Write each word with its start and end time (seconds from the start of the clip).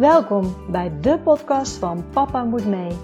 Welkom 0.00 0.56
bij 0.70 1.00
de 1.00 1.18
podcast 1.18 1.76
van 1.76 2.10
Papa 2.10 2.44
Moet 2.44 2.66
Mee. 2.66 2.96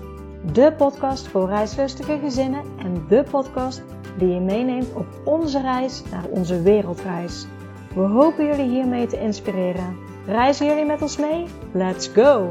De 0.53 0.75
podcast 0.77 1.29
voor 1.29 1.49
reislustige 1.49 2.19
gezinnen 2.19 2.65
en 2.79 3.07
de 3.09 3.25
podcast 3.31 3.83
die 4.19 4.29
je 4.29 4.41
meeneemt 4.41 4.95
op 4.95 5.07
onze 5.25 5.61
reis 5.61 6.03
naar 6.11 6.25
onze 6.25 6.63
wereldreis. 6.63 7.47
We 7.95 8.01
hopen 8.01 8.47
jullie 8.47 8.69
hiermee 8.69 9.07
te 9.07 9.21
inspireren. 9.21 9.97
Reizen 10.27 10.67
jullie 10.67 10.85
met 10.85 11.03
ons 11.03 11.17
mee? 11.17 11.47
Let's 11.73 12.09
go! 12.09 12.51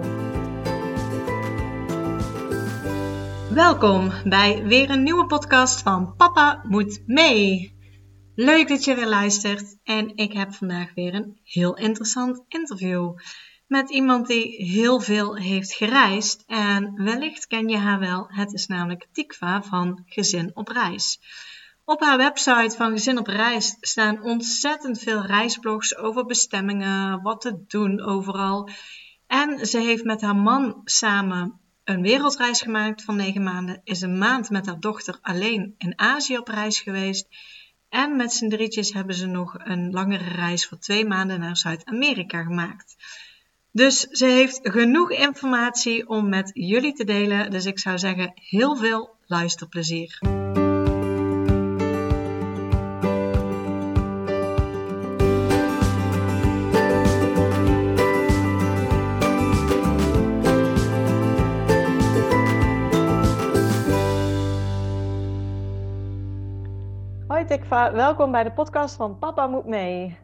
Welkom 3.54 4.12
bij 4.24 4.64
weer 4.64 4.90
een 4.90 5.04
nieuwe 5.04 5.26
podcast 5.26 5.82
van 5.82 6.16
Papa 6.16 6.64
Moet 6.68 7.04
Mee. 7.06 7.78
Leuk 8.36 8.68
dat 8.68 8.84
je 8.84 8.96
weer 8.96 9.08
luistert 9.08 9.78
en 9.84 10.18
ik 10.18 10.34
heb 10.34 10.54
vandaag 10.54 10.94
weer 10.94 11.14
een 11.14 11.40
heel 11.44 11.78
interessant 11.78 12.44
interview 12.48 13.14
met 13.68 13.90
iemand 13.90 14.28
die 14.28 14.64
heel 14.66 15.00
veel 15.00 15.36
heeft 15.36 15.74
gereisd 15.74 16.44
en 16.48 17.04
wellicht 17.04 17.48
ken 17.48 17.68
je 17.68 17.78
haar 17.78 18.00
wel. 18.00 18.26
Het 18.28 18.54
is 18.54 18.68
namelijk 18.68 19.08
Tikva 19.12 19.64
van 19.64 20.04
Gezin 20.06 20.52
op 20.54 20.68
Reis. 20.68 21.20
Op 21.86 22.02
haar 22.02 22.18
website 22.18 22.76
van 22.76 22.92
Gezin 22.92 23.18
op 23.18 23.28
Reis 23.28 23.78
staan 23.80 24.22
ontzettend 24.22 25.00
veel 25.00 25.26
reisblogs 25.26 25.98
over 25.98 26.26
bestemmingen, 26.26 27.22
wat 27.22 27.42
te 27.42 27.64
doen 27.68 28.02
overal. 28.02 28.70
En 29.28 29.66
ze 29.68 29.80
heeft 29.80 30.04
met 30.04 30.22
haar 30.22 30.36
man 30.36 30.82
samen 30.84 31.60
een 31.84 32.02
wereldreis 32.02 32.62
gemaakt 32.62 33.04
van 33.04 33.16
negen 33.16 33.44
maanden, 33.44 33.82
is 33.84 34.02
een 34.02 34.18
maand 34.18 34.50
met 34.50 34.66
haar 34.66 34.80
dochter 34.80 35.20
alleen 35.22 35.76
in 35.78 36.00
Azië 36.00 36.38
op 36.38 36.48
reis 36.48 36.80
geweest. 36.80 37.28
En 37.90 38.16
met 38.16 38.34
z'n 38.34 38.50
drietjes 38.50 38.94
hebben 38.94 39.16
ze 39.16 39.26
nog 39.26 39.56
een 39.58 39.92
langere 39.92 40.30
reis 40.30 40.68
voor 40.68 40.78
twee 40.80 41.06
maanden 41.06 41.40
naar 41.40 41.58
Zuid-Amerika 41.58 42.44
gemaakt. 42.44 42.96
Dus 43.76 44.00
ze 44.00 44.26
heeft 44.26 44.60
genoeg 44.64 45.12
informatie 45.12 46.10
om 46.10 46.30
met 46.30 46.52
jullie 46.54 46.94
te 46.94 47.04
delen. 47.04 47.52
Dus 47.52 47.66
ik 47.66 47.80
zou 47.80 47.98
zeggen, 47.98 48.32
heel 48.36 48.76
veel 48.76 49.16
luisterplezier. 49.26 50.20
Hoi 67.28 67.46
Tikva, 67.46 67.94
welkom 67.94 68.32
bij 68.32 68.44
de 68.44 68.52
podcast 68.52 68.96
van 68.96 69.20
Papa 69.20 69.48
Moet 69.48 69.66
Mee. 69.66 70.18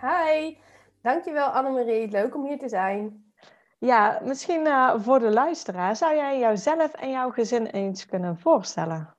Hi, 0.00 0.56
dankjewel 1.02 1.46
Annemarie. 1.46 2.08
Leuk 2.08 2.34
om 2.34 2.46
hier 2.46 2.58
te 2.58 2.68
zijn. 2.68 3.32
Ja, 3.78 4.20
misschien 4.24 4.66
uh, 4.66 4.94
voor 4.96 5.18
de 5.18 5.30
luisteraar, 5.30 5.96
zou 5.96 6.14
jij 6.14 6.38
jouzelf 6.38 6.94
en 6.94 7.10
jouw 7.10 7.30
gezin 7.30 7.66
eens 7.66 8.06
kunnen 8.06 8.38
voorstellen? 8.38 9.16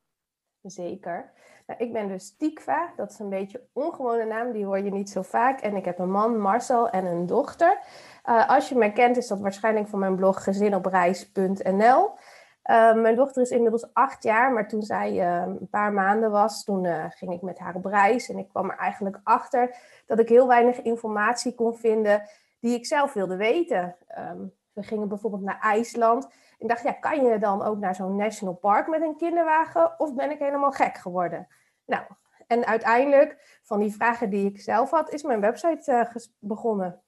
Zeker. 0.62 1.32
Nou, 1.68 1.80
ik 1.80 1.94
ben 1.94 2.08
dus 2.08 2.36
Tikva, 2.38 2.94
dat 2.96 3.12
is 3.12 3.20
een 3.20 3.30
beetje 3.30 3.58
een 3.58 3.84
ongewone 3.84 4.26
naam, 4.26 4.52
die 4.52 4.66
hoor 4.66 4.80
je 4.80 4.92
niet 4.92 5.10
zo 5.10 5.22
vaak. 5.22 5.60
En 5.60 5.76
ik 5.76 5.86
heb 5.86 6.00
een 6.00 6.12
man, 6.12 6.40
Marcel, 6.40 6.90
en 6.90 7.06
een 7.06 7.26
dochter. 7.26 7.80
Uh, 8.26 8.50
als 8.50 8.70
je 8.70 8.76
mij 8.76 8.92
kent, 8.92 9.18
is 9.18 9.28
dat 9.28 9.40
waarschijnlijk 9.40 9.88
van 9.88 10.00
mijn 10.00 10.16
blog 10.16 10.44
gezinopreis.nl. 10.44 12.10
Uh, 12.70 12.94
mijn 12.94 13.16
dochter 13.16 13.42
is 13.42 13.50
inmiddels 13.50 13.94
acht 13.94 14.24
jaar, 14.24 14.52
maar 14.52 14.68
toen 14.68 14.82
zij 14.82 15.12
uh, 15.14 15.42
een 15.42 15.70
paar 15.70 15.94
maanden 15.94 16.32
was, 16.32 16.64
toen 16.64 16.84
uh, 16.84 17.06
ging 17.10 17.34
ik 17.34 17.42
met 17.42 17.60
haar 17.60 17.76
op 17.76 17.86
reis. 17.86 18.30
En 18.30 18.38
ik 18.38 18.50
kwam 18.50 18.70
er 18.70 18.78
eigenlijk 18.78 19.20
achter 19.24 19.76
dat 20.06 20.20
ik 20.20 20.30
heel 20.30 20.48
weinig 20.48 20.82
informatie 20.82 21.56
kon 21.56 21.76
vinden 21.76 22.24
die 22.60 22.76
ik 22.78 22.86
zelf 22.86 23.14
wilde 23.14 23.36
weten. 23.36 23.96
Um, 24.18 24.54
we 24.74 24.84
gingen 24.84 25.08
bijvoorbeeld 25.08 25.44
naar 25.44 25.60
IJsland. 25.60 26.28
Ik 26.58 26.68
dacht, 26.68 26.84
ja, 26.84 26.92
kan 26.92 27.26
je 27.26 27.40
dan 27.40 27.62
ook 27.62 27.78
naar 27.78 27.96
zo'n 27.96 28.16
national 28.16 28.54
park 28.54 28.88
met 28.88 29.02
een 29.02 29.18
kinderwagen? 29.18 30.00
Of 30.00 30.16
ben 30.16 30.32
ik 30.32 30.40
helemaal 30.40 30.72
gek 30.72 30.98
geworden? 30.98 31.48
Nou, 31.86 32.04
en 32.48 32.66
uiteindelijk, 32.66 33.60
van 33.64 33.80
die 33.80 33.94
vragen 33.94 34.30
die 34.30 34.50
ik 34.50 34.62
zelf 34.62 34.90
had, 34.90 35.10
is 35.10 35.24
mijn 35.24 35.42
website 35.42 36.22
begonnen. 36.40 37.02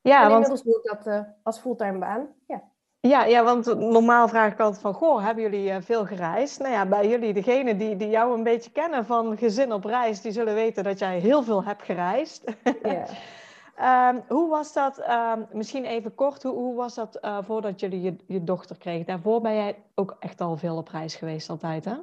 Ja, 0.00 0.24
en 0.24 0.30
inmiddels 0.30 0.62
want... 0.62 0.84
doe 0.84 0.94
ik 0.98 1.04
dat 1.04 1.26
als 1.42 1.60
fulltime 1.60 1.98
baan. 1.98 2.28
Ja. 2.46 2.62
Ja, 3.00 3.24
ja, 3.24 3.44
want 3.44 3.78
normaal 3.78 4.28
vraag 4.28 4.52
ik 4.52 4.60
altijd 4.60 4.80
van, 4.80 4.94
goh, 4.94 5.24
hebben 5.24 5.42
jullie 5.42 5.70
uh, 5.70 5.76
veel 5.80 6.06
gereisd? 6.06 6.58
Nou 6.58 6.72
ja, 6.72 6.86
bij 6.86 7.08
jullie, 7.08 7.32
degene 7.32 7.76
die, 7.76 7.96
die 7.96 8.08
jou 8.08 8.34
een 8.36 8.42
beetje 8.42 8.70
kennen 8.70 9.06
van 9.06 9.36
gezin 9.36 9.72
op 9.72 9.84
reis, 9.84 10.20
die 10.20 10.32
zullen 10.32 10.54
weten 10.54 10.84
dat 10.84 10.98
jij 10.98 11.18
heel 11.18 11.42
veel 11.42 11.64
hebt 11.64 11.82
gereisd. 11.82 12.44
Yeah. 12.82 14.08
um, 14.14 14.22
hoe 14.28 14.48
was 14.48 14.72
dat, 14.72 15.08
um, 15.08 15.46
misschien 15.52 15.84
even 15.84 16.14
kort, 16.14 16.42
hoe, 16.42 16.52
hoe 16.52 16.74
was 16.74 16.94
dat 16.94 17.18
uh, 17.24 17.38
voordat 17.42 17.80
jullie 17.80 18.00
je, 18.00 18.16
je 18.26 18.44
dochter 18.44 18.78
kregen? 18.78 19.06
Daarvoor 19.06 19.40
ben 19.40 19.54
jij 19.54 19.84
ook 19.94 20.16
echt 20.18 20.40
al 20.40 20.56
veel 20.56 20.76
op 20.76 20.88
reis 20.88 21.14
geweest 21.14 21.50
altijd, 21.50 21.84
hè? 21.84 21.96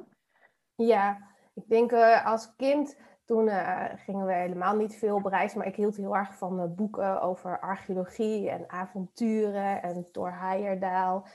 Ja, 0.74 1.18
ik 1.54 1.68
denk 1.68 1.92
uh, 1.92 2.26
als 2.26 2.54
kind 2.56 2.96
toen 3.28 3.46
uh, 3.46 3.84
gingen 3.96 4.26
we 4.26 4.32
helemaal 4.32 4.76
niet 4.76 4.96
veel 4.96 5.16
op 5.16 5.24
reis, 5.24 5.54
maar 5.54 5.66
ik 5.66 5.76
hield 5.76 5.96
heel 5.96 6.16
erg 6.16 6.34
van 6.34 6.60
uh, 6.60 6.66
boeken 6.68 7.22
over 7.22 7.60
archeologie 7.60 8.50
en 8.50 8.70
avonturen 8.70 9.82
en 9.82 10.10
Thor 10.12 10.32
Heyerdahl. 10.32 11.26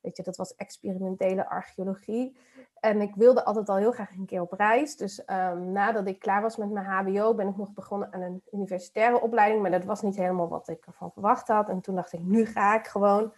Weet 0.00 0.16
je, 0.16 0.22
dat 0.22 0.36
was 0.36 0.54
experimentele 0.54 1.48
archeologie. 1.48 2.36
En 2.80 3.00
ik 3.00 3.14
wilde 3.14 3.44
altijd 3.44 3.68
al 3.68 3.76
heel 3.76 3.92
graag 3.92 4.10
een 4.10 4.26
keer 4.26 4.40
op 4.40 4.52
reis. 4.52 4.96
Dus 4.96 5.22
um, 5.26 5.72
nadat 5.72 6.06
ik 6.06 6.18
klaar 6.18 6.42
was 6.42 6.56
met 6.56 6.70
mijn 6.70 6.86
HBO, 6.86 7.34
ben 7.34 7.48
ik 7.48 7.56
nog 7.56 7.72
begonnen 7.72 8.12
aan 8.12 8.20
een 8.20 8.42
universitaire 8.52 9.20
opleiding. 9.20 9.62
Maar 9.62 9.70
dat 9.70 9.84
was 9.84 10.02
niet 10.02 10.16
helemaal 10.16 10.48
wat 10.48 10.68
ik 10.68 10.86
ervan 10.86 11.12
verwacht 11.12 11.48
had. 11.48 11.68
En 11.68 11.80
toen 11.80 11.94
dacht 11.94 12.12
ik, 12.12 12.20
nu 12.20 12.46
ga 12.46 12.78
ik 12.78 12.86
gewoon. 12.86 13.32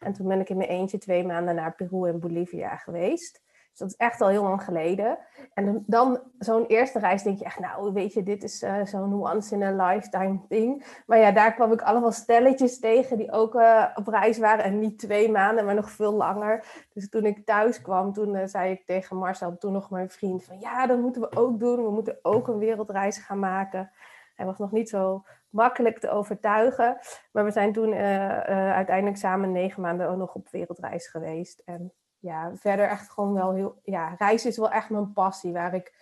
En 0.00 0.12
toen 0.12 0.28
ben 0.28 0.40
ik 0.40 0.48
in 0.48 0.56
mijn 0.56 0.68
eentje 0.68 0.98
twee 0.98 1.24
maanden 1.24 1.54
naar 1.54 1.74
Peru 1.74 2.08
en 2.08 2.20
Bolivia 2.20 2.76
geweest. 2.76 3.42
Dus 3.78 3.88
dat 3.88 4.00
is 4.00 4.06
echt 4.06 4.20
al 4.20 4.28
heel 4.28 4.42
lang 4.42 4.62
geleden. 4.62 5.18
En 5.54 5.84
dan 5.86 6.20
zo'n 6.38 6.66
eerste 6.66 6.98
reis 6.98 7.22
denk 7.22 7.38
je 7.38 7.44
echt, 7.44 7.58
nou 7.58 7.92
weet 7.92 8.12
je, 8.12 8.22
dit 8.22 8.42
is 8.42 8.62
uh, 8.62 8.84
zo'n 8.84 9.30
once 9.30 9.54
in 9.54 9.62
a 9.62 9.86
lifetime 9.86 10.40
ding. 10.48 11.00
Maar 11.06 11.18
ja, 11.18 11.30
daar 11.30 11.54
kwam 11.54 11.72
ik 11.72 11.82
allemaal 11.82 12.12
stelletjes 12.12 12.78
tegen 12.78 13.16
die 13.16 13.32
ook 13.32 13.54
uh, 13.54 13.84
op 13.94 14.06
reis 14.06 14.38
waren. 14.38 14.64
En 14.64 14.78
niet 14.78 14.98
twee 14.98 15.30
maanden, 15.30 15.64
maar 15.64 15.74
nog 15.74 15.90
veel 15.90 16.12
langer. 16.12 16.64
Dus 16.92 17.08
toen 17.08 17.24
ik 17.24 17.46
thuis 17.46 17.82
kwam, 17.82 18.12
toen 18.12 18.34
uh, 18.34 18.42
zei 18.44 18.70
ik 18.70 18.86
tegen 18.86 19.16
Marcel, 19.16 19.58
toen 19.58 19.72
nog 19.72 19.90
mijn 19.90 20.10
vriend, 20.10 20.44
van 20.44 20.60
ja, 20.60 20.86
dat 20.86 20.98
moeten 20.98 21.20
we 21.20 21.36
ook 21.36 21.58
doen. 21.58 21.84
We 21.84 21.90
moeten 21.90 22.18
ook 22.22 22.48
een 22.48 22.58
wereldreis 22.58 23.18
gaan 23.18 23.38
maken. 23.38 23.90
Hij 24.34 24.46
was 24.46 24.58
nog 24.58 24.72
niet 24.72 24.88
zo 24.88 25.24
makkelijk 25.48 25.98
te 25.98 26.10
overtuigen. 26.10 26.98
Maar 27.32 27.44
we 27.44 27.50
zijn 27.50 27.72
toen 27.72 27.94
uiteindelijk 27.94 29.16
samen 29.16 29.52
negen 29.52 29.82
maanden 29.82 30.08
ook 30.08 30.16
nog 30.16 30.34
op 30.34 30.48
wereldreis 30.50 31.06
geweest. 31.08 31.62
En 31.64 31.92
ja, 32.18 32.50
verder 32.54 32.88
echt 32.88 33.10
gewoon 33.10 33.32
wel 33.32 33.52
heel. 33.52 33.80
Ja, 33.82 34.14
reizen 34.18 34.50
is 34.50 34.56
wel 34.56 34.70
echt 34.70 34.90
mijn 34.90 35.12
passie, 35.12 35.52
waar 35.52 35.74
ik 35.74 35.94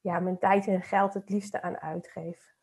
ja, 0.00 0.18
mijn 0.18 0.38
tijd 0.38 0.66
en 0.66 0.82
geld 0.82 1.14
het 1.14 1.28
liefste 1.28 1.62
aan 1.62 1.78
uitgeef. 1.78 2.56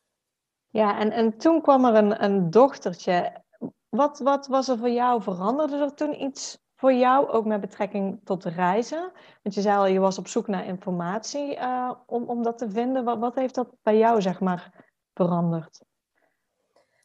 Ja, 0.68 0.98
en, 0.98 1.10
en 1.10 1.36
toen 1.38 1.62
kwam 1.62 1.84
er 1.84 1.94
een, 1.94 2.24
een 2.24 2.50
dochtertje. 2.50 3.42
Wat, 3.88 4.18
wat 4.18 4.46
was 4.46 4.68
er 4.68 4.78
voor 4.78 4.90
jou? 4.90 5.22
Veranderde 5.22 5.76
er 5.76 5.94
toen 5.94 6.22
iets 6.22 6.64
voor 6.74 6.92
jou, 6.92 7.28
ook 7.28 7.44
met 7.44 7.60
betrekking 7.60 8.20
tot 8.24 8.44
reizen? 8.44 9.12
Want 9.42 9.54
je 9.54 9.60
zei 9.60 9.76
al, 9.76 9.86
je 9.86 10.00
was 10.00 10.18
op 10.18 10.28
zoek 10.28 10.46
naar 10.46 10.64
informatie 10.64 11.56
uh, 11.56 11.92
om, 12.06 12.24
om 12.24 12.42
dat 12.42 12.58
te 12.58 12.70
vinden. 12.70 13.04
Wat, 13.04 13.18
wat 13.18 13.34
heeft 13.34 13.54
dat 13.54 13.76
bij 13.82 13.98
jou, 13.98 14.22
zeg 14.22 14.40
maar, 14.40 14.90
veranderd? 15.14 15.84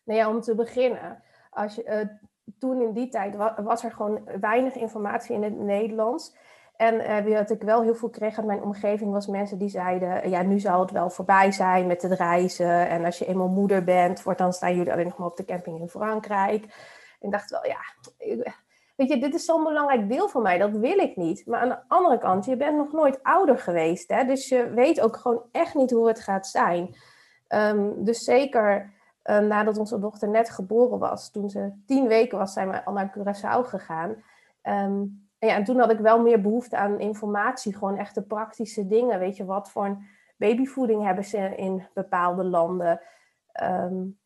Nou 0.03 0.19
ja, 0.19 0.29
om 0.29 0.41
te 0.41 0.55
beginnen, 0.55 1.23
als 1.49 1.75
je, 1.75 1.83
uh, 1.83 2.29
toen 2.59 2.81
in 2.81 2.93
die 2.93 3.07
tijd 3.09 3.35
was 3.63 3.83
er 3.83 3.91
gewoon 3.91 4.21
weinig 4.39 4.75
informatie 4.75 5.35
in 5.35 5.43
het 5.43 5.59
Nederlands. 5.59 6.35
En 6.75 7.25
uh, 7.25 7.37
wat 7.37 7.49
ik 7.49 7.61
wel 7.61 7.81
heel 7.81 7.95
veel 7.95 8.09
kreeg 8.09 8.37
uit 8.37 8.45
mijn 8.45 8.61
omgeving 8.61 9.11
was 9.11 9.27
mensen 9.27 9.57
die 9.57 9.69
zeiden... 9.69 10.29
ja, 10.29 10.41
nu 10.41 10.59
zal 10.59 10.79
het 10.79 10.91
wel 10.91 11.09
voorbij 11.09 11.51
zijn 11.51 11.87
met 11.87 12.01
het 12.01 12.11
reizen. 12.11 12.89
En 12.89 13.05
als 13.05 13.17
je 13.19 13.25
eenmaal 13.25 13.47
moeder 13.47 13.83
bent, 13.83 14.23
dan 14.37 14.53
staan 14.53 14.75
jullie 14.75 14.91
alleen 14.91 15.05
nog 15.05 15.17
maar 15.17 15.27
op 15.27 15.37
de 15.37 15.45
camping 15.45 15.79
in 15.79 15.89
Frankrijk. 15.89 16.63
En 17.19 17.27
ik 17.27 17.31
dacht 17.31 17.49
wel, 17.49 17.65
ja, 17.65 17.79
weet 18.95 19.09
je, 19.09 19.19
dit 19.19 19.33
is 19.33 19.45
zo'n 19.45 19.63
belangrijk 19.63 20.09
deel 20.09 20.27
van 20.27 20.41
mij. 20.41 20.57
Dat 20.57 20.71
wil 20.71 20.97
ik 20.97 21.15
niet. 21.15 21.45
Maar 21.45 21.59
aan 21.59 21.69
de 21.69 21.79
andere 21.87 22.17
kant, 22.17 22.45
je 22.45 22.57
bent 22.57 22.77
nog 22.77 22.91
nooit 22.91 23.23
ouder 23.23 23.59
geweest. 23.59 24.09
Hè? 24.09 24.25
Dus 24.25 24.49
je 24.49 24.69
weet 24.69 25.01
ook 25.01 25.17
gewoon 25.17 25.41
echt 25.51 25.75
niet 25.75 25.91
hoe 25.91 26.07
het 26.07 26.19
gaat 26.19 26.47
zijn. 26.47 26.95
Um, 27.49 28.03
dus 28.03 28.23
zeker 28.23 28.93
uh, 29.23 29.39
nadat 29.39 29.77
onze 29.77 29.99
dochter 29.99 30.29
net 30.29 30.49
geboren 30.49 30.99
was, 30.99 31.31
toen 31.31 31.49
ze 31.49 31.71
tien 31.85 32.07
weken 32.07 32.37
was, 32.37 32.53
zijn 32.53 32.69
we 32.69 32.85
al 32.85 32.93
naar 32.93 33.17
Curaçao 33.17 33.67
gegaan. 33.67 34.09
Um, 34.09 35.29
en, 35.39 35.47
ja, 35.47 35.55
en 35.55 35.63
toen 35.63 35.79
had 35.79 35.91
ik 35.91 35.99
wel 35.99 36.21
meer 36.21 36.41
behoefte 36.41 36.77
aan 36.77 36.99
informatie, 36.99 37.77
gewoon 37.77 37.97
echte 37.97 38.21
praktische 38.21 38.87
dingen. 38.87 39.19
Weet 39.19 39.37
je, 39.37 39.45
wat 39.45 39.71
voor 39.71 39.85
een 39.85 40.05
babyvoeding 40.37 41.03
hebben 41.03 41.25
ze 41.25 41.55
in 41.55 41.87
bepaalde 41.93 42.43
landen? 42.43 43.01
Um, 43.63 44.19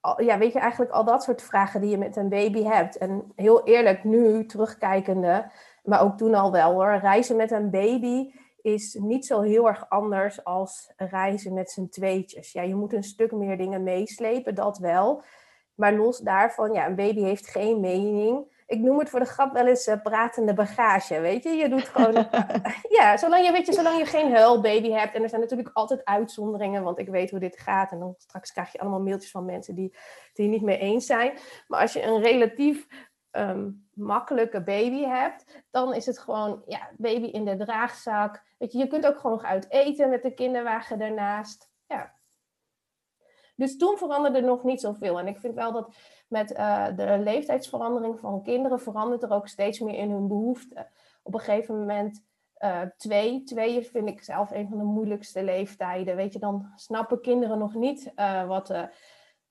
al, 0.00 0.22
ja, 0.22 0.38
weet 0.38 0.52
je, 0.52 0.58
eigenlijk 0.58 0.92
al 0.92 1.04
dat 1.04 1.22
soort 1.22 1.42
vragen 1.42 1.80
die 1.80 1.90
je 1.90 1.98
met 1.98 2.16
een 2.16 2.28
baby 2.28 2.62
hebt. 2.62 2.98
En 2.98 3.32
heel 3.36 3.64
eerlijk, 3.64 4.04
nu 4.04 4.46
terugkijkende, 4.46 5.50
maar 5.82 6.02
ook 6.02 6.16
toen 6.16 6.34
al 6.34 6.52
wel 6.52 6.72
hoor, 6.72 6.96
reizen 6.96 7.36
met 7.36 7.50
een 7.50 7.70
baby 7.70 8.32
is 8.64 8.94
niet 8.94 9.26
zo 9.26 9.40
heel 9.40 9.68
erg 9.68 9.88
anders 9.88 10.44
als 10.44 10.92
reizen 10.96 11.54
met 11.54 11.70
z'n 11.70 11.88
tweetjes. 11.88 12.52
Ja, 12.52 12.62
je 12.62 12.74
moet 12.74 12.92
een 12.92 13.02
stuk 13.02 13.32
meer 13.32 13.56
dingen 13.56 13.82
meeslepen, 13.82 14.54
dat 14.54 14.78
wel. 14.78 15.22
maar 15.74 15.94
los 15.94 16.18
daarvan, 16.18 16.72
ja, 16.72 16.86
een 16.86 16.94
baby 16.94 17.20
heeft 17.20 17.46
geen 17.46 17.80
mening. 17.80 18.52
Ik 18.66 18.80
noem 18.80 18.98
het 18.98 19.10
voor 19.10 19.20
de 19.20 19.26
grap 19.26 19.52
wel 19.52 19.66
eens 19.66 19.88
uh, 19.88 20.02
pratende 20.02 20.54
bagage, 20.54 21.20
weet 21.20 21.42
je? 21.42 21.50
Je 21.50 21.68
doet 21.68 21.88
gewoon... 21.88 22.28
ja, 22.98 23.16
zolang 23.16 23.46
je, 23.46 23.52
weet 23.52 23.66
je, 23.66 23.72
zolang 23.72 23.98
je 23.98 24.06
geen 24.06 24.32
huilbaby 24.32 24.90
hebt. 24.90 25.14
En 25.14 25.22
er 25.22 25.28
zijn 25.28 25.40
natuurlijk 25.40 25.70
altijd 25.72 26.04
uitzonderingen, 26.04 26.82
want 26.82 26.98
ik 26.98 27.08
weet 27.08 27.30
hoe 27.30 27.40
dit 27.40 27.58
gaat. 27.58 27.92
En 27.92 27.98
dan 27.98 28.14
straks 28.18 28.52
krijg 28.52 28.72
je 28.72 28.80
allemaal 28.80 29.02
mailtjes 29.02 29.30
van 29.30 29.44
mensen 29.44 29.74
die, 29.74 29.96
die 30.32 30.44
het 30.44 30.54
niet 30.54 30.64
mee 30.64 30.78
eens 30.78 31.06
zijn. 31.06 31.38
Maar 31.68 31.80
als 31.80 31.92
je 31.92 32.02
een 32.02 32.22
relatief 32.22 32.86
ehm, 33.34 33.70
makkelijke 33.92 34.62
baby 34.62 35.02
hebt, 35.02 35.64
dan 35.70 35.94
is 35.94 36.06
het 36.06 36.18
gewoon, 36.18 36.62
ja, 36.66 36.90
baby 36.96 37.26
in 37.26 37.44
de 37.44 37.56
draagzak. 37.56 38.42
Weet 38.58 38.72
je, 38.72 38.78
je 38.78 38.86
kunt 38.86 39.06
ook 39.06 39.18
gewoon 39.18 39.44
uit 39.44 39.70
eten 39.70 40.10
met 40.10 40.22
de 40.22 40.34
kinderwagen 40.34 40.98
daarnaast. 40.98 41.70
Ja, 41.86 42.14
dus 43.56 43.76
toen 43.76 43.98
veranderde 43.98 44.38
er 44.38 44.44
nog 44.44 44.64
niet 44.64 44.80
zoveel. 44.80 45.18
En 45.18 45.26
ik 45.26 45.38
vind 45.38 45.54
wel 45.54 45.72
dat 45.72 45.94
met 46.28 46.50
uh, 46.50 46.86
de 46.96 47.18
leeftijdsverandering 47.18 48.20
van 48.20 48.42
kinderen 48.42 48.80
verandert 48.80 49.22
er 49.22 49.32
ook 49.32 49.48
steeds 49.48 49.80
meer 49.80 49.94
in 49.94 50.10
hun 50.10 50.28
behoeften. 50.28 50.88
Op 51.22 51.34
een 51.34 51.40
gegeven 51.40 51.78
moment 51.78 52.22
uh, 52.58 52.80
twee. 52.96 53.42
Twee 53.42 53.82
vind 53.82 54.08
ik 54.08 54.22
zelf 54.22 54.50
een 54.50 54.68
van 54.68 54.78
de 54.78 54.84
moeilijkste 54.84 55.42
leeftijden. 55.42 56.16
Weet 56.16 56.32
je, 56.32 56.38
dan 56.38 56.72
snappen 56.74 57.20
kinderen 57.20 57.58
nog 57.58 57.74
niet 57.74 58.12
uh, 58.16 58.46
wat, 58.46 58.74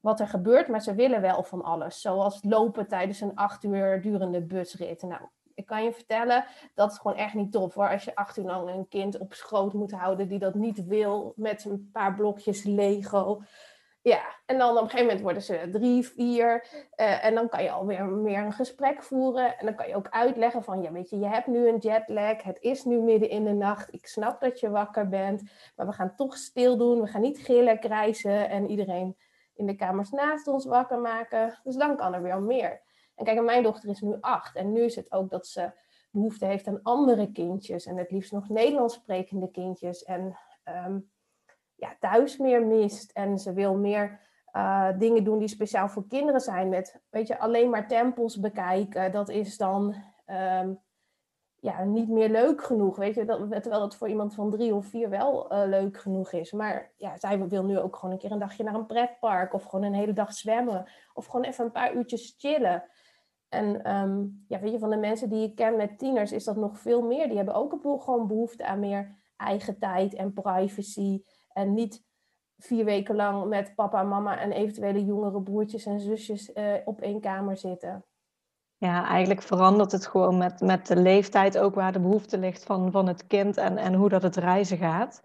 wat 0.03 0.19
er 0.19 0.27
gebeurt, 0.27 0.67
maar 0.67 0.81
ze 0.81 0.95
willen 0.95 1.21
wel 1.21 1.43
van 1.43 1.63
alles. 1.63 2.01
Zoals 2.01 2.39
lopen 2.43 2.87
tijdens 2.87 3.21
een 3.21 3.35
acht 3.35 3.63
uur 3.63 4.01
durende 4.01 4.41
busrit. 4.41 5.01
Nou, 5.01 5.21
ik 5.55 5.65
kan 5.65 5.83
je 5.83 5.93
vertellen, 5.93 6.45
dat 6.73 6.91
is 6.91 6.97
gewoon 6.97 7.17
echt 7.17 7.33
niet 7.33 7.51
tof 7.51 7.73
hoor. 7.73 7.89
Als 7.89 8.03
je 8.03 8.15
acht 8.15 8.37
uur 8.37 8.43
lang 8.43 8.69
een 8.69 8.87
kind 8.87 9.17
op 9.17 9.33
schoot 9.33 9.73
moet 9.73 9.91
houden 9.91 10.27
die 10.27 10.39
dat 10.39 10.53
niet 10.53 10.85
wil, 10.85 11.33
met 11.35 11.65
een 11.65 11.89
paar 11.91 12.15
blokjes 12.15 12.63
Lego. 12.63 13.41
Ja, 14.01 14.21
en 14.45 14.57
dan 14.57 14.69
op 14.69 14.83
een 14.83 14.89
gegeven 14.89 15.05
moment 15.05 15.21
worden 15.21 15.41
ze 15.41 15.69
drie, 15.71 16.07
vier. 16.07 16.67
Uh, 16.95 17.25
en 17.25 17.35
dan 17.35 17.49
kan 17.49 17.63
je 17.63 17.71
alweer 17.71 18.05
meer 18.05 18.39
een 18.39 18.53
gesprek 18.53 19.03
voeren. 19.03 19.57
En 19.57 19.65
dan 19.65 19.75
kan 19.75 19.87
je 19.87 19.95
ook 19.95 20.09
uitleggen 20.09 20.63
van, 20.63 20.81
ja 20.81 20.91
weet 20.91 21.09
je, 21.09 21.19
je 21.19 21.27
hebt 21.27 21.47
nu 21.47 21.67
een 21.67 21.77
jetlag. 21.77 22.43
Het 22.43 22.57
is 22.61 22.83
nu 22.83 22.99
midden 22.99 23.29
in 23.29 23.43
de 23.43 23.53
nacht. 23.53 23.93
Ik 23.93 24.07
snap 24.07 24.41
dat 24.41 24.59
je 24.59 24.69
wakker 24.69 25.09
bent. 25.09 25.43
Maar 25.75 25.85
we 25.85 25.93
gaan 25.93 26.15
toch 26.15 26.37
stil 26.37 26.77
doen. 26.77 27.01
We 27.01 27.07
gaan 27.07 27.21
niet 27.21 27.39
gillen, 27.39 27.79
krijzen 27.79 28.49
en 28.49 28.69
iedereen 28.69 29.15
in 29.55 29.65
de 29.65 29.75
kamers 29.75 30.09
naast 30.09 30.47
ons 30.47 30.65
wakker 30.65 30.99
maken. 30.99 31.59
Dus 31.63 31.75
dan 31.75 31.95
kan 31.95 32.13
er 32.13 32.21
weer 32.21 32.41
meer. 32.41 32.81
En 33.15 33.25
kijk, 33.25 33.41
mijn 33.41 33.63
dochter 33.63 33.89
is 33.89 34.01
nu 34.01 34.17
acht. 34.19 34.55
En 34.55 34.71
nu 34.71 34.81
is 34.81 34.95
het 34.95 35.11
ook 35.11 35.29
dat 35.29 35.47
ze 35.47 35.71
behoefte 36.11 36.45
heeft 36.45 36.67
aan 36.67 36.79
andere 36.83 37.31
kindjes. 37.31 37.85
En 37.85 37.97
het 37.97 38.11
liefst 38.11 38.31
nog 38.31 38.49
Nederlands 38.49 38.93
sprekende 38.93 39.51
kindjes. 39.51 40.03
En... 40.03 40.37
Um, 40.85 41.11
ja, 41.83 41.95
thuis 41.99 42.37
meer 42.37 42.65
mist. 42.65 43.11
En 43.11 43.37
ze 43.37 43.53
wil 43.53 43.75
meer 43.75 44.19
uh, 44.55 44.89
dingen 44.97 45.23
doen 45.23 45.39
die 45.39 45.47
speciaal 45.47 45.89
voor 45.89 46.07
kinderen 46.07 46.41
zijn. 46.41 46.69
Met, 46.69 47.01
weet 47.09 47.27
je, 47.27 47.39
alleen 47.39 47.69
maar 47.69 47.87
tempels 47.87 48.39
bekijken. 48.39 49.11
Dat 49.11 49.29
is 49.29 49.57
dan 49.57 49.95
um, 50.25 50.79
ja, 51.63 51.83
niet 51.83 52.09
meer 52.09 52.29
leuk 52.29 52.63
genoeg. 52.63 52.97
Weet 52.97 53.15
je, 53.15 53.25
dat, 53.25 53.51
terwijl 53.51 53.79
dat 53.79 53.95
voor 53.95 54.09
iemand 54.09 54.33
van 54.33 54.49
drie 54.49 54.75
of 54.75 54.85
vier 54.85 55.09
wel 55.09 55.53
uh, 55.53 55.63
leuk 55.65 55.97
genoeg 55.97 56.31
is. 56.31 56.51
Maar 56.51 56.93
ja, 56.97 57.17
zij 57.17 57.47
wil 57.47 57.63
nu 57.63 57.79
ook 57.79 57.95
gewoon 57.95 58.11
een 58.11 58.19
keer 58.19 58.31
een 58.31 58.39
dagje 58.39 58.63
naar 58.63 58.73
een 58.73 58.85
pretpark. 58.85 59.53
Of 59.53 59.63
gewoon 59.63 59.85
een 59.85 59.93
hele 59.93 60.13
dag 60.13 60.33
zwemmen. 60.33 60.85
Of 61.13 61.25
gewoon 61.25 61.45
even 61.45 61.65
een 61.65 61.71
paar 61.71 61.95
uurtjes 61.95 62.35
chillen. 62.37 62.83
En 63.49 63.95
um, 63.95 64.45
ja, 64.47 64.59
weet 64.59 64.71
je, 64.71 64.79
van 64.79 64.89
de 64.89 64.97
mensen 64.97 65.29
die 65.29 65.43
ik 65.43 65.55
ken 65.55 65.75
met 65.75 65.99
tieners 65.99 66.31
is 66.31 66.43
dat 66.43 66.55
nog 66.55 66.79
veel 66.79 67.01
meer. 67.01 67.27
Die 67.27 67.37
hebben 67.37 67.55
ook 67.55 67.71
een 67.71 68.01
gewoon 68.01 68.27
behoefte 68.27 68.65
aan 68.65 68.79
meer 68.79 69.17
eigen 69.37 69.79
tijd 69.79 70.13
en 70.13 70.33
privacy. 70.33 71.23
En 71.49 71.73
niet 71.73 72.03
vier 72.57 72.85
weken 72.85 73.15
lang 73.15 73.49
met 73.49 73.75
papa 73.75 74.03
mama 74.03 74.39
en 74.39 74.51
eventuele 74.51 75.05
jongere 75.05 75.41
broertjes 75.41 75.85
en 75.85 75.99
zusjes 75.99 76.49
uh, 76.49 76.73
op 76.85 77.01
één 77.01 77.21
kamer 77.21 77.57
zitten. 77.57 78.05
Ja, 78.83 79.07
eigenlijk 79.07 79.41
verandert 79.41 79.91
het 79.91 80.07
gewoon 80.07 80.37
met, 80.37 80.61
met 80.61 80.87
de 80.87 80.95
leeftijd 80.95 81.57
ook 81.57 81.75
waar 81.75 81.91
de 81.91 81.99
behoefte 81.99 82.37
ligt 82.37 82.63
van, 82.63 82.91
van 82.91 83.07
het 83.07 83.27
kind 83.27 83.57
en, 83.57 83.77
en 83.77 83.93
hoe 83.93 84.09
dat 84.09 84.21
het 84.21 84.35
reizen 84.35 84.77
gaat. 84.77 85.21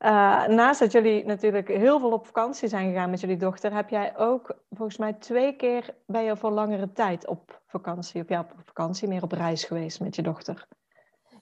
Uh, 0.00 0.46
naast 0.46 0.80
dat 0.80 0.92
jullie 0.92 1.24
natuurlijk 1.26 1.68
heel 1.68 1.98
veel 2.00 2.12
op 2.12 2.26
vakantie 2.26 2.68
zijn 2.68 2.88
gegaan 2.88 3.10
met 3.10 3.20
jullie 3.20 3.36
dochter, 3.36 3.74
heb 3.74 3.88
jij 3.88 4.16
ook 4.16 4.56
volgens 4.70 4.96
mij 4.96 5.12
twee 5.12 5.56
keer 5.56 5.94
ben 6.06 6.22
je 6.22 6.36
voor 6.36 6.50
langere 6.50 6.92
tijd 6.92 7.26
op 7.26 7.60
vakantie, 7.66 8.22
op, 8.22 8.28
ja, 8.28 8.40
op 8.40 8.52
vakantie, 8.64 9.08
meer 9.08 9.22
op 9.22 9.32
reis 9.32 9.64
geweest 9.64 10.00
met 10.00 10.16
je 10.16 10.22
dochter. 10.22 10.66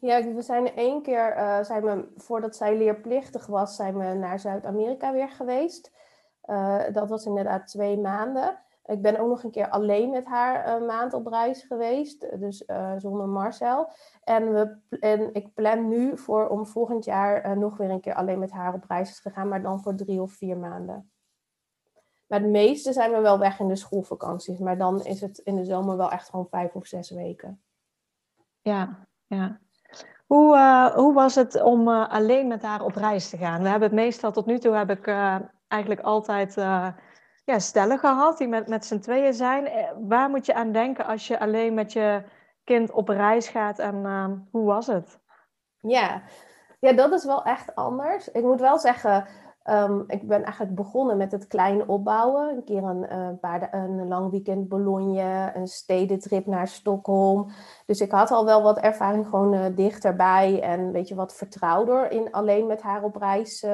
Ja, 0.00 0.22
we 0.34 0.42
zijn 0.42 0.74
één 0.74 1.02
keer, 1.02 1.36
uh, 1.36 1.62
zijn 1.62 1.82
we, 1.82 2.12
voordat 2.16 2.56
zij 2.56 2.76
leerplichtig 2.76 3.46
was, 3.46 3.76
zijn 3.76 3.98
we 3.98 4.04
naar 4.14 4.38
Zuid-Amerika 4.38 5.12
weer 5.12 5.30
geweest. 5.30 5.92
Uh, 6.46 6.82
dat 6.92 7.08
was 7.08 7.24
inderdaad 7.24 7.66
twee 7.66 7.98
maanden. 7.98 8.58
Ik 8.86 9.02
ben 9.02 9.18
ook 9.18 9.28
nog 9.28 9.42
een 9.42 9.50
keer 9.50 9.68
alleen 9.68 10.10
met 10.10 10.26
haar 10.26 10.68
een 10.68 10.86
maand 10.86 11.12
op 11.14 11.26
reis 11.26 11.62
geweest, 11.62 12.40
dus 12.40 12.62
uh, 12.66 12.92
zonder 12.98 13.28
Marcel. 13.28 13.90
En, 14.24 14.52
we, 14.52 14.76
en 15.00 15.34
ik 15.34 15.54
plan 15.54 15.88
nu 15.88 16.18
voor 16.18 16.48
om 16.48 16.66
volgend 16.66 17.04
jaar 17.04 17.58
nog 17.58 17.76
weer 17.76 17.90
een 17.90 18.00
keer 18.00 18.14
alleen 18.14 18.38
met 18.38 18.50
haar 18.50 18.74
op 18.74 18.84
reis 18.88 19.22
te 19.22 19.30
gaan, 19.30 19.48
maar 19.48 19.62
dan 19.62 19.80
voor 19.80 19.94
drie 19.94 20.22
of 20.22 20.32
vier 20.32 20.56
maanden. 20.56 21.10
Maar 22.26 22.40
het 22.40 22.50
meeste 22.50 22.92
zijn 22.92 23.12
we 23.12 23.20
wel 23.20 23.38
weg 23.38 23.58
in 23.58 23.68
de 23.68 23.76
schoolvakanties, 23.76 24.58
maar 24.58 24.78
dan 24.78 25.04
is 25.04 25.20
het 25.20 25.38
in 25.38 25.56
de 25.56 25.64
zomer 25.64 25.96
wel 25.96 26.10
echt 26.10 26.28
gewoon 26.28 26.48
vijf 26.50 26.74
of 26.74 26.86
zes 26.86 27.10
weken. 27.10 27.62
Ja, 28.60 29.06
ja. 29.26 29.58
Hoe, 30.26 30.56
hoe 30.94 31.14
was 31.14 31.34
het 31.34 31.62
om 31.62 31.88
alleen 31.88 32.46
met 32.46 32.62
haar 32.62 32.82
op 32.84 32.94
reis 32.94 33.28
te 33.28 33.36
gaan? 33.36 33.62
We 33.62 33.68
hebben 33.68 33.88
het 33.88 33.98
meestal 33.98 34.32
tot 34.32 34.46
nu 34.46 34.58
toe 34.58 34.74
heb 34.74 34.90
ik 34.90 35.06
eigenlijk 35.68 36.00
altijd 36.00 36.54
ja, 37.44 37.58
stellen 37.58 37.98
gehad 37.98 38.38
die 38.38 38.48
met, 38.48 38.68
met 38.68 38.84
z'n 38.84 38.98
tweeën 38.98 39.34
zijn. 39.34 39.68
Waar 40.08 40.30
moet 40.30 40.46
je 40.46 40.54
aan 40.54 40.72
denken 40.72 41.06
als 41.06 41.26
je 41.26 41.40
alleen 41.40 41.74
met 41.74 41.92
je 41.92 42.22
kind 42.64 42.90
op 42.90 43.08
reis 43.08 43.48
gaat 43.48 43.78
en 43.78 44.48
hoe 44.50 44.64
was 44.64 44.86
het? 44.86 45.20
Ja. 45.80 46.22
ja, 46.80 46.92
dat 46.92 47.12
is 47.12 47.24
wel 47.24 47.44
echt 47.44 47.74
anders. 47.74 48.30
Ik 48.30 48.42
moet 48.42 48.60
wel 48.60 48.78
zeggen, 48.78 49.26
Um, 49.70 50.04
ik 50.06 50.28
ben 50.28 50.42
eigenlijk 50.42 50.74
begonnen 50.74 51.16
met 51.16 51.32
het 51.32 51.46
klein 51.46 51.88
opbouwen. 51.88 52.48
Een 52.48 52.64
keer 52.64 52.82
een, 52.82 53.06
uh, 53.12 53.28
paar, 53.40 53.74
een 53.74 54.08
lang 54.08 54.30
weekend 54.30 54.68
Bologna, 54.68 55.56
een 55.56 55.66
stedentrip 55.66 56.46
naar 56.46 56.68
Stockholm. 56.68 57.50
Dus 57.86 58.00
ik 58.00 58.10
had 58.10 58.30
al 58.30 58.44
wel 58.44 58.62
wat 58.62 58.78
ervaring 58.78 59.26
gewoon 59.26 59.54
uh, 59.54 59.64
dichterbij 59.74 60.62
en 60.62 60.92
weet 60.92 61.08
je, 61.08 61.14
wat 61.14 61.34
vertrouwder 61.34 62.10
in 62.10 62.32
alleen 62.32 62.66
met 62.66 62.82
haar 62.82 63.02
op 63.02 63.16
reis 63.16 63.66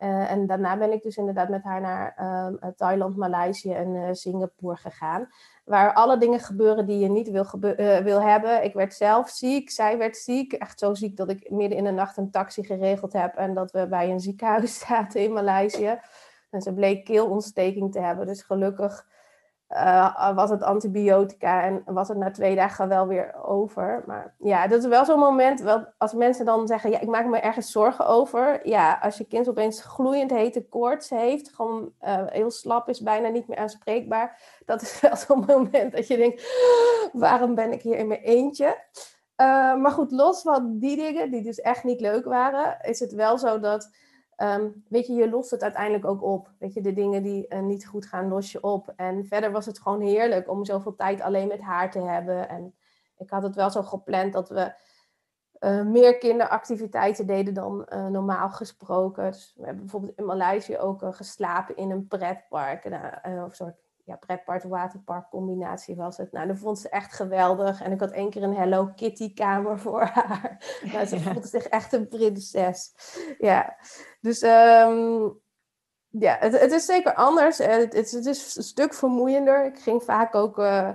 zijn. 0.00 0.26
en 0.26 0.46
daarna 0.46 0.76
ben 0.76 0.92
ik 0.92 1.02
dus 1.02 1.16
inderdaad 1.16 1.48
met 1.48 1.62
haar 1.62 1.80
naar 1.80 2.14
ehm, 2.16 2.72
Thailand, 2.76 3.16
Maleisië 3.16 3.72
en 3.72 4.16
Singapore 4.16 4.76
gegaan 4.76 5.28
waar 5.70 5.92
alle 5.92 6.18
dingen 6.18 6.40
gebeuren 6.40 6.86
die 6.86 6.98
je 6.98 7.08
niet 7.08 7.30
wil, 7.30 7.46
wil 8.02 8.22
hebben. 8.22 8.64
Ik 8.64 8.74
werd 8.74 8.94
zelf 8.94 9.28
ziek, 9.28 9.70
zij 9.70 9.98
werd 9.98 10.16
ziek. 10.16 10.52
Echt 10.52 10.78
zo 10.78 10.94
ziek 10.94 11.16
dat 11.16 11.30
ik 11.30 11.50
midden 11.50 11.78
in 11.78 11.84
de 11.84 11.90
nacht 11.90 12.16
een 12.16 12.30
taxi 12.30 12.64
geregeld 12.64 13.12
heb 13.12 13.36
en 13.36 13.54
dat 13.54 13.70
we 13.70 13.86
bij 13.88 14.10
een 14.10 14.20
ziekenhuis 14.20 14.78
zaten 14.86 15.20
in 15.20 15.32
Maleisië. 15.32 15.98
En 16.50 16.60
ze 16.60 16.74
bleek 16.74 17.04
keelontsteking 17.04 17.92
te 17.92 18.00
hebben. 18.00 18.26
Dus 18.26 18.42
gelukkig 18.42 19.06
uh, 19.70 20.34
was 20.34 20.50
het 20.50 20.62
antibiotica 20.62 21.62
en 21.62 21.82
was 21.84 22.08
het 22.08 22.16
na 22.16 22.30
twee 22.30 22.54
dagen 22.54 22.88
wel 22.88 23.06
weer 23.06 23.34
over. 23.44 24.02
Maar 24.06 24.34
ja, 24.38 24.66
dat 24.66 24.82
is 24.82 24.88
wel 24.88 25.04
zo'n 25.04 25.18
moment, 25.18 25.60
wel, 25.60 25.86
als 25.98 26.12
mensen 26.12 26.44
dan 26.44 26.66
zeggen, 26.66 26.90
ja, 26.90 27.00
ik 27.00 27.08
maak 27.08 27.26
me 27.26 27.38
ergens 27.38 27.70
zorgen 27.70 28.06
over. 28.06 28.68
Ja, 28.68 28.98
als 29.02 29.18
je 29.18 29.26
kind 29.26 29.48
opeens 29.48 29.82
gloeiend 29.82 30.30
hete 30.30 30.68
koorts 30.68 31.10
heeft, 31.10 31.54
gewoon 31.54 31.92
uh, 32.02 32.22
heel 32.26 32.50
slap 32.50 32.88
is, 32.88 33.00
bijna 33.00 33.28
niet 33.28 33.48
meer 33.48 33.58
aanspreekbaar. 33.58 34.40
Dat 34.66 34.82
is 34.82 35.00
wel 35.00 35.16
zo'n 35.16 35.44
moment 35.46 35.92
dat 35.92 36.06
je 36.06 36.16
denkt, 36.16 36.42
waarom 37.12 37.54
ben 37.54 37.72
ik 37.72 37.82
hier 37.82 37.96
in 37.96 38.08
mijn 38.08 38.20
eentje? 38.20 38.66
Uh, 38.66 39.76
maar 39.76 39.92
goed, 39.92 40.10
los 40.10 40.42
van 40.42 40.78
die 40.78 40.96
dingen, 40.96 41.30
die 41.30 41.42
dus 41.42 41.60
echt 41.60 41.84
niet 41.84 42.00
leuk 42.00 42.24
waren, 42.24 42.78
is 42.82 43.00
het 43.00 43.12
wel 43.12 43.38
zo 43.38 43.60
dat 43.60 43.90
Um, 44.42 44.84
weet 44.88 45.06
je, 45.06 45.12
je 45.12 45.30
lost 45.30 45.50
het 45.50 45.62
uiteindelijk 45.62 46.04
ook 46.04 46.22
op. 46.22 46.50
Weet 46.58 46.74
je, 46.74 46.80
de 46.80 46.92
dingen 46.92 47.22
die 47.22 47.46
uh, 47.48 47.60
niet 47.60 47.86
goed 47.86 48.06
gaan, 48.06 48.28
los 48.28 48.52
je 48.52 48.62
op. 48.62 48.92
En 48.96 49.26
verder 49.26 49.52
was 49.52 49.66
het 49.66 49.80
gewoon 49.80 50.00
heerlijk 50.00 50.50
om 50.50 50.64
zoveel 50.64 50.94
tijd 50.94 51.20
alleen 51.20 51.48
met 51.48 51.60
haar 51.60 51.90
te 51.90 52.00
hebben. 52.00 52.48
En 52.48 52.74
ik 53.16 53.30
had 53.30 53.42
het 53.42 53.54
wel 53.54 53.70
zo 53.70 53.82
gepland 53.82 54.32
dat 54.32 54.48
we 54.48 54.72
uh, 55.60 55.82
meer 55.82 56.18
kinderactiviteiten 56.18 57.26
deden 57.26 57.54
dan 57.54 57.86
uh, 57.92 58.06
normaal 58.06 58.50
gesproken. 58.50 59.30
Dus 59.30 59.54
we 59.56 59.64
hebben 59.64 59.82
bijvoorbeeld 59.82 60.18
in 60.18 60.24
Maleisië 60.24 60.78
ook 60.78 61.14
geslapen 61.14 61.76
in 61.76 61.90
een 61.90 62.06
pretpark. 62.06 62.88
Nou, 62.88 63.44
of 63.44 63.54
soort 63.54 63.76
ja, 64.10 64.16
pretpark, 64.16 64.62
waterpark 64.62 65.28
combinatie 65.28 65.96
was 65.96 66.16
het. 66.16 66.32
Nou, 66.32 66.46
dat 66.46 66.58
vond 66.58 66.78
ze 66.78 66.88
echt 66.88 67.12
geweldig. 67.12 67.82
En 67.82 67.92
ik 67.92 68.00
had 68.00 68.10
één 68.10 68.30
keer 68.30 68.42
een 68.42 68.56
Hello 68.56 68.86
Kitty 68.94 69.34
kamer 69.34 69.78
voor 69.84 70.02
haar. 70.02 70.78
Nou, 70.92 71.06
ze 71.06 71.20
voelde 71.20 71.46
zich 71.46 71.64
echt 71.64 71.92
een 71.92 72.08
prinses. 72.08 72.94
Ja, 73.38 73.76
dus 74.20 74.42
um, 74.42 75.40
ja, 76.08 76.36
het, 76.38 76.60
het, 76.60 76.72
is 76.72 76.84
zeker 76.84 77.14
anders. 77.14 77.58
Het, 77.58 77.92
het, 77.92 78.10
het, 78.10 78.26
is 78.26 78.56
een 78.56 78.62
stuk 78.62 78.94
vermoeiender. 78.94 79.64
Ik 79.64 79.78
ging 79.78 80.02
vaak 80.02 80.34
ook 80.34 80.58
uh, 80.58 80.90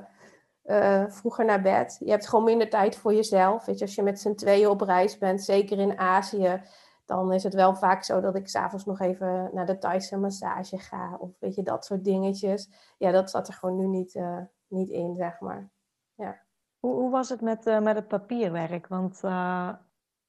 uh, 0.64 1.04
vroeger 1.08 1.46
naar 1.46 1.62
bed. 1.62 1.98
Je 2.00 2.12
hebt 2.12 2.28
gewoon 2.28 2.46
minder 2.46 2.70
tijd 2.70 2.96
voor 2.96 3.14
jezelf. 3.14 3.66
Weet 3.66 3.78
je, 3.80 3.86
als 3.86 3.96
je 3.96 4.04
met 4.04 4.20
z'n 4.20 4.36
tweeën 4.36 4.68
op 4.68 4.82
reis 4.82 5.18
bent, 5.18 5.44
zeker 5.44 5.80
in 5.80 5.98
Azië 5.98 6.62
dan 7.06 7.34
is 7.34 7.44
het 7.44 7.54
wel 7.54 7.76
vaak 7.76 8.04
zo 8.04 8.22
dat 8.22 8.36
ik 8.36 8.48
s'avonds 8.48 8.86
nog 8.86 9.00
even 9.00 9.50
naar 9.54 9.66
de 9.66 9.78
Thaise 9.78 10.18
massage 10.18 10.78
ga. 10.78 11.16
Of 11.20 11.40
weet 11.40 11.56
je, 11.56 11.64
dat 11.64 11.86
soort 11.86 12.04
dingetjes. 12.04 12.70
Ja, 12.98 13.12
dat 13.12 13.30
zat 13.30 13.48
er 13.48 13.54
gewoon 13.54 13.78
nu 13.78 13.88
niet, 13.88 14.16
uh, 14.16 14.42
niet 14.68 14.90
in, 14.90 15.16
zeg 15.16 15.40
maar. 15.40 15.70
Ja. 16.16 16.42
Hoe, 16.80 16.94
hoe 16.94 17.12
was 17.12 17.30
het 17.30 17.42
met, 17.42 17.68
uh, 17.68 17.80
met 17.80 17.96
het 17.96 18.08
papierwerk? 18.08 18.88
Want 18.88 19.22
uh, 19.24 19.70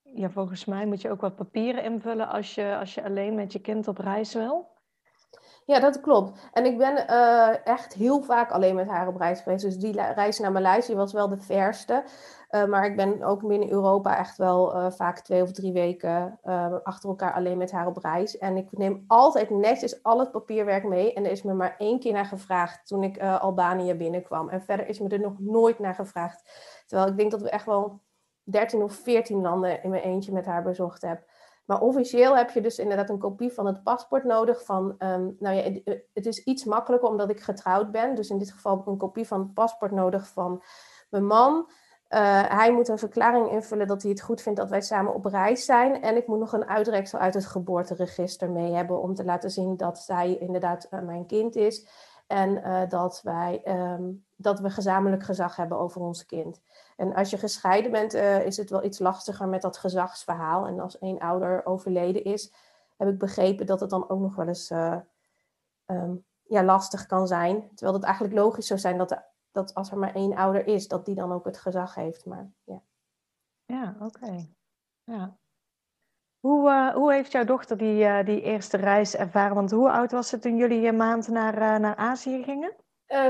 ja, 0.02 0.30
volgens 0.30 0.64
mij 0.64 0.86
moet 0.86 1.00
je 1.00 1.10
ook 1.10 1.20
wat 1.20 1.36
papieren 1.36 1.84
invullen 1.84 2.28
als 2.28 2.54
je, 2.54 2.76
als 2.78 2.94
je 2.94 3.04
alleen 3.04 3.34
met 3.34 3.52
je 3.52 3.60
kind 3.60 3.88
op 3.88 3.98
reis 3.98 4.34
wil. 4.34 4.74
Ja, 5.64 5.80
dat 5.80 6.00
klopt. 6.00 6.48
En 6.52 6.64
ik 6.64 6.78
ben 6.78 7.06
uh, 7.10 7.66
echt 7.66 7.94
heel 7.94 8.22
vaak 8.22 8.50
alleen 8.50 8.74
met 8.74 8.88
haar 8.88 9.08
op 9.08 9.16
reis 9.16 9.40
geweest. 9.40 9.64
Dus 9.64 9.76
die 9.76 9.92
reis 9.92 10.38
naar 10.38 10.52
Maleisië 10.52 10.94
was 10.94 11.12
wel 11.12 11.28
de 11.28 11.38
verste. 11.38 12.04
Uh, 12.56 12.64
maar 12.64 12.86
ik 12.86 12.96
ben 12.96 13.22
ook 13.22 13.46
binnen 13.46 13.70
Europa 13.70 14.18
echt 14.18 14.36
wel 14.36 14.76
uh, 14.76 14.90
vaak 14.90 15.20
twee 15.20 15.42
of 15.42 15.52
drie 15.52 15.72
weken 15.72 16.38
achter 16.82 17.08
elkaar 17.08 17.32
alleen 17.32 17.58
met 17.58 17.70
haar 17.70 17.86
op 17.86 17.96
reis. 17.96 18.38
En 18.38 18.56
ik 18.56 18.68
neem 18.70 19.04
altijd 19.06 19.50
netjes 19.50 20.02
al 20.02 20.18
het 20.18 20.30
papierwerk 20.30 20.84
mee. 20.84 21.12
En 21.12 21.24
er 21.24 21.30
is 21.30 21.42
me 21.42 21.52
maar 21.52 21.74
één 21.78 21.98
keer 21.98 22.12
naar 22.12 22.24
gevraagd 22.24 22.86
toen 22.86 23.02
ik 23.02 23.22
Albanië 23.22 23.94
binnenkwam. 23.94 24.48
En 24.48 24.62
verder 24.62 24.88
is 24.88 24.98
me 24.98 25.08
er 25.08 25.20
nog 25.20 25.38
nooit 25.38 25.78
naar 25.78 25.94
gevraagd. 25.94 26.42
Terwijl 26.86 27.10
ik 27.10 27.16
denk 27.16 27.30
dat 27.30 27.42
we 27.42 27.50
echt 27.50 27.66
wel 27.66 28.00
13 28.42 28.82
of 28.82 28.92
14 28.92 29.40
landen 29.40 29.82
in 29.82 29.90
mijn 29.90 30.02
eentje 30.02 30.32
met 30.32 30.46
haar 30.46 30.62
bezocht 30.62 31.02
heb. 31.02 31.24
Maar 31.66 31.80
officieel 31.80 32.36
heb 32.36 32.50
je 32.50 32.60
dus 32.60 32.78
inderdaad 32.78 33.10
een 33.10 33.18
kopie 33.18 33.52
van 33.52 33.66
het 33.66 33.82
paspoort 33.82 34.24
nodig. 34.24 34.64
Van, 34.64 34.94
um, 34.98 35.36
nou 35.38 35.56
ja, 35.56 35.80
het 36.12 36.26
is 36.26 36.44
iets 36.44 36.64
makkelijker 36.64 37.08
omdat 37.08 37.30
ik 37.30 37.40
getrouwd 37.40 37.90
ben. 37.90 38.14
Dus 38.14 38.30
in 38.30 38.38
dit 38.38 38.52
geval 38.52 38.72
heb 38.72 38.80
ik 38.80 38.86
een 38.86 38.96
kopie 38.96 39.26
van 39.26 39.40
het 39.40 39.54
paspoort 39.54 39.92
nodig 39.92 40.28
van 40.28 40.62
mijn 41.10 41.26
man. 41.26 41.70
Uh, 42.08 42.42
hij 42.48 42.72
moet 42.72 42.88
een 42.88 42.98
verklaring 42.98 43.50
invullen 43.50 43.86
dat 43.86 44.02
hij 44.02 44.10
het 44.10 44.20
goed 44.20 44.42
vindt 44.42 44.58
dat 44.58 44.70
wij 44.70 44.80
samen 44.80 45.14
op 45.14 45.24
reis 45.24 45.64
zijn. 45.64 46.02
En 46.02 46.16
ik 46.16 46.26
moet 46.26 46.38
nog 46.38 46.52
een 46.52 46.68
uitreksel 46.68 47.18
uit 47.18 47.34
het 47.34 47.46
geboorteregister 47.46 48.50
mee 48.50 48.72
hebben 48.72 49.00
om 49.00 49.14
te 49.14 49.24
laten 49.24 49.50
zien 49.50 49.76
dat 49.76 49.98
zij 49.98 50.36
inderdaad 50.36 50.86
uh, 50.90 51.00
mijn 51.00 51.26
kind 51.26 51.56
is. 51.56 51.86
En 52.26 52.50
uh, 52.50 52.88
dat, 52.88 53.20
wij, 53.22 53.62
um, 53.64 54.24
dat 54.36 54.60
we 54.60 54.70
gezamenlijk 54.70 55.22
gezag 55.22 55.56
hebben 55.56 55.78
over 55.78 56.00
ons 56.00 56.26
kind. 56.26 56.60
En 56.96 57.14
als 57.14 57.30
je 57.30 57.38
gescheiden 57.38 57.90
bent, 57.90 58.14
is 58.44 58.56
het 58.56 58.70
wel 58.70 58.84
iets 58.84 58.98
lastiger 58.98 59.48
met 59.48 59.62
dat 59.62 59.78
gezagsverhaal. 59.78 60.66
En 60.66 60.80
als 60.80 60.98
één 60.98 61.18
ouder 61.18 61.66
overleden 61.66 62.24
is, 62.24 62.52
heb 62.96 63.08
ik 63.08 63.18
begrepen 63.18 63.66
dat 63.66 63.80
het 63.80 63.90
dan 63.90 64.08
ook 64.08 64.20
nog 64.20 64.36
wel 64.36 64.46
eens 64.46 64.70
um, 65.86 66.24
ja, 66.42 66.64
lastig 66.64 67.06
kan 67.06 67.26
zijn. 67.26 67.68
Terwijl 67.74 67.96
het 67.96 68.06
eigenlijk 68.06 68.34
logisch 68.34 68.66
zou 68.66 68.80
zijn 68.80 68.98
dat, 68.98 69.08
de, 69.08 69.22
dat 69.56 69.74
als 69.74 69.90
er 69.90 69.98
maar 69.98 70.14
één 70.14 70.36
ouder 70.36 70.66
is, 70.66 70.88
dat 70.88 71.04
die 71.04 71.14
dan 71.14 71.32
ook 71.32 71.44
het 71.44 71.58
gezag 71.58 71.94
heeft. 71.94 72.26
Maar, 72.26 72.50
ja, 72.64 72.82
ja 73.64 73.96
oké. 74.00 74.04
Okay. 74.04 74.54
Ja. 75.04 75.38
Hoe, 76.40 76.70
uh, 76.70 76.94
hoe 76.94 77.12
heeft 77.12 77.32
jouw 77.32 77.44
dochter 77.44 77.76
die, 77.76 78.24
die 78.24 78.42
eerste 78.42 78.76
reis 78.76 79.16
ervaren? 79.16 79.54
Want 79.54 79.70
hoe 79.70 79.90
oud 79.90 80.12
was 80.12 80.28
ze 80.28 80.38
toen 80.38 80.56
jullie 80.56 80.86
een 80.86 80.96
maand 80.96 81.28
naar, 81.28 81.80
naar 81.80 81.96
Azië 81.96 82.42
gingen? 82.42 82.74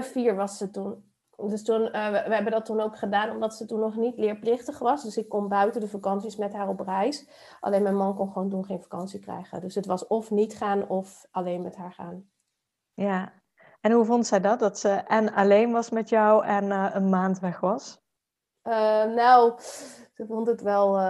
vier 0.01 0.35
was 0.35 0.57
ze 0.57 0.71
toen. 0.71 1.15
Dus 1.37 1.63
toen, 1.63 1.81
uh, 1.81 2.11
we, 2.11 2.23
we, 2.27 2.35
hebben 2.35 2.53
dat 2.53 2.65
toen 2.65 2.81
ook 2.81 2.99
gedaan 2.99 3.31
omdat 3.31 3.55
ze 3.55 3.67
toen 3.67 3.81
nog 3.81 3.97
niet 3.97 4.19
leerplichtig 4.19 4.79
was. 4.79 5.03
Dus 5.03 5.17
ik 5.17 5.29
kon 5.29 5.49
buiten 5.49 5.81
de 5.81 5.89
vakanties 5.89 6.37
met 6.37 6.53
haar 6.53 6.69
op 6.69 6.81
reis. 6.81 7.29
Alleen 7.61 7.83
mijn 7.83 7.97
man 7.97 8.17
kon 8.17 8.33
gewoon 8.33 8.51
toen 8.51 8.65
geen 8.65 8.83
vakantie 8.83 9.21
krijgen. 9.21 9.61
Dus 9.61 9.75
het 9.75 9.87
was 9.87 10.07
of 10.07 10.31
niet 10.31 10.57
gaan 10.57 10.89
of 10.89 11.27
alleen 11.31 11.63
met 11.63 11.77
haar 11.77 11.93
gaan. 11.93 12.31
Ja, 12.95 13.33
en 13.87 13.93
hoe 13.93 14.05
vond 14.05 14.27
zij 14.27 14.41
dat? 14.41 14.59
Dat 14.59 14.79
ze 14.79 14.89
en 14.89 15.33
alleen 15.33 15.73
was 15.73 15.91
met 15.91 16.09
jou 16.09 16.45
en 16.45 16.65
uh, 16.65 16.91
een 16.93 17.09
maand 17.09 17.39
weg 17.39 17.61
was? 17.61 18.05
Uh, 18.63 19.05
nou, 19.05 19.53
ze 20.13 20.27
vond 20.27 20.47
het 20.47 20.63
wel, 20.63 21.01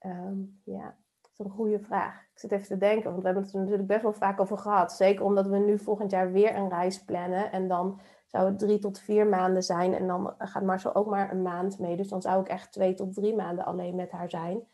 um, 0.00 0.60
ja, 0.64 0.96
een 1.36 1.50
goede 1.50 1.80
vraag. 1.80 2.20
Ik 2.20 2.38
zit 2.38 2.52
even 2.52 2.66
te 2.66 2.76
denken, 2.76 3.10
want 3.10 3.18
we 3.18 3.24
hebben 3.24 3.42
het 3.42 3.52
er 3.52 3.60
natuurlijk 3.60 3.88
best 3.88 4.02
wel 4.02 4.12
vaak 4.12 4.40
over 4.40 4.58
gehad. 4.58 4.92
Zeker 4.92 5.24
omdat 5.24 5.46
we 5.46 5.58
nu 5.58 5.78
volgend 5.78 6.10
jaar 6.10 6.32
weer 6.32 6.56
een 6.56 6.68
reis 6.68 7.04
plannen. 7.04 7.52
En 7.52 7.68
dan 7.68 8.00
zou 8.26 8.46
het 8.46 8.58
drie 8.58 8.78
tot 8.78 8.98
vier 8.98 9.26
maanden 9.26 9.62
zijn. 9.62 9.94
En 9.94 10.06
dan 10.06 10.34
gaat 10.38 10.62
Marcel 10.62 10.94
ook 10.94 11.06
maar 11.06 11.30
een 11.30 11.42
maand 11.42 11.78
mee. 11.78 11.96
Dus 11.96 12.08
dan 12.08 12.22
zou 12.22 12.40
ik 12.40 12.48
echt 12.48 12.72
twee 12.72 12.94
tot 12.94 13.14
drie 13.14 13.34
maanden 13.34 13.64
alleen 13.64 13.94
met 13.94 14.10
haar 14.10 14.30
zijn. 14.30 14.68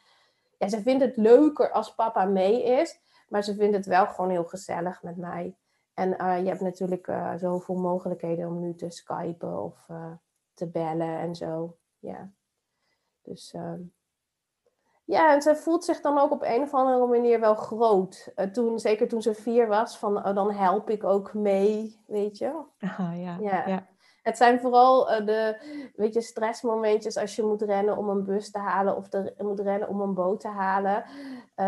Ja, 0.59 0.69
ze 0.69 0.83
vindt 0.83 1.05
het 1.05 1.17
leuker 1.17 1.71
als 1.71 1.95
papa 1.95 2.25
mee 2.25 2.63
is. 2.65 3.01
Maar 3.29 3.43
ze 3.43 3.55
vindt 3.55 3.77
het 3.77 3.87
wel 3.87 4.07
gewoon 4.07 4.31
heel 4.31 4.45
gezellig 4.45 5.03
met 5.03 5.17
mij. 5.17 5.57
En 5.95 6.09
uh, 6.21 6.39
je 6.39 6.49
hebt 6.49 6.61
natuurlijk 6.61 7.07
uh, 7.07 7.35
zoveel 7.37 7.75
mogelijkheden 7.75 8.49
om 8.49 8.61
nu 8.61 8.75
te 8.75 8.91
skypen 8.91 9.63
of 9.63 9.87
uh, 9.91 10.13
te 10.55 10.71
bellen 10.71 11.19
en 11.19 11.35
zo. 11.35 11.77
Ja. 11.99 12.31
Dus 13.23 13.53
ehm, 13.53 13.81
ja, 15.05 15.35
en 15.35 15.43
ze 15.43 15.57
voelt 15.57 15.85
zich 15.85 16.01
dan 16.01 16.19
ook 16.19 16.31
op 16.31 16.43
een 16.43 16.63
of 16.63 16.75
andere 16.75 17.07
manier 17.07 17.41
wel 17.41 17.55
groot. 17.55 18.33
Toen, 18.53 18.79
zeker 18.79 19.09
toen 19.09 19.23
ze 19.23 19.35
vier 19.35 19.67
was, 19.67 19.99
van 19.99 20.35
dan 20.35 20.53
help 20.53 20.91
ik 20.91 21.05
ook 21.05 21.35
mee, 21.35 22.03
weet 22.07 22.39
je. 22.39 22.63
Ja. 22.79 23.37
Ja. 23.41 23.67
ja. 23.67 23.87
Het 24.23 24.37
zijn 24.37 24.61
vooral 24.61 25.05
de 25.25 25.57
weet 25.97 26.15
je, 26.15 26.21
stressmomentjes 26.21 27.17
als 27.17 27.37
je 27.37 27.43
moet 27.43 27.63
rennen 27.63 27.97
om 27.97 28.09
een 28.09 28.25
bus 28.25 28.51
te 28.51 28.59
halen 28.59 28.97
of 28.97 29.09
de, 29.09 29.35
moet 29.39 29.61
rennen 29.61 29.89
om 29.89 30.01
een 30.01 30.15
boot 30.15 30.41
te 30.41 30.49
halen. 30.49 31.05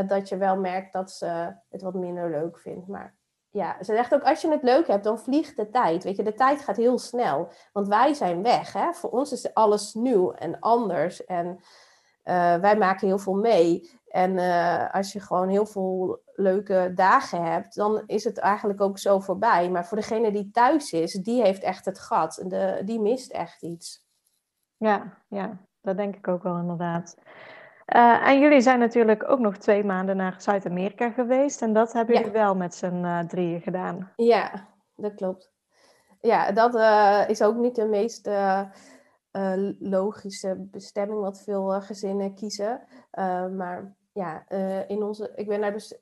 dat 0.06 0.28
je 0.28 0.37
wel 0.37 0.56
merkt 0.56 0.92
dat 0.92 1.11
ze 1.11 1.54
het 1.68 1.83
wat 1.83 1.95
minder 1.95 2.30
leuk 2.30 2.59
vindt. 2.59 2.87
Maar 2.87 3.15
ja, 3.56 3.76
ze 3.78 3.94
zegt 3.94 4.14
ook 4.14 4.22
als 4.22 4.40
je 4.40 4.50
het 4.50 4.62
leuk 4.62 4.86
hebt, 4.86 5.04
dan 5.04 5.18
vliegt 5.18 5.56
de 5.56 5.68
tijd. 5.68 6.04
Weet 6.04 6.16
je, 6.16 6.22
de 6.22 6.34
tijd 6.34 6.60
gaat 6.60 6.76
heel 6.76 6.98
snel. 6.98 7.48
Want 7.72 7.88
wij 7.88 8.14
zijn 8.14 8.42
weg. 8.42 8.72
Hè? 8.72 8.92
Voor 8.92 9.10
ons 9.10 9.32
is 9.32 9.54
alles 9.54 9.94
nieuw 9.94 10.32
en 10.32 10.58
anders. 10.58 11.25
En 11.25 11.46
uh, 11.46 12.56
wij 12.56 12.76
maken 12.76 13.06
heel 13.06 13.18
veel 13.18 13.34
mee. 13.34 13.90
En 14.08 14.32
uh, 14.32 14.94
als 14.94 15.12
je 15.12 15.20
gewoon 15.20 15.48
heel 15.48 15.66
veel 15.66 16.22
leuke 16.34 16.92
dagen 16.94 17.42
hebt, 17.42 17.75
dan 17.75 18.02
is 18.06 18.25
het 18.25 18.38
eigenlijk 18.38 18.80
ook 18.80 18.98
zo 18.98 19.20
voorbij. 19.20 19.70
Maar 19.70 19.86
voor 19.86 19.96
degene 19.96 20.32
die 20.32 20.50
thuis 20.50 20.92
is, 20.92 21.12
die 21.12 21.42
heeft 21.42 21.62
echt 21.62 21.84
het 21.84 21.98
gat. 21.98 22.42
De, 22.46 22.82
die 22.84 23.00
mist 23.00 23.30
echt 23.30 23.62
iets. 23.62 24.04
Ja, 24.76 25.22
ja, 25.28 25.58
dat 25.80 25.96
denk 25.96 26.16
ik 26.16 26.28
ook 26.28 26.42
wel 26.42 26.56
inderdaad. 26.56 27.16
Uh, 27.95 28.28
en 28.28 28.40
jullie 28.40 28.61
zijn 28.61 28.78
natuurlijk 28.78 29.31
ook 29.31 29.38
nog 29.38 29.57
twee 29.57 29.85
maanden 29.85 30.16
naar 30.16 30.35
Zuid-Amerika 30.38 31.11
geweest. 31.11 31.62
En 31.62 31.73
dat 31.73 31.93
hebben 31.93 32.14
jullie 32.14 32.33
ja. 32.33 32.38
wel 32.38 32.55
met 32.55 32.75
z'n 32.75 33.26
drieën 33.26 33.61
gedaan. 33.61 34.12
Ja, 34.16 34.69
dat 34.97 35.14
klopt. 35.14 35.52
Ja, 36.21 36.52
dat 36.52 36.75
is 37.28 37.43
ook 37.43 37.57
niet 37.57 37.75
de 37.75 37.87
meest 37.87 38.31
logische 39.78 40.55
bestemming 40.59 41.21
wat 41.21 41.43
veel 41.43 41.81
gezinnen 41.81 42.35
kiezen. 42.35 42.87
Maar 43.57 43.97
ja, 44.12 44.49
in 44.88 45.02
onze, 45.02 45.33
ik 45.35 45.49
ben 45.49 45.61
daar 45.61 45.73
dus 45.73 45.99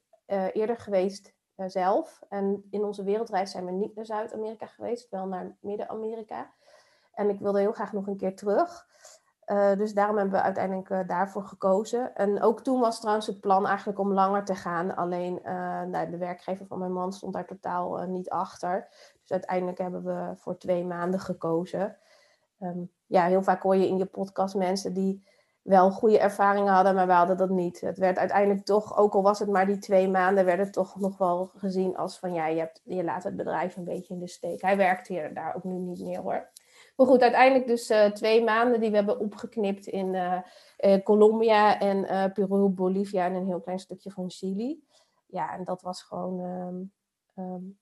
eerder 0.53 0.76
geweest 0.76 1.35
zelf. 1.67 2.21
En 2.29 2.64
in 2.71 2.85
onze 2.85 3.05
wereldreis 3.05 3.50
zijn 3.50 3.64
we 3.64 3.71
niet 3.71 3.95
naar 3.95 4.07
Zuid-Amerika 4.07 4.67
geweest, 4.67 5.11
wel 5.11 5.26
naar 5.26 5.57
Midden-Amerika. 5.61 6.53
En 7.12 7.29
ik 7.29 7.41
wilde 7.41 7.61
heel 7.61 7.73
graag 7.73 7.93
nog 7.93 8.07
een 8.07 8.17
keer 8.17 8.37
terug. 8.37 8.87
Dus 9.76 9.94
daarom 9.94 10.16
hebben 10.16 10.34
we 10.34 10.42
uiteindelijk 10.42 11.08
daarvoor 11.08 11.44
gekozen. 11.44 12.14
En 12.14 12.42
ook 12.42 12.60
toen 12.60 12.80
was 12.80 13.00
trouwens 13.00 13.26
het 13.26 13.40
plan 13.40 13.66
eigenlijk 13.66 13.98
om 13.98 14.12
langer 14.12 14.44
te 14.44 14.54
gaan. 14.54 14.96
Alleen 14.96 15.40
nou, 15.90 16.10
de 16.10 16.18
werkgever 16.18 16.66
van 16.66 16.78
mijn 16.78 16.92
man 16.92 17.12
stond 17.12 17.32
daar 17.32 17.46
totaal 17.46 18.06
niet 18.06 18.30
achter. 18.30 18.88
Dus 19.20 19.32
uiteindelijk 19.32 19.78
hebben 19.78 20.04
we 20.04 20.32
voor 20.36 20.58
twee 20.58 20.84
maanden 20.84 21.20
gekozen. 21.20 21.96
Um, 22.60 22.90
ja, 23.06 23.24
heel 23.24 23.42
vaak 23.42 23.62
hoor 23.62 23.76
je 23.76 23.88
in 23.88 23.96
je 23.96 24.06
podcast 24.06 24.54
mensen 24.54 24.94
die 24.94 25.24
wel 25.62 25.90
goede 25.90 26.18
ervaringen 26.18 26.72
hadden, 26.72 26.94
maar 26.94 27.06
we 27.06 27.12
hadden 27.12 27.36
dat 27.36 27.50
niet. 27.50 27.80
Het 27.80 27.98
werd 27.98 28.18
uiteindelijk 28.18 28.64
toch, 28.64 28.96
ook 28.96 29.14
al 29.14 29.22
was 29.22 29.38
het 29.38 29.48
maar 29.48 29.66
die 29.66 29.78
twee 29.78 30.08
maanden, 30.08 30.44
werd 30.44 30.58
het 30.58 30.72
toch 30.72 31.00
nog 31.00 31.18
wel 31.18 31.50
gezien 31.56 31.96
als 31.96 32.18
van 32.18 32.32
ja, 32.32 32.46
je, 32.46 32.58
hebt, 32.58 32.80
je 32.84 33.04
laat 33.04 33.24
het 33.24 33.36
bedrijf 33.36 33.76
een 33.76 33.84
beetje 33.84 34.14
in 34.14 34.20
de 34.20 34.28
steek. 34.28 34.62
Hij 34.62 34.76
werkt 34.76 35.06
hier 35.06 35.34
daar 35.34 35.54
ook 35.56 35.64
nu 35.64 35.74
niet 35.74 36.00
meer 36.00 36.20
hoor. 36.20 36.48
Maar 36.94 37.06
goed, 37.06 37.20
uiteindelijk 37.22 37.66
dus 37.66 37.90
uh, 37.90 38.04
twee 38.04 38.44
maanden 38.44 38.80
die 38.80 38.90
we 38.90 38.96
hebben 38.96 39.18
opgeknipt 39.18 39.86
in 39.86 40.14
uh, 40.14 40.38
uh, 40.78 41.02
Colombia 41.02 41.80
en 41.80 42.32
Peru, 42.32 42.68
Bolivia 42.68 43.26
en 43.26 43.34
een 43.34 43.46
heel 43.46 43.60
klein 43.60 43.78
stukje 43.78 44.10
van 44.10 44.30
Chili. 44.30 44.84
Ja, 45.26 45.52
en 45.54 45.64
dat 45.64 45.82
was 45.82 46.02
gewoon 46.02 46.40
um, 46.40 46.92
um, 47.44 47.78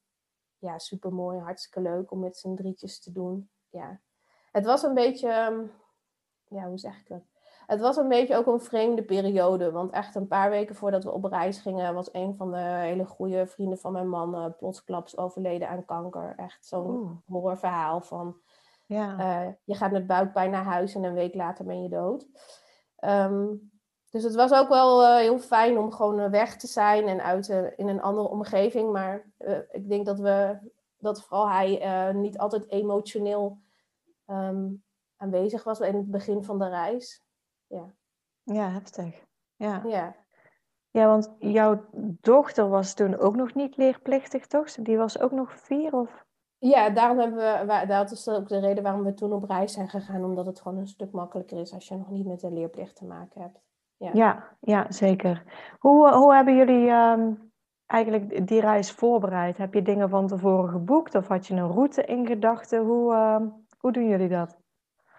ja, 0.59 0.78
super 0.78 1.12
mooi, 1.12 1.38
hartstikke 1.38 1.81
leuk 1.81 2.11
om 2.11 2.19
met 2.19 2.37
z'n 2.37 2.54
drietjes 2.54 3.00
te 3.00 3.12
doen. 3.12 3.50
Ja, 3.71 4.00
het 4.52 4.64
was 4.64 4.83
een 4.83 4.95
beetje, 4.95 5.28
ehm, 5.28 5.61
ja, 6.49 6.66
hoe 6.66 6.78
zeg 6.78 6.99
ik 7.00 7.09
dat? 7.09 7.23
Het 7.66 7.81
was 7.81 7.97
een 7.97 8.09
beetje 8.09 8.37
ook 8.37 8.47
een 8.47 8.61
vreemde 8.61 9.02
periode. 9.02 9.71
Want 9.71 9.92
echt 9.92 10.14
een 10.14 10.26
paar 10.26 10.50
weken 10.50 10.75
voordat 10.75 11.04
we 11.04 11.11
op 11.11 11.25
reis 11.25 11.61
gingen, 11.61 11.95
was 11.95 12.09
een 12.12 12.37
van 12.37 12.50
de 12.50 12.59
hele 12.59 13.04
goede 13.04 13.47
vrienden 13.47 13.78
van 13.78 13.92
mijn 13.92 14.09
man 14.09 14.35
uh, 14.35 14.47
plotsklaps 14.59 15.16
overleden 15.16 15.69
aan 15.69 15.85
kanker. 15.85 16.35
Echt 16.37 16.66
zo'n 16.66 17.23
horrorverhaal 17.26 18.00
van. 18.00 18.37
Ja. 18.87 19.19
Uh, 19.19 19.53
je 19.65 19.75
gaat 19.75 19.93
met 19.93 20.07
buikpijn 20.07 20.51
naar 20.51 20.65
huis 20.65 20.95
en 20.95 21.05
een 21.05 21.15
week 21.15 21.35
later 21.35 21.65
ben 21.65 21.83
je 21.83 21.89
dood. 21.89 22.29
Um, 23.05 23.71
dus 24.11 24.23
het 24.23 24.35
was 24.35 24.53
ook 24.53 24.69
wel 24.69 25.03
uh, 25.03 25.17
heel 25.17 25.39
fijn 25.39 25.79
om 25.79 25.93
gewoon 25.93 26.31
weg 26.31 26.57
te 26.57 26.67
zijn 26.67 27.09
en 27.09 27.23
uit 27.23 27.49
in 27.77 27.89
een 27.89 28.03
andere 28.03 28.29
omgeving. 28.29 28.93
Maar 28.93 29.33
ik 29.71 29.89
denk 29.89 30.07
dat 30.07 30.19
we 30.19 30.59
dat 30.97 31.23
vooral 31.23 31.51
hij 31.51 32.12
niet 32.12 32.39
altijd 32.39 32.71
emotioneel 32.71 33.61
um, 34.27 34.85
aanwezig 35.17 35.65
was 35.65 35.81
in 35.81 35.97
het 35.97 36.11
begin 36.11 36.45
van 36.45 36.59
de 36.59 36.69
reis. 36.69 37.25
Ja, 37.67 37.95
ja 38.43 38.71
heftig. 38.71 39.25
Ja. 39.57 39.83
ja. 39.87 40.17
Ja, 40.91 41.07
want 41.07 41.35
jouw 41.39 41.89
dochter 42.21 42.69
was 42.69 42.95
toen 42.95 43.19
ook 43.19 43.37
nog 43.37 43.55
niet 43.55 43.77
leerplichtig, 43.77 44.47
toch? 44.47 44.73
Die 44.73 44.97
was 44.97 45.19
ook 45.19 45.31
nog 45.31 45.61
vier 45.61 45.93
of? 45.93 46.25
Ja, 46.64 46.90
daarom 46.90 47.19
hebben 47.19 47.66
we, 47.66 47.87
dat 47.87 48.11
is 48.11 48.28
ook 48.28 48.49
de 48.49 48.59
reden 48.59 48.83
waarom 48.83 49.04
we 49.04 49.14
toen 49.14 49.33
op 49.33 49.45
reis 49.45 49.73
zijn 49.73 49.88
gegaan, 49.88 50.25
omdat 50.25 50.47
het 50.47 50.61
gewoon 50.61 50.78
een 50.78 50.87
stuk 50.87 51.12
makkelijker 51.12 51.61
is 51.61 51.73
als 51.73 51.88
je 51.88 51.97
nog 51.97 52.11
niet 52.11 52.26
met 52.26 52.40
de 52.40 52.52
leerplicht 52.52 52.97
te 52.97 53.04
maken 53.04 53.40
hebt. 53.40 53.61
Ja, 53.97 54.11
ja, 54.12 54.57
ja 54.61 54.87
zeker. 54.88 55.42
Hoe, 55.78 56.12
hoe 56.12 56.35
hebben 56.35 56.57
jullie 56.57 56.88
ehm, 56.88 57.33
eigenlijk 57.87 58.47
die 58.47 58.61
reis 58.61 58.92
voorbereid? 58.92 59.59
Heb 59.59 59.75
je 59.75 59.83
dingen 59.83 60.09
van 60.09 60.26
tevoren 60.26 60.69
geboekt 60.69 61.14
of 61.14 61.28
had 61.28 61.47
je 61.47 61.54
een 61.54 61.73
route 61.73 62.04
in 62.04 62.26
gedachten? 62.26 62.85
Hoe, 62.85 63.14
ehm, 63.14 63.47
hoe 63.78 63.92
doen 63.92 64.09
jullie 64.09 64.28
dat? 64.28 64.62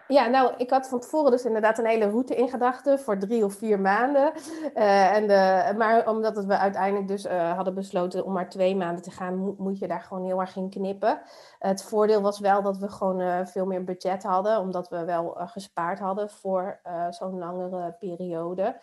Ja, 0.08 0.26
nou, 0.26 0.54
ik 0.56 0.70
had 0.70 0.88
van 0.88 1.00
tevoren 1.00 1.30
dus 1.30 1.44
inderdaad 1.44 1.78
een 1.78 1.86
hele 1.86 2.10
route 2.10 2.34
in 2.34 2.48
gedachten 2.48 2.98
voor 2.98 3.18
drie 3.18 3.44
of 3.44 3.54
vier 3.54 3.80
maanden. 3.80 4.32
Uh, 4.74 5.16
en 5.16 5.26
de, 5.26 5.74
maar 5.78 6.08
omdat 6.08 6.44
we 6.44 6.58
uiteindelijk 6.58 7.08
dus 7.08 7.24
uh, 7.24 7.52
hadden 7.54 7.74
besloten 7.74 8.24
om 8.24 8.32
maar 8.32 8.48
twee 8.48 8.76
maanden 8.76 9.02
te 9.02 9.10
gaan, 9.10 9.54
moet 9.58 9.78
je 9.78 9.88
daar 9.88 10.02
gewoon 10.02 10.24
heel 10.24 10.40
erg 10.40 10.56
in 10.56 10.70
knippen. 10.70 11.20
het 11.58 11.82
voordeel 11.82 12.20
was 12.20 12.38
wel 12.38 12.62
dat 12.62 12.78
we 12.78 12.88
gewoon 12.88 13.46
veel 13.46 13.66
meer 13.66 13.84
budget 13.84 14.22
hadden, 14.22 14.60
omdat 14.60 14.88
we 14.88 15.04
wel 15.04 15.36
gespaard 15.36 15.98
hadden 15.98 16.30
voor 16.30 16.80
zo'n 17.10 17.38
langere 17.38 17.96
periode. 17.98 18.80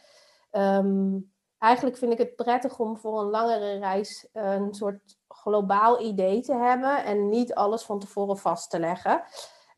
Um, 0.51 1.31
eigenlijk 1.57 1.97
vind 1.97 2.11
ik 2.11 2.17
het 2.17 2.35
prettig 2.35 2.79
om 2.79 2.97
voor 2.97 3.19
een 3.19 3.29
langere 3.29 3.79
reis 3.79 4.27
een 4.33 4.73
soort 4.73 5.17
globaal 5.27 6.01
idee 6.01 6.41
te 6.41 6.55
hebben 6.55 7.05
en 7.05 7.29
niet 7.29 7.53
alles 7.53 7.83
van 7.83 7.99
tevoren 7.99 8.37
vast 8.37 8.69
te 8.69 8.79
leggen. 8.79 9.23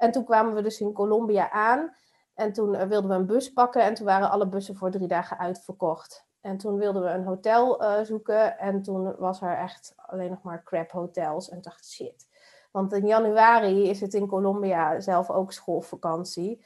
En 0.04 0.12
toen 0.12 0.24
kwamen 0.24 0.54
we 0.54 0.62
dus 0.62 0.80
in 0.80 0.94
Colombia 0.94 1.52
aan. 1.52 1.96
En 2.34 2.54
toen 2.54 2.76
eh, 2.76 2.88
wilden 2.88 3.10
we 3.10 3.16
een 3.16 3.26
bus 3.26 3.54
pakken. 3.54 3.82
En 3.82 3.94
toen 3.94 4.06
waren 4.06 4.30
alle 4.30 4.48
bussen 4.48 4.76
voor 4.76 4.92
drie 4.92 5.08
dagen 5.08 5.38
uitverkocht. 5.38 6.28
En 6.42 6.58
toen 6.58 6.78
wilden 6.78 7.04
we 7.04 7.10
een 7.10 7.24
hotel 7.24 7.84
uh, 7.84 8.02
zoeken. 8.02 8.58
En 8.58 8.82
toen 8.82 9.16
was 9.16 9.42
er 9.42 9.58
echt 9.58 9.94
alleen 9.96 10.30
nog 10.30 10.42
maar 10.42 10.64
crap 10.64 10.92
hotels. 10.92 11.50
En 11.50 11.62
dacht, 11.62 11.90
shit. 11.90 12.28
Want 12.72 12.94
in 12.94 13.08
januari 13.08 13.90
is 13.90 14.02
het 14.02 14.14
in 14.14 14.28
Colombia 14.28 15.00
zelf 15.00 15.30
ook 15.30 15.52
schoolvakantie. 15.52 16.66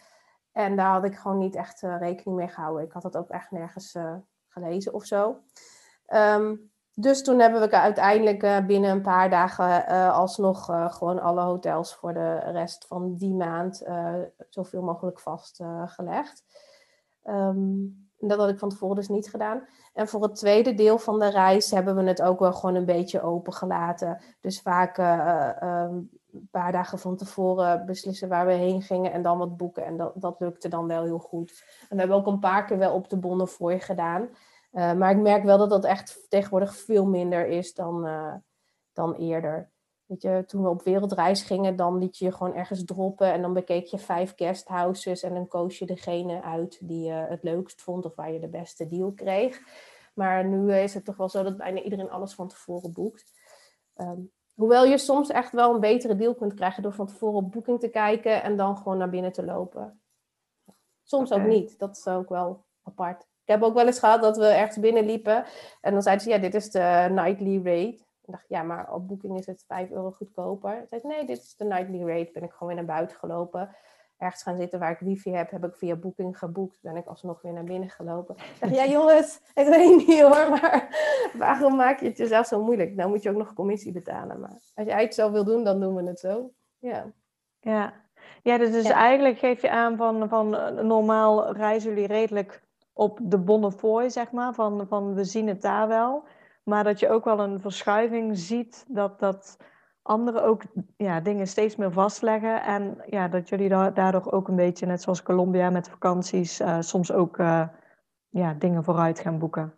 En 0.52 0.76
daar 0.76 0.92
had 0.92 1.04
ik 1.04 1.16
gewoon 1.16 1.38
niet 1.38 1.56
echt 1.56 1.82
uh, 1.82 1.98
rekening 2.00 2.38
mee 2.38 2.48
gehouden. 2.48 2.86
Ik 2.86 2.92
had 2.92 3.02
dat 3.02 3.18
ook 3.18 3.30
echt 3.30 3.52
nergens 3.52 3.96
gelezen 4.48 4.94
of 4.94 5.06
zo. 5.06 5.38
Um, 6.08 6.72
dus 7.00 7.24
toen 7.24 7.40
hebben 7.40 7.62
we 7.62 7.72
uiteindelijk 7.72 8.44
uh, 8.44 8.66
binnen 8.66 8.90
een 8.90 9.02
paar 9.02 9.30
dagen 9.30 9.86
uh, 9.90 10.18
alsnog 10.18 10.70
uh, 10.70 10.92
gewoon 10.92 11.22
alle 11.22 11.42
hotels 11.42 11.96
voor 11.96 12.14
de 12.14 12.38
rest 12.38 12.86
van 12.88 13.16
die 13.16 13.34
maand 13.34 13.86
zoveel 14.50 14.82
mogelijk 14.82 15.20
vastgelegd. 15.20 16.44
Um, 17.24 18.06
dat 18.20 18.40
had 18.40 18.50
ik 18.50 18.60
van 18.60 18.70
tevoren 18.70 18.96
dus 18.96 19.08
niet 19.08 19.30
gedaan. 19.30 19.68
En 19.94 20.08
voor 20.08 20.24
het 20.24 20.36
tweede 20.36 20.74
deel 20.74 20.98
van 20.98 21.20
de 21.20 21.30
reis 21.30 21.72
hebben 21.72 21.96
we 21.96 22.04
het 22.04 22.22
ook 22.22 22.40
wel 22.40 22.54
gewoon 22.54 22.76
een 22.76 22.86
beetje 22.86 23.22
open 23.22 23.54
gelaten. 23.54 24.22
Dus 24.42 24.62
vaak 24.62 24.98
um, 24.98 26.10
een 26.32 26.48
paar 26.52 26.72
dagen 26.72 27.00
van 27.00 27.16
tevoren 27.16 27.86
beslissen 27.86 28.30
waar 28.30 28.46
we 28.46 28.54
heen 28.54 28.82
gingen 28.82 29.12
en 29.12 29.22
dan 29.22 29.38
wat 29.38 29.58
boeken. 29.58 29.86
En 29.86 29.98
dat, 29.98 30.12
dat 30.16 30.40
lukte 30.40 30.70
dan 30.70 30.88
wel 30.88 31.04
heel 31.04 31.20
goed. 31.20 31.64
En 31.82 31.96
we 31.96 32.00
hebben 32.00 32.18
ook 32.18 32.28
een 32.28 32.40
paar 32.40 32.66
keer 32.66 32.78
wel 32.78 32.94
op 32.94 33.10
de 33.10 33.18
Bonnefoy 33.18 33.80
gedaan. 33.80 34.30
Uh, 34.78 34.94
maar 34.94 35.12
ik 35.12 35.18
merk 35.18 35.44
wel 35.44 35.58
dat 35.58 35.70
dat 35.70 35.86
echt 35.86 36.26
tegenwoordig 36.30 36.76
veel 36.76 37.06
minder 37.06 37.48
is 37.48 37.74
dan, 37.74 38.06
uh, 38.06 38.34
dan 38.94 39.14
eerder. 39.14 39.72
Weet 40.06 40.22
je, 40.22 40.44
toen 40.48 40.64
we 40.64 40.70
op 40.70 40.82
wereldreis 40.82 41.42
gingen, 41.42 41.76
dan 41.76 41.98
liet 41.98 42.18
je 42.18 42.26
je 42.26 42.32
gewoon 42.32 42.56
ergens 42.56 42.86
droppen 42.86 43.32
en 43.34 43.42
dan 43.42 43.54
bekeek 43.54 43.86
je 43.86 43.98
vijf 43.98 44.34
guesthouses 44.36 45.24
en 45.24 45.34
dan 45.34 45.48
koos 45.48 45.80
je 45.80 45.86
degene 45.86 46.42
uit 46.42 46.88
die 46.88 47.06
je 47.06 47.12
het 47.12 47.44
leukst 47.44 47.82
vond 47.82 48.06
of 48.06 48.16
waar 48.16 48.32
je 48.32 48.40
de 48.40 48.48
beste 48.48 48.88
deal 48.88 49.12
kreeg. 49.12 49.60
Maar 50.14 50.46
nu 50.46 50.74
is 50.74 50.94
het 50.94 51.06
toch 51.06 51.18
wel 51.18 51.30
zo 51.30 51.44
dat 51.44 51.58
bijna 51.58 51.82
iedereen 51.82 52.10
alles 52.10 52.34
van 52.34 52.48
tevoren 52.48 52.94
boekt. 52.94 53.34
Um, 53.96 54.32
hoewel 54.56 54.86
je 54.86 54.98
soms 54.98 55.30
echt 55.30 55.52
wel 55.52 55.74
een 55.74 55.80
betere 55.80 56.16
deal 56.16 56.36
kunt 56.36 56.54
krijgen 56.54 56.84
door 56.84 56.94
van 56.94 57.08
tevoren 57.08 57.36
op 57.36 57.52
boeking 57.52 57.80
te 57.80 57.90
kijken 57.90 58.44
en 58.44 58.58
dan 58.58 58.78
gewoon 58.78 58.98
naar 58.98 59.10
binnen 59.10 59.32
te 59.32 59.46
lopen. 59.46 60.02
Soms 61.04 61.32
okay. 61.32 61.44
ook 61.44 61.50
niet, 61.50 61.80
dat 61.80 61.98
is 61.98 62.08
ook 62.08 62.30
wel 62.30 62.66
apart. 62.84 63.28
Ik 63.48 63.54
heb 63.54 63.64
ook 63.64 63.74
wel 63.74 63.86
eens 63.86 64.00
gehad 64.00 64.22
dat 64.22 64.38
we 64.38 64.46
ergens 64.46 64.80
binnenliepen. 64.80 65.46
En 65.82 65.94
dan 65.94 66.02
zeiden 66.02 66.26
ze, 66.26 66.32
ja, 66.32 66.38
dit 66.38 66.56
is 66.56 66.72
de 66.72 67.08
nightly 67.12 67.58
rate. 67.58 67.98
Ik 67.98 68.34
dacht, 68.34 68.46
ja, 68.48 68.64
maar 68.64 68.94
op 68.94 69.08
boeking 69.08 69.40
is 69.40 69.46
het 69.46 69.64
5 69.68 69.90
euro 69.90 70.12
goedkoper. 70.12 70.78
Ik 70.78 70.88
zei, 70.90 71.02
nee, 71.04 71.26
dit 71.26 71.38
is 71.38 71.56
de 71.56 71.66
nightly 71.66 72.00
rate. 72.00 72.30
Ben 72.34 72.44
ik 72.44 72.52
gewoon 72.52 72.68
weer 72.68 72.84
naar 72.84 72.96
buiten 72.96 73.18
gelopen. 73.18 73.76
Ergens 74.18 74.44
gaan 74.44 74.58
zitten 74.58 74.80
waar 74.80 74.92
ik 74.92 75.00
wifi 75.00 75.32
heb, 75.32 75.52
heb 75.52 75.66
ik 75.66 75.76
via 75.76 75.96
boeking 75.96 76.38
geboekt. 76.38 76.78
Ben 76.82 76.96
ik 76.96 77.06
alsnog 77.06 77.42
weer 77.42 77.54
naar 77.54 77.64
binnen 77.64 77.90
gelopen. 77.90 78.36
Ik 78.36 78.58
dacht, 78.60 78.76
ja 78.76 78.86
jongens, 78.86 79.42
ik 79.54 79.68
weet 79.68 80.08
niet 80.08 80.22
hoor, 80.22 80.50
maar 80.62 80.88
waarom 81.34 81.76
maak 81.76 82.00
je 82.00 82.06
het 82.08 82.18
jezelf 82.18 82.48
zo 82.48 82.64
moeilijk? 82.64 82.96
Nou 82.96 83.10
moet 83.10 83.24
je 83.24 83.30
ook 83.30 83.38
nog 83.38 83.54
commissie 83.54 83.92
betalen. 83.92 84.40
Maar 84.40 84.60
als 84.76 84.88
jij 84.88 85.04
het 85.04 85.14
zo 85.14 85.32
wil 85.32 85.44
doen, 85.44 85.64
dan 85.64 85.80
doen 85.80 85.96
we 85.96 86.04
het 86.04 86.20
zo. 86.20 86.52
Ja. 86.78 87.12
Ja, 87.60 87.94
ja 88.44 88.58
dus, 88.58 88.72
dus 88.72 88.88
ja. 88.88 88.94
eigenlijk 88.94 89.38
geef 89.38 89.62
je 89.62 89.70
aan 89.70 89.98
van, 89.98 90.30
van 90.30 90.50
normaal 90.88 91.52
reizen 91.52 91.90
jullie 91.90 92.08
redelijk 92.08 92.66
op 92.98 93.20
de 93.22 93.38
Bonnefoy, 93.38 94.10
zeg 94.10 94.32
maar, 94.32 94.54
van, 94.54 94.86
van 94.88 95.14
we 95.14 95.24
zien 95.24 95.48
het 95.48 95.62
daar 95.62 95.88
wel. 95.88 96.24
Maar 96.64 96.84
dat 96.84 97.00
je 97.00 97.10
ook 97.10 97.26
wel 97.26 97.40
een 97.40 97.62
verschuiving 97.62 98.38
ziet 98.38 98.86
dat, 98.88 99.20
dat 99.20 99.58
anderen 100.02 100.44
ook 100.44 100.64
ja, 100.98 101.20
dingen 101.20 101.48
steeds 101.48 101.76
meer 101.76 101.92
vastleggen. 101.92 102.62
En 102.62 103.04
ja, 103.06 103.28
dat 103.28 103.50
jullie 103.50 103.70
daardoor 103.70 104.32
ook 104.32 104.48
een 104.48 104.56
beetje, 104.56 104.86
net 104.86 105.02
zoals 105.02 105.24
Colombia 105.24 105.70
met 105.70 105.90
vakanties, 105.90 106.62
uh, 106.62 106.78
soms 106.80 107.12
ook 107.12 107.38
uh, 107.38 107.68
ja, 108.30 108.54
dingen 108.54 108.84
vooruit 108.84 109.20
gaan 109.20 109.40
boeken. 109.40 109.74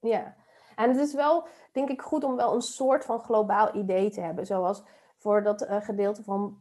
Ja, 0.00 0.34
en 0.76 0.88
het 0.88 0.98
is 0.98 1.14
wel, 1.14 1.46
denk 1.72 1.88
ik, 1.88 2.02
goed 2.02 2.24
om 2.24 2.36
wel 2.36 2.54
een 2.54 2.62
soort 2.62 3.04
van 3.04 3.18
globaal 3.18 3.74
idee 3.74 4.10
te 4.10 4.20
hebben. 4.20 4.46
Zoals 4.46 4.84
voor 5.16 5.42
dat 5.42 5.62
uh, 5.62 5.76
gedeelte 5.80 6.22
van 6.22 6.58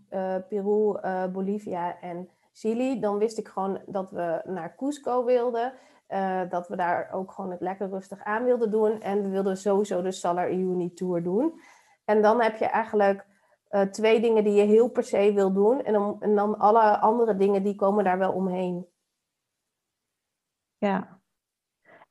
Peru, 0.49 0.99
Bolivia 1.31 1.99
en 1.99 2.29
Chili, 2.53 2.99
dan 2.99 3.17
wist 3.17 3.37
ik 3.37 3.47
gewoon 3.47 3.81
dat 3.85 4.11
we 4.11 4.41
naar 4.45 4.75
Cusco 4.75 5.25
wilden. 5.25 5.73
Uh, 6.13 6.41
dat 6.49 6.67
we 6.67 6.75
daar 6.75 7.09
ook 7.11 7.31
gewoon 7.31 7.51
het 7.51 7.61
lekker 7.61 7.89
rustig 7.89 8.23
aan 8.23 8.43
wilden 8.43 8.71
doen. 8.71 9.01
En 9.01 9.21
we 9.21 9.29
wilden 9.29 9.57
sowieso 9.57 10.01
de 10.01 10.11
Salar 10.11 10.49
Uyuni 10.49 10.93
Tour 10.93 11.23
doen. 11.23 11.59
En 12.05 12.21
dan 12.21 12.41
heb 12.41 12.57
je 12.57 12.65
eigenlijk 12.65 13.25
uh, 13.69 13.81
twee 13.81 14.21
dingen 14.21 14.43
die 14.43 14.53
je 14.53 14.63
heel 14.63 14.89
per 14.89 15.03
se 15.03 15.33
wil 15.33 15.53
doen. 15.53 15.83
En 15.83 15.93
dan, 15.93 16.21
en 16.21 16.35
dan 16.35 16.57
alle 16.57 16.99
andere 16.99 17.35
dingen 17.35 17.63
die 17.63 17.75
komen 17.75 18.03
daar 18.03 18.17
wel 18.17 18.31
omheen. 18.33 18.87
Ja, 20.77 21.21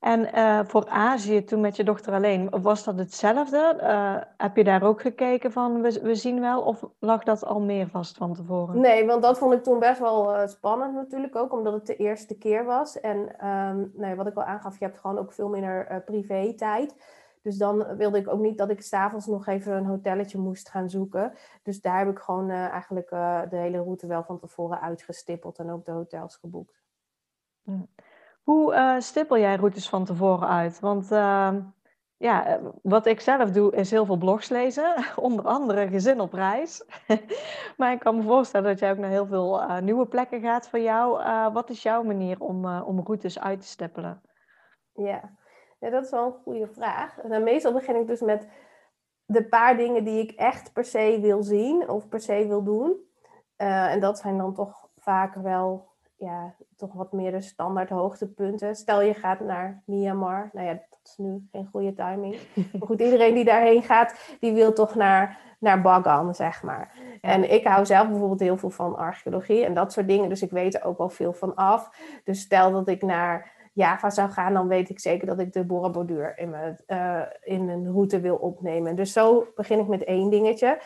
en 0.03 0.35
uh, 0.35 0.59
voor 0.65 0.87
Azië, 0.87 1.43
toen 1.43 1.61
met 1.61 1.75
je 1.75 1.83
dochter 1.83 2.13
alleen, 2.13 2.49
was 2.49 2.83
dat 2.83 2.97
hetzelfde? 2.97 3.77
Uh, 3.81 4.17
heb 4.37 4.55
je 4.55 4.63
daar 4.63 4.83
ook 4.83 5.01
gekeken 5.01 5.51
van, 5.51 5.81
we, 5.81 6.01
we, 6.01 6.15
zien 6.15 6.39
wel, 6.39 6.61
of 6.61 6.83
lag 6.99 7.23
dat 7.23 7.45
al 7.45 7.59
meer 7.59 7.87
vast 7.87 8.17
van 8.17 8.33
tevoren? 8.33 8.79
Nee, 8.79 9.05
want 9.05 9.21
dat 9.21 9.37
vond 9.37 9.53
ik 9.53 9.63
toen 9.63 9.79
best 9.79 9.99
wel 9.99 10.35
uh, 10.35 10.47
spannend 10.47 10.93
natuurlijk 10.93 11.35
ook, 11.35 11.53
omdat 11.53 11.73
het 11.73 11.85
de 11.85 11.95
eerste 11.95 12.37
keer 12.37 12.65
was. 12.65 12.99
En 12.99 13.47
um, 13.47 13.91
nee, 13.95 14.15
wat 14.15 14.27
ik 14.27 14.35
al 14.35 14.43
aangaf, 14.43 14.79
je 14.79 14.85
hebt 14.85 14.99
gewoon 14.99 15.17
ook 15.17 15.33
veel 15.33 15.49
minder 15.49 16.01
privé-tijd. 16.05 16.95
Dus 17.41 17.57
dan 17.57 17.95
wilde 17.95 18.17
ik 18.17 18.27
ook 18.27 18.41
niet 18.41 18.57
dat 18.57 18.69
ik 18.69 18.81
s'avonds 18.81 19.25
nog 19.25 19.47
even 19.47 19.73
een 19.73 19.85
hotelletje 19.85 20.37
moest 20.37 20.69
gaan 20.69 20.89
zoeken. 20.89 21.33
Dus 21.61 21.81
daar 21.81 21.97
heb 21.97 22.09
ik 22.09 22.19
gewoon 22.19 22.49
eigenlijk 22.49 23.09
de 23.49 23.57
hele 23.57 23.77
route 23.77 24.07
wel 24.07 24.23
van 24.23 24.39
tevoren 24.39 24.81
uitgestippeld 24.81 25.59
en 25.59 25.71
ook 25.71 25.85
de 25.85 25.91
hotels 25.91 26.35
geboekt. 26.35 26.81
Hoe 28.43 28.73
uh, 28.73 28.99
stippel 28.99 29.37
jij 29.37 29.55
routes 29.55 29.89
van 29.89 30.05
tevoren 30.05 30.47
uit? 30.47 30.79
Want 30.79 31.11
uh, 31.11 31.55
ja, 32.17 32.45
eh, 32.45 32.65
wat 32.81 33.05
ik 33.05 33.19
zelf 33.19 33.51
doe 33.51 33.75
is 33.75 33.91
heel 33.91 34.05
veel 34.05 34.17
blogs 34.17 34.49
lezen, 34.49 34.95
onder 35.15 35.45
andere 35.45 35.87
Gezin 35.87 36.19
op 36.19 36.33
reis. 36.33 36.85
maar 37.77 37.91
ik 37.91 37.99
kan 37.99 38.15
me 38.15 38.21
voorstellen 38.21 38.69
dat 38.69 38.79
jij 38.79 38.91
ook 38.91 38.97
naar 38.97 39.09
heel 39.09 39.25
veel 39.25 39.61
uh, 39.61 39.79
nieuwe 39.79 40.07
plekken 40.07 40.41
gaat 40.41 40.69
voor 40.69 40.79
jou. 40.79 41.23
wat 41.53 41.69
is 41.69 41.83
jouw 41.83 42.03
manier 42.03 42.39
om, 42.39 42.65
om 42.65 42.99
routes 42.99 43.39
uit 43.39 43.61
te 43.61 43.67
stippelen? 43.67 44.21
Ja. 44.93 45.37
ja, 45.79 45.89
dat 45.89 46.03
is 46.03 46.11
wel 46.11 46.25
een 46.25 46.41
goede 46.43 46.67
vraag. 46.67 47.17
En 47.17 47.43
meestal 47.43 47.73
begin 47.73 47.95
ik 47.95 48.07
dus 48.07 48.21
met 48.21 48.47
de 49.25 49.47
paar 49.47 49.77
dingen 49.77 50.03
die 50.03 50.21
ik 50.21 50.31
echt 50.31 50.73
per 50.73 50.85
se 50.85 51.17
wil 51.21 51.43
zien 51.43 51.89
of 51.89 52.07
per 52.07 52.19
se 52.19 52.47
wil 52.47 52.63
doen. 52.63 52.97
en 53.55 53.99
dat 53.99 54.19
zijn 54.19 54.37
dan 54.37 54.53
toch 54.53 54.89
vaak 54.95 55.35
wel 55.35 55.92
ja, 56.23 56.53
toch 56.75 56.93
wat 56.93 57.11
meer 57.11 57.31
de 57.31 57.41
standaard 57.41 57.89
hoogtepunten. 57.89 58.75
Stel 58.75 59.01
je 59.01 59.13
gaat 59.13 59.39
naar 59.39 59.83
Myanmar. 59.85 60.49
Nou 60.53 60.67
ja, 60.67 60.73
dat 60.73 60.99
is 61.03 61.17
nu 61.17 61.47
geen 61.51 61.67
goede 61.71 61.93
timing. 61.93 62.35
Maar 62.79 62.87
goed, 62.87 63.01
iedereen 63.01 63.33
die 63.33 63.43
daarheen 63.43 63.83
gaat, 63.83 64.35
die 64.39 64.53
wil 64.53 64.73
toch 64.73 64.95
naar, 64.95 65.39
naar 65.59 65.81
Bagan, 65.81 66.35
zeg 66.35 66.63
maar. 66.63 66.91
En 67.21 67.51
ik 67.51 67.67
hou 67.67 67.85
zelf 67.85 68.07
bijvoorbeeld 68.07 68.39
heel 68.39 68.57
veel 68.57 68.69
van 68.69 68.95
archeologie 68.95 69.65
en 69.65 69.73
dat 69.73 69.91
soort 69.93 70.07
dingen. 70.07 70.29
Dus 70.29 70.41
ik 70.41 70.51
weet 70.51 70.75
er 70.75 70.83
ook 70.83 70.97
wel 70.97 71.09
veel 71.09 71.33
van 71.33 71.55
af. 71.55 71.89
Dus 72.23 72.41
stel 72.41 72.71
dat 72.71 72.87
ik 72.87 73.01
naar 73.01 73.51
Java 73.73 74.09
zou 74.09 74.29
gaan, 74.29 74.53
dan 74.53 74.67
weet 74.67 74.89
ik 74.89 74.99
zeker 74.99 75.27
dat 75.27 75.39
ik 75.39 75.53
de 75.53 75.63
Borobudur 75.63 76.37
in 76.37 76.49
mijn, 76.49 76.77
uh, 76.87 77.21
in 77.41 77.69
een 77.69 77.91
route 77.91 78.19
wil 78.19 78.35
opnemen. 78.35 78.95
Dus 78.95 79.13
zo 79.13 79.47
begin 79.55 79.79
ik 79.79 79.87
met 79.87 80.03
één 80.03 80.29
dingetje. 80.29 80.79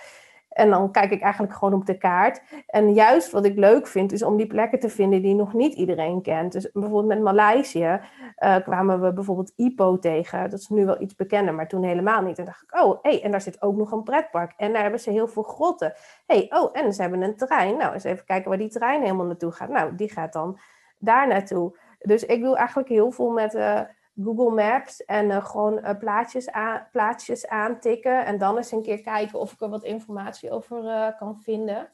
En 0.49 0.69
dan 0.69 0.91
kijk 0.91 1.11
ik 1.11 1.21
eigenlijk 1.21 1.53
gewoon 1.53 1.73
op 1.73 1.85
de 1.85 1.97
kaart. 1.97 2.41
En 2.67 2.93
juist 2.93 3.31
wat 3.31 3.45
ik 3.45 3.57
leuk 3.57 3.87
vind, 3.87 4.11
is 4.11 4.23
om 4.23 4.37
die 4.37 4.47
plekken 4.47 4.79
te 4.79 4.89
vinden 4.89 5.21
die 5.21 5.35
nog 5.35 5.53
niet 5.53 5.73
iedereen 5.73 6.21
kent. 6.21 6.51
Dus 6.51 6.71
bijvoorbeeld 6.71 7.05
met 7.05 7.21
Maleisië 7.21 7.99
uh, 8.39 8.55
kwamen 8.55 9.01
we 9.01 9.13
bijvoorbeeld 9.13 9.53
IPO 9.55 9.99
tegen. 9.99 10.49
Dat 10.49 10.59
is 10.59 10.67
nu 10.67 10.85
wel 10.85 11.01
iets 11.01 11.15
bekender, 11.15 11.53
maar 11.53 11.67
toen 11.67 11.83
helemaal 11.83 12.21
niet. 12.21 12.39
En 12.39 12.45
dacht 12.45 12.63
ik, 12.63 12.81
oh, 12.81 12.97
hey, 13.01 13.23
en 13.23 13.31
daar 13.31 13.41
zit 13.41 13.61
ook 13.61 13.75
nog 13.75 13.91
een 13.91 14.03
pretpark. 14.03 14.53
En 14.57 14.73
daar 14.73 14.81
hebben 14.81 14.99
ze 14.99 15.11
heel 15.11 15.27
veel 15.27 15.43
grotten. 15.43 15.93
hey, 16.25 16.45
oh, 16.49 16.69
en 16.73 16.93
ze 16.93 17.01
hebben 17.01 17.21
een 17.21 17.35
trein. 17.35 17.77
Nou, 17.77 17.93
eens 17.93 18.03
even 18.03 18.25
kijken 18.25 18.49
waar 18.49 18.57
die 18.57 18.69
trein 18.69 19.01
helemaal 19.01 19.25
naartoe 19.25 19.51
gaat. 19.51 19.69
Nou, 19.69 19.95
die 19.95 20.11
gaat 20.11 20.33
dan 20.33 20.59
daar 20.99 21.27
naartoe. 21.27 21.77
Dus 21.99 22.25
ik 22.25 22.41
doe 22.41 22.55
eigenlijk 22.55 22.89
heel 22.89 23.11
veel 23.11 23.29
met 23.29 23.53
uh, 23.53 23.81
Google 24.23 24.51
Maps 24.51 25.05
en 25.05 25.25
uh, 25.25 25.45
gewoon 25.45 25.77
uh, 25.77 25.97
plaatjes, 25.99 26.49
plaatjes 26.91 27.47
aantikken. 27.47 28.25
En 28.25 28.37
dan 28.37 28.57
eens 28.57 28.71
een 28.71 28.81
keer 28.81 29.01
kijken 29.01 29.39
of 29.39 29.51
ik 29.51 29.61
er 29.61 29.69
wat 29.69 29.83
informatie 29.83 30.51
over 30.51 31.13
kan 31.17 31.41
vinden. 31.41 31.91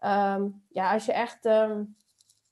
Um, 0.00 0.62
ja, 0.68 0.92
als 0.92 1.06
je 1.06 1.12
echt 1.12 1.44
um, 1.44 1.96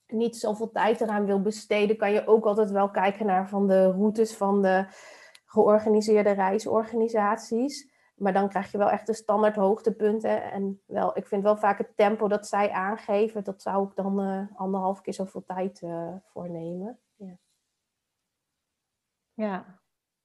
niet 0.06 0.36
zoveel 0.36 0.70
tijd 0.70 1.00
eraan 1.00 1.26
wil 1.26 1.40
besteden, 1.40 1.96
kan 1.96 2.12
je 2.12 2.26
ook 2.26 2.44
altijd 2.44 2.70
wel 2.70 2.90
kijken 2.90 3.26
naar 3.26 3.48
van 3.48 3.68
de 3.68 3.90
routes 3.90 4.36
van 4.36 4.62
de 4.62 4.86
georganiseerde 5.46 6.30
reisorganisaties. 6.30 7.92
Maar 8.14 8.32
dan 8.32 8.48
krijg 8.48 8.72
je 8.72 8.78
wel 8.78 8.90
echt 8.90 9.06
de 9.06 9.14
standaard 9.14 9.56
hoogtepunten. 9.56 10.52
En 10.52 10.82
wel, 10.86 11.16
ik 11.16 11.26
vind 11.26 11.42
wel 11.42 11.56
vaak 11.56 11.78
het 11.78 11.96
tempo 11.96 12.28
dat 12.28 12.46
zij 12.46 12.70
aangeven, 12.70 13.44
dat 13.44 13.62
zou 13.62 13.88
ik 13.88 13.94
dan 13.94 14.48
anderhalf 14.56 15.00
keer 15.00 15.14
zoveel 15.14 15.44
tijd 15.46 15.80
uh, 15.82 16.08
voor 16.24 16.50
nemen. 16.50 16.98
Ja. 19.34 19.80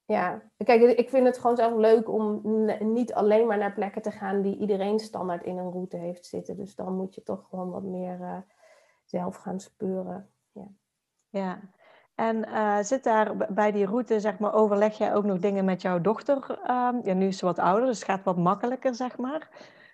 ja. 0.06 0.42
Kijk, 0.58 0.82
ik 0.82 1.10
vind 1.10 1.26
het 1.26 1.38
gewoon 1.38 1.56
zelf 1.56 1.76
leuk 1.76 2.10
om 2.10 2.42
niet 2.80 3.14
alleen 3.14 3.48
maar 3.48 3.58
naar 3.58 3.74
plekken 3.74 4.02
te 4.02 4.12
gaan 4.12 4.42
die 4.42 4.58
iedereen 4.58 5.00
standaard 5.00 5.44
in 5.44 5.58
een 5.58 5.72
route 5.72 5.98
heeft 5.98 6.26
zitten. 6.26 6.58
Dus 6.58 6.76
dan 6.76 6.96
moet 6.96 7.16
je 7.16 7.24
toch 7.24 7.48
gewoon 7.50 7.70
wat 7.70 7.84
meer 7.84 8.20
uh, 8.20 8.38
zelf 9.06 9.36
gaan 9.36 9.60
speuren. 9.60 10.30
Ja. 10.52 10.68
ja. 11.30 11.60
En 12.16 12.48
uh, 12.48 12.80
zit 12.82 13.04
daar 13.04 13.54
bij 13.54 13.72
die 13.72 13.86
route, 13.86 14.20
zeg 14.20 14.40
maar, 14.40 14.54
overleg 14.54 14.98
jij 14.98 15.16
ook 15.16 15.24
nog 15.24 15.40
dingen 15.40 15.66
met 15.66 15.82
jouw 15.82 16.02
dochter? 16.02 16.60
Uh, 16.64 16.90
ja, 17.04 17.14
nu 17.14 17.28
is 17.28 17.38
ze 17.38 17.46
wat 17.46 17.60
ouder, 17.60 17.86
dus 17.86 18.00
het 18.00 18.10
gaat 18.10 18.24
wat 18.24 18.38
makkelijker, 18.38 18.96
zeg 18.96 19.18
maar. 19.18 19.50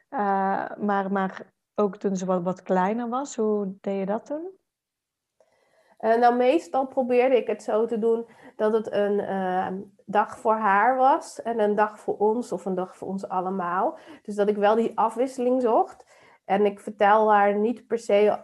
Uh, 0.10 0.86
maar, 0.86 1.12
maar 1.12 1.54
ook 1.76 1.98
toen 1.98 2.16
ze 2.16 2.26
wat, 2.26 2.44
wat 2.44 2.62
kleiner 2.62 3.10
was, 3.10 3.36
hoe 3.36 3.78
deed 3.82 4.00
je 4.00 4.06
dat 4.06 4.26
toen? 4.26 4.50
Uh, 6.00 6.16
nou, 6.16 6.36
meestal 6.36 6.88
probeerde 6.88 7.36
ik 7.36 7.48
het 7.48 7.64
zo 7.64 7.86
te 7.86 8.00
doen 8.00 8.26
dat 8.56 8.74
het 8.74 8.92
een 8.92 9.94
dag 10.06 10.38
voor 10.38 10.56
haar 10.56 10.98
was 10.98 11.42
en 11.42 11.60
een 11.60 11.76
dag 11.76 12.00
voor 12.00 12.18
ons 12.18 12.52
of 12.52 12.66
een 12.66 12.76
dag 12.76 12.98
voor 12.98 13.08
ons 13.08 13.28
allemaal. 13.28 13.98
Dus 14.22 14.36
dat 14.36 14.50
ik 14.50 14.58
wel 14.58 14.76
die 14.76 14.98
afwisseling 14.98 15.62
zocht. 15.62 16.06
En 16.46 16.66
ik 16.66 16.80
vertel 16.80 17.34
haar 17.34 17.56
niet 17.56 17.88
per 17.88 18.00
se 18.00 18.44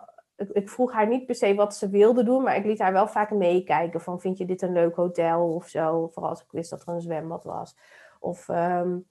ik, 0.49 0.69
vroeg 0.69 0.91
haar 0.91 1.07
niet 1.07 1.25
per 1.25 1.35
se 1.35 1.55
wat 1.55 1.75
ze 1.75 1.89
wilde 1.89 2.23
doen, 2.23 2.43
maar 2.43 2.55
ik 2.55 2.65
liet 2.65 2.79
haar 2.79 2.93
wel 2.93 3.07
vaak 3.07 3.31
meekijken 3.31 4.01
van 4.01 4.19
vind 4.19 4.37
je 4.37 4.45
dit 4.45 4.61
een 4.61 4.73
leuk 4.73 4.95
hotel 4.95 5.53
of 5.53 5.67
zo. 5.67 6.07
Vooral 6.07 6.31
als 6.31 6.41
ik 6.41 6.51
wist 6.51 6.69
dat 6.69 6.81
er 6.81 6.93
een 6.93 7.01
zwembad 7.01 7.43
was. 7.43 7.77
Of 8.19 8.47
um, 8.47 9.05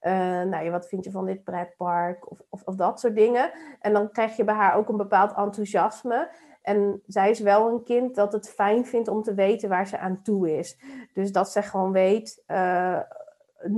uh, 0.00 0.42
nou, 0.42 0.70
wat 0.70 0.88
vind 0.88 1.04
je 1.04 1.10
van 1.10 1.26
dit 1.26 1.44
pretpark? 1.44 2.30
Of, 2.30 2.38
of, 2.48 2.62
of, 2.64 2.74
dat 2.74 3.00
soort 3.00 3.16
dingen. 3.16 3.52
En 3.80 3.92
dan 3.92 4.10
krijg 4.10 4.36
je 4.36 4.44
bij 4.44 4.54
haar 4.54 4.76
ook 4.76 4.88
een 4.88 4.96
bepaald 4.96 5.36
enthousiasme. 5.36 6.30
En 6.62 7.02
zij 7.06 7.30
is 7.30 7.40
wel 7.40 7.68
een 7.68 7.82
kind 7.82 8.14
dat 8.14 8.32
het 8.32 8.50
fijn 8.50 8.86
vindt 8.86 9.08
om 9.08 9.22
te 9.22 9.34
weten 9.34 9.68
waar 9.68 9.86
ze 9.86 9.98
aan 9.98 10.22
toe 10.22 10.58
is. 10.58 10.78
Dus 11.12 11.32
dat 11.32 11.50
ze 11.50 11.62
gewoon 11.62 11.92
weet, 11.92 12.42
uh, 12.46 13.00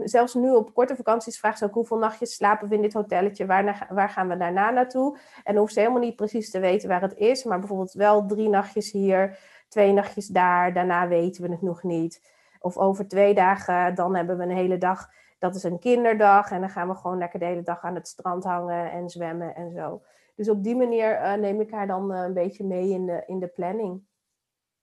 zelfs 0.05 0.35
nu 0.35 0.55
op 0.55 0.75
korte 0.75 0.97
vakanties 0.97 1.39
vraagt 1.39 1.59
ze 1.59 1.65
ook 1.65 1.75
hoeveel 1.75 1.99
nachtjes 1.99 2.35
slapen 2.35 2.69
we 2.69 2.75
in 2.75 2.83
dit 2.83 2.93
hotelletje, 2.93 3.47
waar, 3.47 3.87
waar 3.91 4.09
gaan 4.09 4.29
we 4.29 4.37
daarna 4.37 4.71
naartoe? 4.71 5.19
En 5.45 5.57
hoeft 5.57 5.73
ze 5.73 5.81
helemaal 5.81 6.01
niet 6.01 6.17
precies 6.17 6.51
te 6.51 6.61
weten 6.61 6.89
waar 6.89 7.03
het 7.03 7.17
is, 7.17 7.45
maar 7.45 7.59
bijvoorbeeld 7.59 7.93
wel 7.93 8.27
drie 8.27 8.49
nachtjes 8.49 8.93
hier, 8.93 9.39
twee 9.69 9.93
nachtjes 9.93 10.27
daar, 10.27 10.73
daarna 10.73 11.09
weten 11.09 11.43
we 11.43 11.51
het 11.51 11.63
nog 11.63 11.83
niet. 11.83 12.33
Of 12.61 12.77
over 12.77 13.09
twee 13.09 13.35
dagen, 13.35 13.95
dan 13.95 14.15
hebben 14.17 14.37
we 14.37 14.43
een 14.43 14.51
hele 14.51 14.79
dag, 14.79 15.11
dat 15.39 15.55
is 15.55 15.63
een 15.63 15.79
kinderdag 15.79 16.51
en 16.51 16.61
dan 16.61 16.71
gaan 16.71 16.89
we 16.89 16.95
gewoon 16.95 17.19
lekker 17.19 17.39
de 17.39 17.45
hele 17.45 17.63
dag 17.63 17.83
aan 17.83 17.95
het 17.95 18.09
strand 18.09 18.45
hangen 18.45 18.91
en 18.91 19.09
zwemmen 19.09 19.55
en 19.55 19.73
zo. 19.73 20.03
Dus 20.35 20.49
op 20.49 20.63
die 20.63 20.77
manier 20.77 21.21
uh, 21.21 21.35
neem 21.35 21.61
ik 21.61 21.71
haar 21.71 21.87
dan 21.87 22.13
uh, 22.13 22.23
een 22.23 22.35
beetje 22.35 22.65
mee 22.65 22.89
in 22.89 23.07
de, 23.07 23.23
in 23.27 23.39
de 23.39 23.49
planning. 23.49 24.03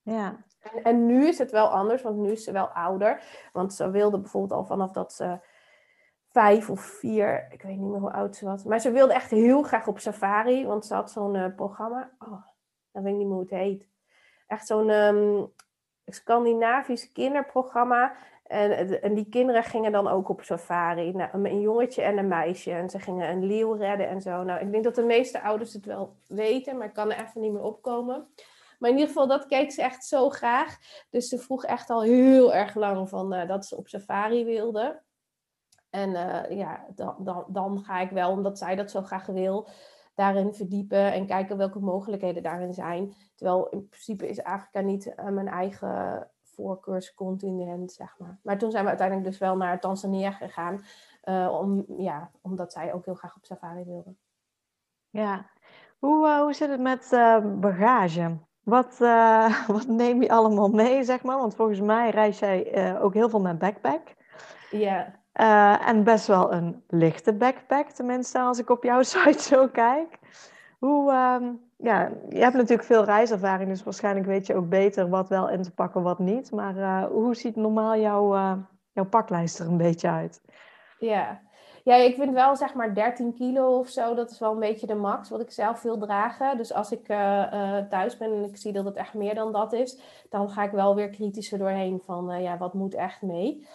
Ja, 0.02 0.46
en, 0.60 0.84
en, 0.84 1.06
nu 1.06 1.28
is 1.28 1.38
het 1.38 1.52
wel 1.52 1.68
anders, 1.68 2.02
want 2.02 2.18
nu 2.18 2.32
is 2.32 2.44
ze 2.44 2.52
wel 2.52 2.68
ouder. 2.68 3.24
Want 3.54 3.74
ze 3.74 3.90
wilde 3.90 4.20
bijvoorbeeld 4.20 4.60
al 4.60 4.66
vanaf 4.66 4.92
dat 4.92 5.14
ze 5.14 5.40
vijf 6.30 6.70
of 6.70 6.80
vier, 6.80 7.48
ik 7.50 7.62
weet 7.62 7.78
niet 7.78 7.90
meer 7.90 8.00
hoe 8.00 8.12
oud 8.12 8.36
ze 8.36 8.46
was. 8.46 8.64
Maar 8.64 8.80
ze 8.80 8.92
wilde 8.92 9.14
echt 9.14 9.30
heel 9.30 9.62
graag 9.62 9.88
op 9.88 10.00
safari, 10.00 10.66
want 10.66 10.86
ze 10.86 10.94
had 10.94 11.12
zo'n 11.12 11.36
uh, 11.36 11.56
programma. 11.56 12.12
Oh, 12.20 12.44
dan 12.92 13.04
weet 13.04 13.14
ik 13.14 13.18
niet 13.18 13.28
meer 13.28 13.36
hoe 13.36 13.44
het 13.44 13.50
heet. 13.50 13.88
Echt 14.48 14.68
zo'n 14.68 14.90
um, 14.90 15.52
Scandinavisch 16.06 17.12
kinderprogramma. 17.12 18.14
En, 18.52 19.02
en, 19.02 19.14
die 19.14 19.30
kinderen 19.30 19.64
gingen 19.64 19.92
dan 19.92 20.08
ook 20.08 20.30
op 20.30 20.42
safari. 20.42 21.12
Nou, 21.12 21.30
een 21.50 21.62
jongetje 21.62 22.02
en 22.02 22.18
een 22.18 22.28
meisje. 22.28 22.72
En 22.72 22.90
ze 22.90 23.00
gingen 23.00 23.30
een 23.30 23.46
leeuw 23.46 23.74
redden 23.74 24.08
en 24.08 24.22
zo. 24.22 24.44
Nou, 24.44 24.60
ik 24.60 24.72
denk 24.72 24.84
dat 24.84 24.96
de 24.96 25.04
meeste 25.04 25.42
ouders 25.42 25.74
het 25.74 25.86
wel 25.86 26.16
weten, 26.28 26.78
maar 26.78 26.88
ik 26.88 26.94
kan 26.94 27.12
er 27.12 27.24
even 27.24 27.42
niet 27.42 27.52
meer 27.52 27.64
opkomen. 27.64 28.28
Maar 28.80 28.90
in 28.90 28.96
ieder 28.96 29.08
geval, 29.08 29.28
dat 29.28 29.46
keek 29.46 29.72
ze 29.72 29.82
echt 29.82 30.06
zo 30.06 30.30
graag. 30.30 30.78
Dus 31.10 31.28
ze 31.28 31.38
vroeg 31.38 31.66
echt 31.66 31.90
al 31.90 32.02
heel 32.02 32.54
erg 32.54 32.76
lang 32.76 33.10
van, 33.10 33.34
uh, 33.34 33.48
dat 33.48 33.66
ze 33.66 33.78
op 33.78 33.88
safari 33.88 34.46
wilde. 34.46 35.02
En 35.90 36.10
uh, 36.10 36.58
ja, 36.58 36.86
dan, 36.96 37.16
dan, 37.20 37.46
dan 37.48 37.80
ga 37.84 38.00
ik 38.00 38.10
wel, 38.10 38.32
omdat 38.32 38.58
zij 38.58 38.76
dat 38.76 38.92
zo 38.92 39.02
graag 39.02 39.26
wil, 39.26 39.68
daarin 40.16 40.54
verdiepen 40.54 41.14
en 41.14 41.26
kijken 41.26 41.58
welke 41.58 41.80
mogelijkheden 41.80 42.44
daarin 42.44 42.74
zijn. 42.74 43.14
Terwijl 43.36 43.70
in 43.70 43.88
principe 43.88 44.28
is 44.28 44.44
Afrika 44.44 44.80
niet 44.80 45.06
uh, 45.06 45.28
mijn 45.28 45.48
eigen 45.48 46.31
voorkeurscontinent, 46.52 47.92
zeg 47.92 48.16
maar. 48.18 48.40
Maar 48.44 48.58
toen 48.58 48.72
zijn 48.72 48.84
we 48.84 48.90
uiteindelijk 48.90 49.28
dus 49.28 49.38
wel 49.40 49.58
naar 49.58 49.80
Tanzania 49.80 50.32
gegaan, 50.32 50.82
om, 51.52 51.86
ja, 51.98 52.32
omdat 52.42 52.72
zij 52.74 52.94
ook 52.94 53.06
heel 53.06 53.16
graag 53.16 53.36
op 53.36 53.46
safari 53.46 53.84
wilde. 53.84 54.16
Ja, 55.10 55.46
hoe, 56.00 56.40
hoe 56.42 56.54
zit 56.54 56.70
het 56.70 56.80
met 56.80 57.10
bagage? 57.60 58.38
Wat, 58.64 58.98
uh, 59.02 59.68
wat 59.68 59.88
neem 59.88 60.22
je 60.22 60.30
allemaal 60.30 60.70
mee, 60.70 61.04
zeg 61.04 61.24
maar? 61.24 61.38
Want 61.38 61.56
volgens 61.56 61.80
mij 61.80 62.10
reis 62.10 62.40
jij 62.40 62.94
uh, 62.94 63.04
ook 63.04 63.14
heel 63.14 63.30
veel 63.30 63.42
met 63.42 63.60
backpack. 63.60 64.02
Ja. 64.70 65.20
Uh, 65.34 65.88
en 65.88 66.04
best 66.04 66.28
wel 66.28 66.54
een 66.54 66.84
lichte 66.88 67.34
backpack, 67.34 67.90
tenminste 67.90 68.40
als 68.40 68.60
ik 68.60 68.70
op 68.70 68.84
jouw 68.84 69.04
site 69.12 69.42
zo 69.42 69.68
kijk. 69.68 70.20
Hoe, 70.80 71.12
um, 71.14 71.71
ja, 71.82 72.12
je 72.30 72.40
hebt 72.40 72.56
natuurlijk 72.56 72.88
veel 72.88 73.04
reiservaring, 73.04 73.70
dus 73.70 73.84
waarschijnlijk 73.84 74.26
weet 74.26 74.48
je 74.48 74.56
ook 74.56 74.70
beter 74.70 75.10
wat 75.10 75.30
wel 75.30 75.50
in 75.50 75.62
te 75.62 75.74
pakken, 75.74 76.04
wat 76.04 76.20
niet. 76.20 76.52
Maar 76.52 77.04
hoe 77.08 77.36
ziet 77.36 77.56
normaal 77.56 77.98
jouw, 77.98 78.36
jouw 78.92 79.06
paklijst 79.10 79.60
er 79.60 79.68
een 79.68 79.78
beetje 79.78 80.10
uit? 80.10 80.42
Ja, 81.00 81.42
ja, 81.84 81.96
ik 81.96 82.16
vind 82.16 82.34
wel 82.34 82.56
zeg 82.56 82.74
maar 82.74 82.94
13 82.94 83.34
kilo 83.34 83.80
of 83.80 83.88
zo, 83.88 84.16
dat 84.16 84.32
is 84.32 84.40
wel 84.40 84.54
een 84.54 84.60
beetje 84.60 84.88
de 84.88 84.96
max 84.96 85.30
wat 85.30 85.42
ik 85.42 85.52
zelf 85.52 85.82
wil 85.82 85.98
dragen. 85.98 86.58
Dus 86.58 86.74
als 86.74 86.92
ik 86.92 87.10
uh, 87.10 87.78
thuis 87.78 88.18
ben 88.18 88.34
en 88.34 88.44
ik 88.44 88.58
zie 88.58 88.74
dat 88.74 88.86
het 88.86 88.96
echt 88.96 89.14
meer 89.14 89.36
dan 89.36 89.52
dat 89.52 89.74
is, 89.74 90.00
dan 90.30 90.50
ga 90.50 90.64
ik 90.64 90.72
wel 90.72 90.96
weer 90.96 91.10
kritischer 91.10 91.58
doorheen 91.58 92.02
van 92.06 92.42
ja, 92.42 92.58
wat 92.58 92.74
moet 92.74 92.94
echt 92.94 93.22
mee. 93.22 93.68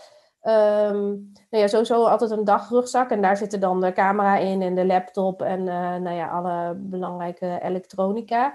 Um, 0.49 1.33
nou 1.51 1.63
ja, 1.63 1.67
sowieso 1.67 2.05
altijd 2.05 2.31
een 2.31 2.45
dagrugzak 2.45 3.11
en 3.11 3.23
daar 3.23 3.37
zitten 3.37 3.61
dan 3.61 3.81
de 3.81 3.93
camera 3.93 4.37
in 4.37 4.63
en 4.63 4.75
de 4.75 4.87
laptop 4.87 5.43
en 5.43 5.65
nou 6.03 6.11
ja, 6.11 6.29
alle 6.29 6.75
belangrijke 6.75 7.59
elektronica. 7.63 8.55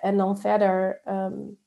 en 0.00 0.16
dan 0.16 0.38
verder 0.38 1.00
um, 1.08 1.58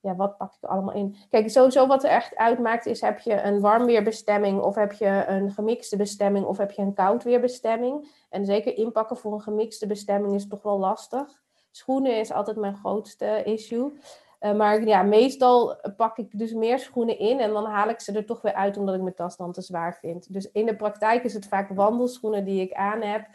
ja, 0.00 0.16
wat 0.16 0.36
pak 0.36 0.54
ik 0.60 0.68
allemaal 0.68 0.94
in? 0.94 1.16
Kijk, 1.28 1.50
sowieso 1.50 1.86
wat 1.86 2.04
er 2.04 2.10
echt 2.10 2.36
uitmaakt 2.36 2.86
is, 2.86 3.00
heb 3.00 3.18
je 3.18 3.42
een 3.42 3.60
warmweerbestemming 3.60 4.60
of 4.60 4.74
heb 4.74 4.92
je 4.92 5.24
een 5.26 5.50
gemixte 5.50 5.96
bestemming 5.96 6.46
of 6.46 6.58
heb 6.58 6.70
je 6.70 6.82
een 6.82 6.94
koudweerbestemming. 6.94 8.08
En 8.30 8.44
zeker 8.44 8.76
inpakken 8.76 9.16
voor 9.16 9.32
een 9.32 9.40
gemixte 9.40 9.86
bestemming 9.86 10.34
is 10.34 10.48
toch 10.48 10.62
wel 10.62 10.78
lastig. 10.78 11.42
Schoenen 11.70 12.18
is 12.18 12.32
altijd 12.32 12.56
mijn 12.56 12.76
grootste 12.76 13.42
issue. 13.44 13.92
Uh, 14.40 14.52
maar 14.52 14.82
ja, 14.82 15.02
meestal 15.02 15.80
pak 15.96 16.18
ik 16.18 16.38
dus 16.38 16.52
meer 16.52 16.78
schoenen 16.78 17.18
in 17.18 17.40
en 17.40 17.52
dan 17.52 17.66
haal 17.66 17.88
ik 17.88 18.00
ze 18.00 18.12
er 18.12 18.24
toch 18.24 18.42
weer 18.42 18.54
uit 18.54 18.76
omdat 18.76 18.94
ik 18.94 19.00
mijn 19.00 19.14
tas 19.14 19.36
dan 19.36 19.52
te 19.52 19.62
zwaar 19.62 19.94
vind. 19.94 20.32
Dus 20.32 20.50
in 20.50 20.66
de 20.66 20.76
praktijk 20.76 21.24
is 21.24 21.34
het 21.34 21.48
vaak 21.48 21.68
wandelschoenen 21.68 22.44
die 22.44 22.60
ik 22.60 22.72
aan 22.72 23.00
heb, 23.00 23.28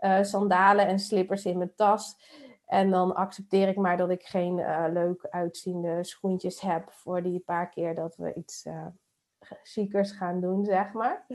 uh, 0.00 0.22
sandalen 0.22 0.86
en 0.86 0.98
slippers 0.98 1.44
in 1.44 1.58
mijn 1.58 1.74
tas. 1.74 2.16
En 2.66 2.90
dan 2.90 3.14
accepteer 3.14 3.68
ik 3.68 3.76
maar 3.76 3.96
dat 3.96 4.10
ik 4.10 4.22
geen 4.22 4.58
uh, 4.58 4.84
leuk 4.90 5.26
uitziende 5.30 6.04
schoentjes 6.04 6.60
heb 6.60 6.90
voor 6.90 7.22
die 7.22 7.40
paar 7.40 7.68
keer 7.68 7.94
dat 7.94 8.16
we 8.16 8.34
iets 8.34 8.66
ziekers 9.62 10.12
gaan 10.12 10.40
doen, 10.40 10.64
zeg 10.64 10.92
maar. 10.92 11.26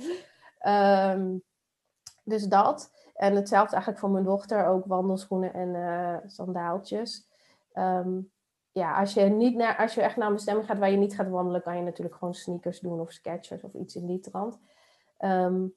um, 1.15 1.43
dus 2.23 2.43
dat. 2.43 2.91
En 3.15 3.35
hetzelfde 3.35 3.71
eigenlijk 3.71 3.99
voor 3.99 4.11
mijn 4.11 4.23
dochter, 4.23 4.65
ook 4.65 4.85
wandelschoenen 4.85 5.53
en 5.53 6.21
sandaaltjes. 6.25 7.27
Um, 7.73 8.33
ja, 8.79 8.99
als 8.99 9.13
je, 9.13 9.21
niet 9.21 9.55
naar, 9.55 9.77
als 9.77 9.93
je 9.93 10.01
echt 10.01 10.15
naar 10.15 10.27
een 10.27 10.33
bestemming 10.33 10.67
gaat 10.67 10.77
waar 10.77 10.91
je 10.91 10.97
niet 10.97 11.15
gaat 11.15 11.29
wandelen, 11.29 11.61
kan 11.61 11.75
je 11.77 11.83
natuurlijk 11.83 12.15
gewoon 12.15 12.33
sneakers 12.33 12.79
doen 12.79 12.99
of 12.99 13.11
sketchers 13.11 13.63
of 13.63 13.73
iets 13.73 13.95
in 13.95 14.05
die 14.05 14.19
trant. 14.19 14.59
Um, 15.19 15.73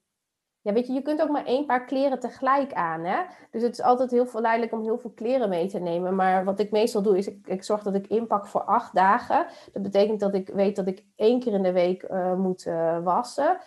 ja, 0.60 0.72
weet 0.72 0.86
je, 0.86 0.92
je 0.92 1.02
kunt 1.02 1.22
ook 1.22 1.28
maar 1.28 1.44
één 1.44 1.66
paar 1.66 1.84
kleren 1.84 2.18
tegelijk 2.18 2.72
aan. 2.72 3.04
Hè? 3.04 3.22
Dus 3.50 3.62
het 3.62 3.72
is 3.72 3.82
altijd 3.82 4.10
heel 4.10 4.26
verleidelijk 4.26 4.72
om 4.72 4.82
heel 4.82 4.98
veel 4.98 5.10
kleren 5.10 5.48
mee 5.48 5.68
te 5.68 5.78
nemen. 5.78 6.14
Maar 6.14 6.44
wat 6.44 6.60
ik 6.60 6.70
meestal 6.70 7.02
doe, 7.02 7.18
is 7.18 7.26
ik, 7.26 7.46
ik 7.46 7.62
zorg 7.62 7.82
dat 7.82 7.94
ik 7.94 8.06
inpak 8.06 8.46
voor 8.46 8.62
acht 8.62 8.94
dagen. 8.94 9.46
Dat 9.72 9.82
betekent 9.82 10.20
dat 10.20 10.34
ik 10.34 10.48
weet 10.48 10.76
dat 10.76 10.86
ik 10.86 11.04
één 11.16 11.40
keer 11.40 11.52
in 11.52 11.62
de 11.62 11.72
week 11.72 12.02
uh, 12.02 12.34
moet 12.34 12.66
uh, 12.66 13.02
wassen. 13.02 13.58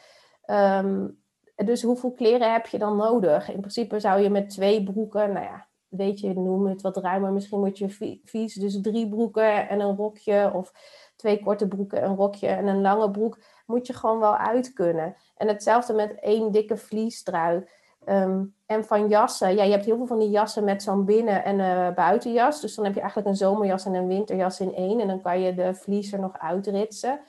Um, 0.46 1.20
dus 1.56 1.84
hoeveel 1.84 2.12
kleren 2.12 2.54
heb 2.54 2.66
je 2.66 2.78
dan 2.78 2.96
nodig? 2.96 3.52
In 3.52 3.60
principe 3.60 4.00
zou 4.00 4.22
je 4.22 4.30
met 4.30 4.50
twee 4.50 4.84
broeken, 4.84 5.34
nou 5.34 5.46
ja, 5.46 5.68
weet 5.92 6.20
je, 6.20 6.34
noem 6.34 6.66
het 6.66 6.82
wat 6.82 6.98
ruimer. 6.98 7.32
Misschien 7.32 7.60
moet 7.60 7.78
je 7.78 8.20
vies, 8.24 8.54
dus 8.54 8.82
drie 8.82 9.10
broeken 9.10 9.70
en 9.70 9.80
een 9.80 9.96
rokje. 9.96 10.52
Of 10.54 10.74
twee 11.16 11.44
korte 11.44 11.68
broeken, 11.68 12.04
een 12.04 12.16
rokje 12.16 12.48
en 12.48 12.68
een 12.68 12.82
lange 12.82 13.12
broek. 13.12 13.40
Moet 13.66 13.88
je 13.88 13.94
gewoon 13.94 14.20
wel 14.20 14.36
uit 14.36 14.74
kunnen. 14.74 15.16
En 15.38 15.48
hetzelfde 15.48 15.94
met 15.94 16.20
één 16.20 16.52
dikke 16.52 16.78
vliestrui. 16.78 17.68
Um, 18.06 18.56
en 18.66 18.86
van 18.86 19.08
jassen. 19.08 19.56
Ja, 19.56 19.64
je 19.64 19.72
hebt 19.72 19.86
heel 19.86 19.98
veel 19.98 20.08
van 20.08 20.20
die 20.20 20.30
jassen 20.30 20.64
met 20.64 20.84
zo'n 20.84 21.06
binnen- 21.06 21.44
en 21.44 21.60
uh, 21.60 21.94
buitenjas. 21.96 22.62
Dus 22.62 22.76
dan 22.76 22.86
heb 22.86 22.94
je 22.94 23.00
eigenlijk 23.00 23.30
een 23.30 23.36
zomerjas 23.36 23.86
en 23.86 23.94
een 23.94 24.08
winterjas 24.08 24.60
in 24.60 24.76
één. 24.76 25.00
En 25.00 25.08
dan 25.08 25.22
kan 25.22 25.42
je 25.42 25.54
de 25.54 25.74
vlies 25.74 26.14
er 26.14 26.20
nog 26.20 26.40
uitritsen. 26.40 27.20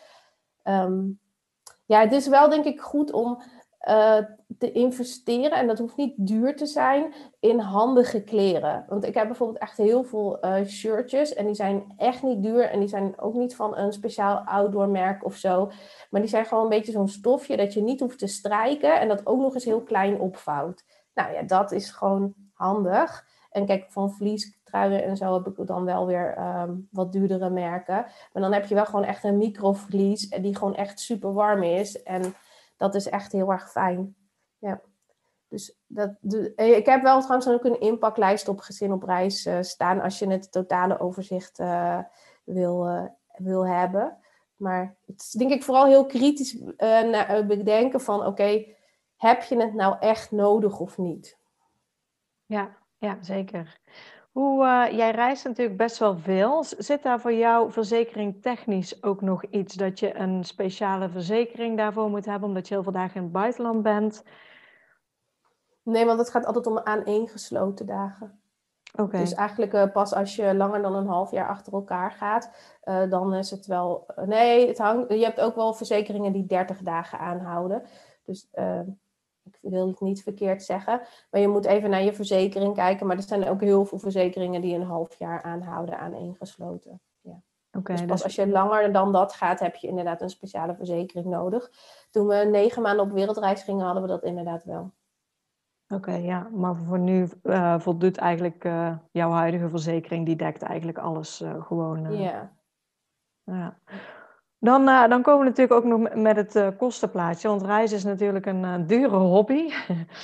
Um, 0.64 1.20
ja, 1.85 2.01
het 2.01 2.12
is 2.12 2.29
wel 2.29 2.48
denk 2.48 2.64
ik 2.64 2.81
goed 2.81 3.12
om 3.12 3.42
uh, 3.88 4.16
te 4.59 4.73
investeren, 4.73 5.59
en 5.59 5.66
dat 5.66 5.79
hoeft 5.79 5.97
niet 5.97 6.14
duur 6.16 6.57
te 6.57 6.66
zijn, 6.66 7.14
in 7.40 7.59
handige 7.59 8.23
kleren. 8.23 8.85
Want 8.88 9.05
ik 9.05 9.14
heb 9.14 9.27
bijvoorbeeld 9.27 9.59
echt 9.59 9.77
heel 9.77 10.05
veel 10.05 10.38
uh, 10.45 10.66
shirtjes 10.66 11.35
en 11.35 11.47
die 11.47 11.55
zijn 11.55 11.95
echt 11.97 12.23
niet 12.23 12.42
duur 12.42 12.71
en 12.71 12.79
die 12.79 12.88
zijn 12.88 13.21
ook 13.21 13.35
niet 13.35 13.57
van 13.57 13.77
een 13.77 13.92
speciaal 13.92 14.37
outdoor 14.37 14.88
merk 14.88 15.25
of 15.25 15.35
zo. 15.35 15.71
Maar 16.11 16.21
die 16.21 16.31
zijn 16.31 16.47
gewoon 16.47 16.62
een 16.62 16.68
beetje 16.68 16.92
zo'n 16.92 17.09
stofje 17.09 17.57
dat 17.57 17.75
je 17.75 17.83
niet 17.83 18.01
hoeft 18.01 18.18
te 18.18 18.27
strijken 18.27 19.01
en 19.01 19.09
dat 19.09 19.27
ook 19.27 19.40
nog 19.40 19.55
eens 19.55 19.64
heel 19.64 19.83
klein 19.83 20.21
opvouwt. 20.21 20.85
Nou 21.14 21.33
ja, 21.33 21.42
dat 21.42 21.73
is 21.73 21.90
gewoon 21.90 22.35
handig. 22.53 23.31
En 23.51 23.66
kijk, 23.66 23.85
van 23.88 24.12
vliestruien 24.12 25.05
en 25.05 25.16
zo 25.16 25.35
heb 25.35 25.47
ik 25.47 25.66
dan 25.66 25.85
wel 25.85 26.07
weer 26.07 26.38
um, 26.38 26.88
wat 26.90 27.12
duurdere 27.12 27.51
merken. 27.51 28.07
Maar 28.33 28.42
dan 28.42 28.53
heb 28.53 28.66
je 28.66 28.75
wel 28.75 28.87
gewoon 28.87 29.05
echt 29.05 29.25
een 29.25 29.37
microvlies 29.37 30.29
die 30.29 30.57
gewoon 30.57 30.75
echt 30.75 31.01
super 31.01 31.33
warm 31.33 31.62
is. 31.62 32.03
En 32.03 32.35
dat 32.83 32.95
is 32.95 33.09
echt 33.09 33.33
heel 33.33 33.53
erg 33.53 33.71
fijn. 33.71 34.16
Ja. 34.59 34.81
Dus 35.49 35.79
dat, 35.87 36.14
de, 36.21 36.55
eh, 36.55 36.77
ik 36.77 36.87
heb 36.87 37.03
wel 37.03 37.21
trouwens 37.21 37.49
ook 37.49 37.64
een 37.64 37.81
inpaklijst 37.81 38.49
op 38.49 38.61
gezin 38.61 38.92
op 38.92 39.03
reis 39.03 39.47
uh, 39.47 39.59
staan 39.61 40.01
als 40.01 40.18
je 40.18 40.31
het 40.31 40.53
totale 40.53 41.01
overzicht 41.01 41.59
uh, 41.59 41.99
wil, 42.45 43.09
wil 43.37 43.66
hebben. 43.66 44.18
Maar 44.57 44.97
het 45.07 45.21
is 45.21 45.31
denk 45.31 45.51
ik 45.51 45.62
vooral 45.62 45.87
heel 45.87 46.07
kritisch 46.07 46.59
naar, 46.77 47.47
bedenken 47.47 48.01
van 48.01 48.27
oké, 48.27 48.66
heb 49.16 49.42
je 49.42 49.57
het 49.57 49.75
nou 49.75 49.97
echt 50.01 50.31
nodig 50.31 50.81
of 50.81 50.99
niet? 50.99 51.38
Ja, 52.47 52.77
ja 52.99 53.18
zeker. 53.21 53.81
Hoe, 54.33 54.64
uh, 54.64 54.97
jij 54.97 55.11
reist 55.11 55.45
natuurlijk 55.45 55.77
best 55.77 55.99
wel 55.99 56.16
veel. 56.16 56.64
Zit 56.64 57.03
daar 57.03 57.21
voor 57.21 57.33
jou 57.33 57.73
verzekering 57.73 58.42
technisch 58.42 59.03
ook 59.03 59.21
nog 59.21 59.45
iets 59.45 59.75
dat 59.75 59.99
je 59.99 60.16
een 60.16 60.45
speciale 60.45 61.09
verzekering 61.09 61.77
daarvoor 61.77 62.11
moet 62.11 62.25
hebben, 62.25 62.49
omdat 62.49 62.68
je 62.68 62.75
heel 62.75 62.83
veel 62.83 62.92
dagen 62.92 63.16
in 63.16 63.23
het 63.23 63.33
buitenland 63.33 63.83
bent? 63.83 64.25
Nee, 65.83 66.05
want 66.05 66.18
het 66.18 66.31
gaat 66.31 66.47
altijd 66.47 66.66
om 66.66 66.79
aaneengesloten 66.79 67.87
dagen. 67.87 68.40
Oké. 68.99 69.18
Dus 69.18 69.35
eigenlijk 69.35 69.73
uh, 69.75 69.92
pas 69.92 70.14
als 70.14 70.37
je 70.37 70.55
langer 70.55 70.83
dan 70.83 70.95
een 70.95 71.07
half 71.07 71.31
jaar 71.31 71.49
achter 71.49 71.73
elkaar 71.73 72.12
gaat, 72.12 72.51
uh, 72.85 73.11
dan 73.11 73.35
is 73.35 73.51
het 73.51 73.66
wel. 73.66 74.07
nee, 74.27 74.68
het 74.68 74.79
hangt, 74.79 75.12
je 75.12 75.25
hebt 75.25 75.40
ook 75.40 75.55
wel 75.55 75.75
verzekeringen 75.75 76.33
die 76.33 76.47
30 76.47 76.79
dagen 76.79 77.18
aanhouden. 77.18 77.83
Dus 78.25 78.49
ik 79.44 79.59
wil 79.61 79.87
het 79.87 80.00
niet 80.00 80.22
verkeerd 80.22 80.62
zeggen, 80.62 81.00
maar 81.31 81.40
je 81.40 81.48
moet 81.48 81.64
even 81.64 81.90
naar 81.90 82.02
je 82.02 82.12
verzekering 82.12 82.74
kijken. 82.74 83.07
Maar 83.07 83.16
er 83.16 83.22
zijn 83.22 83.48
ook 83.48 83.61
heel 83.61 83.85
veel 83.85 83.98
verzekeringen 83.98 84.61
die 84.61 84.74
een 84.74 84.83
half 84.83 85.18
jaar 85.18 85.42
aanhouden 85.42 85.98
aan 85.98 86.14
ingesloten. 86.14 87.00
Ja. 87.20 87.42
Okay, 87.72 87.96
dus 87.96 88.07
pas 88.07 88.16
dus... 88.16 88.24
als 88.24 88.35
je 88.35 88.48
langer 88.48 88.92
dan 88.92 89.12
dat 89.12 89.33
gaat, 89.33 89.61
heb 89.61 89.74
je 89.74 89.88
inderdaad 89.88 90.20
een 90.20 90.31
speciale 90.31 90.74
verzekering 90.74 91.26
nodig. 91.26 91.70
Toen 92.11 92.26
we 92.26 92.48
negen 92.50 92.83
maanden 92.83 93.05
op 93.05 93.12
wereldreis 93.12 93.62
gingen, 93.62 93.85
hadden 93.85 94.02
we 94.02 94.09
dat 94.09 94.22
inderdaad 94.22 94.64
wel. 94.64 94.92
Oké, 95.88 96.12
ja, 96.12 96.48
maar 96.52 96.76
voor 96.76 96.98
nu 96.98 97.28
uh, 97.42 97.78
voldoet 97.78 98.16
eigenlijk 98.16 98.64
uh, 98.64 98.96
jouw 99.11 99.31
huidige 99.31 99.68
verzekering, 99.68 100.26
die 100.26 100.37
dekt 100.37 100.62
eigenlijk 100.62 100.98
alles 100.98 101.40
uh, 101.40 101.64
gewoon. 101.64 102.16
ja. 102.16 102.52
ja. 103.44 103.78
Dan, 104.64 104.88
uh, 104.88 105.09
dan 105.09 105.22
komen 105.22 105.40
we 105.40 105.48
natuurlijk 105.48 105.81
ook 105.81 105.85
nog 105.85 106.14
met 106.14 106.37
het 106.37 106.57
uh, 106.57 106.68
kostenplaatje. 106.79 107.48
Want 107.48 107.62
reizen 107.62 107.96
is 107.96 108.05
natuurlijk 108.05 108.46
een 108.46 108.62
uh, 108.62 108.75
dure 108.87 109.16
hobby. 109.16 109.62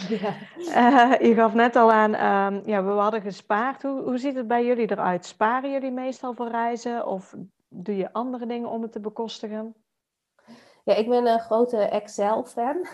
Ja. 0.09 1.17
je 1.21 1.35
gaf 1.35 1.55
net 1.55 1.77
al 1.77 1.93
aan, 1.93 2.15
ehm, 2.15 2.61
ja, 2.65 2.85
we 2.85 2.91
hadden 2.91 3.21
gespaard. 3.21 3.83
Hoe, 3.83 4.03
hoe 4.03 4.19
ziet 4.19 4.35
het 4.35 4.47
bij 4.47 4.67
jullie 4.67 4.91
eruit? 4.91 5.25
Sparen 5.27 5.71
jullie 5.71 5.91
meestal 5.91 6.33
voor 6.35 6.49
reizen? 6.49 7.07
Of 7.07 7.35
doe 7.69 7.97
je 7.97 8.13
andere 8.13 8.47
dingen 8.47 8.69
om 8.69 8.83
het 8.83 8.93
te 8.93 9.01
bekostigen? 9.01 9.75
Ja, 10.89 10.95
ik 10.95 11.09
ben 11.09 11.27
een 11.27 11.41
grote 11.41 11.77
Excel-fan. 11.77 12.87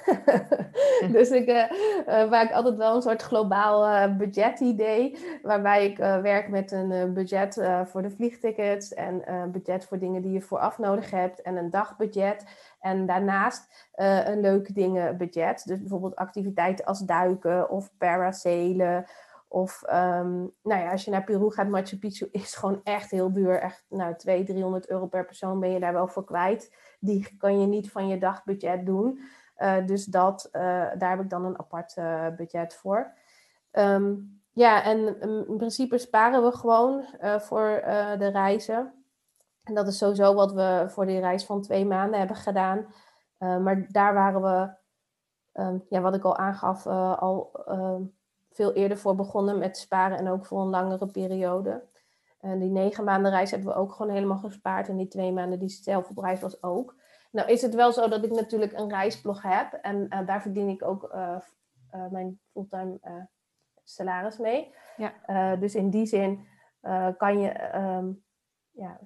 dus 1.17 1.31
ik 1.31 1.49
uh, 1.49 1.71
uh, 2.09 2.31
maak 2.31 2.53
altijd 2.53 2.77
wel 2.77 2.95
een 2.95 3.03
soort 3.03 3.23
globaal 3.23 3.89
uh, 3.89 4.17
budgetidee. 4.17 5.19
Waarbij 5.43 5.87
ik 5.87 5.97
werk 5.97 6.49
met 6.49 6.73
een 6.73 7.13
budget 7.13 7.63
voor 7.85 8.03
de 8.03 8.11
vliegtickets. 8.11 8.95
En 8.95 9.33
een 9.33 9.51
budget 9.51 9.85
voor 9.85 9.99
dingen 9.99 10.23
die 10.23 10.33
je 10.33 10.41
vooraf 10.41 10.79
nodig 10.79 11.11
hebt. 11.11 11.43
En 11.43 11.57
een 11.57 11.71
dagbudget. 11.71 12.45
En 12.81 13.07
daarnaast 13.07 13.89
een 14.25 14.41
leuke 14.41 14.73
dingen 14.73 15.17
budget. 15.17 15.63
Dus 15.67 15.79
bijvoorbeeld 15.79 16.17
activiteiten 16.17 16.85
als 16.85 17.01
duiken 17.01 17.71
of 17.71 17.91
paracelen. 17.99 19.07
Of 19.55 19.83
um, 19.87 20.55
nou 20.63 20.81
ja, 20.81 20.91
als 20.91 21.05
je 21.05 21.11
naar 21.11 21.25
Peru 21.25 21.51
gaat, 21.51 21.69
Machu 21.69 21.99
Picchu 21.99 22.29
is 22.31 22.55
gewoon 22.55 22.81
echt 22.85 23.11
heel 23.11 23.33
duur. 23.33 23.61
Echt 23.61 23.85
nou, 23.89 24.17
200, 24.17 24.51
300 24.51 24.89
euro 24.89 25.07
per 25.07 25.25
persoon 25.25 25.61
ben 25.61 25.71
je 25.71 25.81
daar 25.81 25.93
wel 25.93 26.09
voor 26.09 26.25
kwijt. 26.25 26.77
Die 27.01 27.37
kan 27.37 27.61
je 27.61 27.67
niet 27.67 27.91
van 27.91 28.09
je 28.09 28.19
dagbudget 28.19 28.87
doen. 28.87 29.21
Uh, 29.59 29.87
dus 29.87 30.05
dat, 30.05 30.49
uh, 30.53 30.63
daar 30.99 31.11
heb 31.11 31.21
ik 31.21 31.31
dan 31.31 31.45
een 31.45 31.59
apart 31.59 31.97
uh, 31.97 32.29
budget 32.37 32.75
voor. 32.75 33.15
Um, 33.73 34.41
ja, 34.53 34.83
en 34.83 35.21
in 35.49 35.57
principe 35.57 35.99
sparen 35.99 36.43
we 36.43 36.53
gewoon 36.53 37.05
voor 37.39 37.83
de 38.19 38.29
reizen. 38.29 39.05
En 39.63 39.75
dat 39.75 39.87
is 39.87 39.99
sowieso 39.99 40.35
wat 40.35 40.53
we 40.53 40.85
voor 40.89 41.07
die 41.07 41.21
reis 41.21 41.45
van 41.47 41.63
twee 41.63 41.87
maanden 41.87 42.19
hebben 42.19 42.37
gedaan. 42.37 42.87
maar 43.39 43.87
daar 43.89 44.15
waren 44.15 44.43
we, 44.43 44.71
um, 45.63 45.85
ja, 45.89 46.01
wat 46.01 46.15
ik 46.15 46.25
al 46.25 46.37
aangaf, 46.37 46.87
al 46.87 47.51
veel 48.55 48.73
eerder 48.73 48.99
voor 48.99 49.15
begonnen 49.15 49.59
met 49.59 49.77
sparen 49.77 50.19
en 50.19 50.29
ook 50.29 50.47
voor 50.47 50.61
een 50.61 50.69
langere 50.69 51.07
periode. 51.07 51.83
En 52.41 52.59
die 52.59 52.71
negen 52.71 53.05
maanden 53.05 53.31
reis 53.31 53.51
hebben 53.51 53.69
we 53.69 53.75
ook 53.75 53.93
gewoon 53.93 54.13
helemaal 54.13 54.39
gespaard. 54.39 54.89
En 54.89 54.97
die 54.97 55.09
twee 55.09 55.33
maanden 55.33 55.59
die 55.59 55.69
zelf 55.69 56.09
op 56.09 56.19
reis 56.19 56.41
was 56.41 56.63
ook. 56.63 56.95
Nou 57.31 57.49
is 57.49 57.63
het 57.63 57.75
wel 57.75 57.93
zo 57.93 58.09
dat 58.09 58.25
ik 58.25 58.31
natuurlijk 58.31 58.73
een 58.73 58.91
reisblog 58.91 59.43
heb. 59.43 59.73
En 59.73 60.07
uh, 60.11 60.27
daar 60.27 60.43
verdien 60.43 60.69
ik 60.69 60.83
ook 60.83 61.11
uh, 61.15 61.37
uh, 61.95 62.11
mijn 62.11 62.41
fulltime 62.53 63.01
salaris 63.85 64.39
mee. 64.39 64.75
Ja. 64.97 65.57
dus 65.57 65.75
in 65.75 65.91
die 65.91 66.07
zin 66.07 66.47
kan 67.17 67.41
je... 67.41 67.77
Um, 67.77 68.25
ja. 68.71 69.01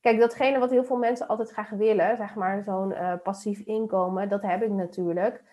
Kijk, 0.00 0.18
datgene 0.18 0.58
wat 0.58 0.70
heel 0.70 0.84
veel 0.84 0.96
mensen 0.96 1.28
altijd 1.28 1.50
graag 1.50 1.70
willen, 1.70 2.16
zeg 2.16 2.34
maar 2.34 2.62
zo'n 2.62 2.94
passief 3.22 3.58
inkomen, 3.58 4.28
dat 4.28 4.42
heb 4.42 4.62
ik 4.62 4.70
natuurlijk. 4.70 5.44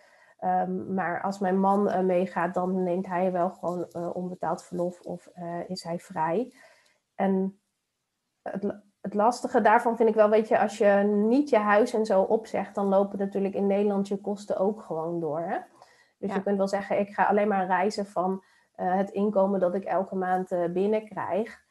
Um, 0.44 0.94
maar 0.94 1.22
als 1.22 1.38
mijn 1.38 1.60
man 1.60 1.88
uh, 1.88 2.00
meegaat, 2.00 2.54
dan 2.54 2.82
neemt 2.82 3.06
hij 3.06 3.32
wel 3.32 3.50
gewoon 3.50 3.88
uh, 3.92 4.16
onbetaald 4.16 4.64
verlof 4.64 5.00
of 5.00 5.28
uh, 5.38 5.68
is 5.68 5.82
hij 5.82 5.98
vrij. 5.98 6.54
En 7.14 7.60
het, 8.42 8.80
het, 9.00 9.14
lastige 9.14 9.60
daarvan 9.60 9.96
vind 9.96 10.08
ik 10.08 10.14
wel, 10.14 10.30
weet 10.30 10.48
je, 10.48 10.58
als 10.58 10.78
je 10.78 10.86
niet 11.28 11.48
je 11.48 11.58
huis 11.58 11.92
en 11.92 12.06
zo 12.06 12.22
opzegt, 12.22 12.74
dan 12.74 12.86
lopen 12.86 13.18
natuurlijk 13.18 13.54
in 13.54 13.66
Nederland 13.66 14.08
je 14.08 14.20
kosten 14.20 14.58
ook 14.58 14.82
gewoon 14.82 15.20
door. 15.20 15.40
Hè? 15.40 15.58
Dus 16.18 16.30
ja. 16.30 16.34
je 16.34 16.42
kunt 16.42 16.56
wel 16.56 16.68
zeggen, 16.68 16.98
ik 16.98 17.14
ga 17.14 17.24
alleen 17.24 17.48
maar 17.48 17.66
reizen 17.66 18.06
van 18.06 18.44
het 18.74 19.10
inkomen 19.10 19.60
dat 19.60 19.74
ik 19.74 19.84
elke 19.84 20.16
maand 20.16 20.72
binnenkrijg. 20.72 21.62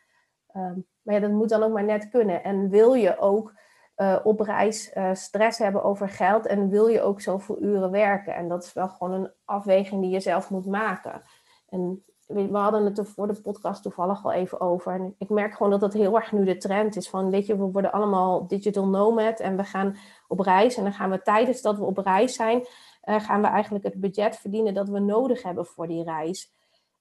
Um, 0.55 0.87
maar 1.01 1.15
ja, 1.15 1.21
dat 1.21 1.31
moet 1.31 1.49
dan 1.49 1.63
ook 1.63 1.73
maar 1.73 1.83
net 1.83 2.09
kunnen. 2.09 2.43
En 2.43 2.69
wil 2.69 2.93
je 2.93 3.17
ook 3.17 3.53
uh, 4.01 4.19
op 4.23 4.39
reis 4.39 4.91
uh, 4.93 5.13
stress 5.13 5.57
hebben 5.57 5.83
over 5.83 6.09
geld 6.09 6.45
en 6.45 6.69
wil 6.69 6.87
je 6.87 7.01
ook 7.01 7.21
zoveel 7.21 7.61
uren 7.61 7.91
werken. 7.91 8.35
En 8.35 8.47
dat 8.47 8.63
is 8.63 8.73
wel 8.73 8.89
gewoon 8.89 9.11
een 9.11 9.31
afweging 9.45 10.01
die 10.01 10.09
je 10.09 10.19
zelf 10.19 10.49
moet 10.49 10.65
maken. 10.65 11.21
En 11.69 12.03
we 12.27 12.57
hadden 12.57 12.85
het 12.85 12.97
er 12.97 13.05
voor 13.05 13.27
de 13.27 13.41
podcast 13.41 13.81
toevallig 13.81 14.25
al 14.25 14.31
even 14.31 14.61
over. 14.61 14.93
En 14.93 15.15
ik 15.17 15.29
merk 15.29 15.53
gewoon 15.53 15.71
dat 15.71 15.79
dat 15.79 15.93
heel 15.93 16.15
erg 16.15 16.31
nu 16.31 16.45
de 16.45 16.57
trend 16.57 16.95
is. 16.95 17.09
Van 17.09 17.29
weet 17.29 17.45
je, 17.45 17.57
we 17.57 17.63
worden 17.63 17.91
allemaal 17.91 18.47
digital 18.47 18.87
nomad 18.87 19.39
en 19.39 19.57
we 19.57 19.63
gaan 19.63 19.95
op 20.27 20.39
reis. 20.39 20.77
En 20.77 20.83
dan 20.83 20.93
gaan 20.93 21.09
we 21.09 21.21
tijdens 21.21 21.61
dat 21.61 21.77
we 21.77 21.83
op 21.83 21.97
reis 21.97 22.33
zijn, 22.33 22.59
uh, 22.59 23.19
gaan 23.19 23.41
we 23.41 23.47
eigenlijk 23.47 23.83
het 23.83 23.99
budget 23.99 24.37
verdienen 24.37 24.73
dat 24.73 24.89
we 24.89 24.99
nodig 24.99 25.43
hebben 25.43 25.65
voor 25.65 25.87
die 25.87 26.03
reis. 26.03 26.53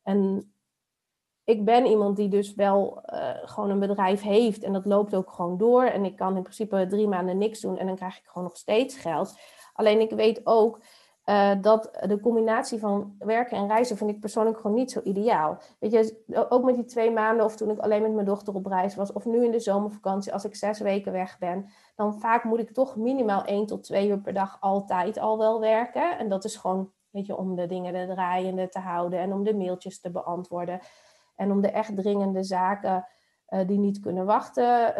En 0.02 0.52
ik 1.48 1.64
ben 1.64 1.86
iemand 1.86 2.16
die 2.16 2.28
dus 2.28 2.54
wel 2.54 3.02
uh, 3.12 3.30
gewoon 3.42 3.70
een 3.70 3.78
bedrijf 3.78 4.22
heeft 4.22 4.62
en 4.62 4.72
dat 4.72 4.86
loopt 4.86 5.14
ook 5.14 5.30
gewoon 5.30 5.58
door. 5.58 5.84
En 5.84 6.04
ik 6.04 6.16
kan 6.16 6.36
in 6.36 6.42
principe 6.42 6.86
drie 6.88 7.08
maanden 7.08 7.38
niks 7.38 7.60
doen 7.60 7.78
en 7.78 7.86
dan 7.86 7.96
krijg 7.96 8.18
ik 8.18 8.26
gewoon 8.26 8.48
nog 8.48 8.56
steeds 8.56 8.96
geld. 8.96 9.38
Alleen 9.72 10.00
ik 10.00 10.10
weet 10.10 10.40
ook, 10.44 10.80
uh, 11.24 11.50
dat 11.60 11.98
de 12.06 12.20
combinatie 12.20 12.78
van 12.78 13.14
werken 13.18 13.56
en 13.56 13.66
reizen 13.66 13.96
vind 13.96 14.10
ik 14.10 14.20
persoonlijk 14.20 14.56
gewoon 14.60 14.76
niet 14.76 14.90
zo 14.90 15.00
ideaal. 15.04 15.58
Weet 15.78 15.92
je, 15.92 16.46
ook 16.48 16.64
met 16.64 16.74
die 16.74 16.84
twee 16.84 17.10
maanden 17.10 17.44
of 17.44 17.56
toen 17.56 17.70
ik 17.70 17.78
alleen 17.78 18.02
met 18.02 18.12
mijn 18.12 18.26
dochter 18.26 18.54
op 18.54 18.66
reis 18.66 18.94
was, 18.94 19.12
of 19.12 19.24
nu 19.24 19.44
in 19.44 19.50
de 19.50 19.60
zomervakantie 19.60 20.32
als 20.32 20.44
ik 20.44 20.54
zes 20.54 20.80
weken 20.80 21.12
weg 21.12 21.38
ben, 21.38 21.68
dan 21.96 22.20
vaak 22.20 22.44
moet 22.44 22.60
ik 22.60 22.70
toch 22.70 22.96
minimaal 22.96 23.44
één 23.44 23.66
tot 23.66 23.82
twee 23.82 24.08
uur 24.08 24.20
per 24.20 24.34
dag 24.34 24.56
altijd 24.60 25.18
al 25.18 25.38
wel 25.38 25.60
werken. 25.60 26.18
En 26.18 26.28
dat 26.28 26.44
is 26.44 26.56
gewoon, 26.56 26.90
weet 27.10 27.26
je, 27.26 27.36
om 27.36 27.56
de 27.56 27.66
dingen 27.66 27.92
de 27.92 28.14
draaiende 28.14 28.68
te 28.68 28.78
houden 28.78 29.18
en 29.18 29.32
om 29.32 29.44
de 29.44 29.54
mailtjes 29.54 30.00
te 30.00 30.10
beantwoorden. 30.10 30.80
En 31.38 31.50
om 31.50 31.60
de 31.60 31.70
echt 31.70 31.96
dringende 31.96 32.42
zaken 32.42 33.06
uh, 33.48 33.66
die 33.66 33.78
niet 33.78 34.00
kunnen 34.00 34.26
wachten 34.26 34.94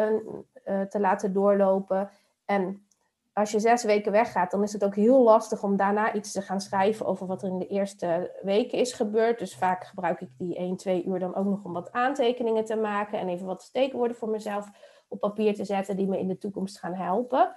uh, 0.66 0.80
te 0.80 1.00
laten 1.00 1.32
doorlopen. 1.32 2.10
En 2.44 2.86
als 3.32 3.50
je 3.50 3.60
zes 3.60 3.84
weken 3.84 4.12
weggaat, 4.12 4.50
dan 4.50 4.62
is 4.62 4.72
het 4.72 4.84
ook 4.84 4.94
heel 4.94 5.22
lastig 5.22 5.62
om 5.62 5.76
daarna 5.76 6.12
iets 6.12 6.32
te 6.32 6.42
gaan 6.42 6.60
schrijven 6.60 7.06
over 7.06 7.26
wat 7.26 7.42
er 7.42 7.48
in 7.48 7.58
de 7.58 7.66
eerste 7.66 8.38
weken 8.42 8.78
is 8.78 8.92
gebeurd. 8.92 9.38
Dus 9.38 9.56
vaak 9.56 9.84
gebruik 9.84 10.20
ik 10.20 10.28
die 10.38 10.56
1, 10.56 10.76
2 10.76 11.04
uur 11.04 11.18
dan 11.18 11.34
ook 11.34 11.46
nog 11.46 11.64
om 11.64 11.72
wat 11.72 11.92
aantekeningen 11.92 12.64
te 12.64 12.76
maken 12.76 13.18
en 13.18 13.28
even 13.28 13.46
wat 13.46 13.62
steekwoorden 13.62 14.16
voor 14.16 14.28
mezelf 14.28 14.70
op 15.08 15.20
papier 15.20 15.54
te 15.54 15.64
zetten 15.64 15.96
die 15.96 16.08
me 16.08 16.18
in 16.18 16.28
de 16.28 16.38
toekomst 16.38 16.78
gaan 16.78 16.94
helpen. 16.94 17.56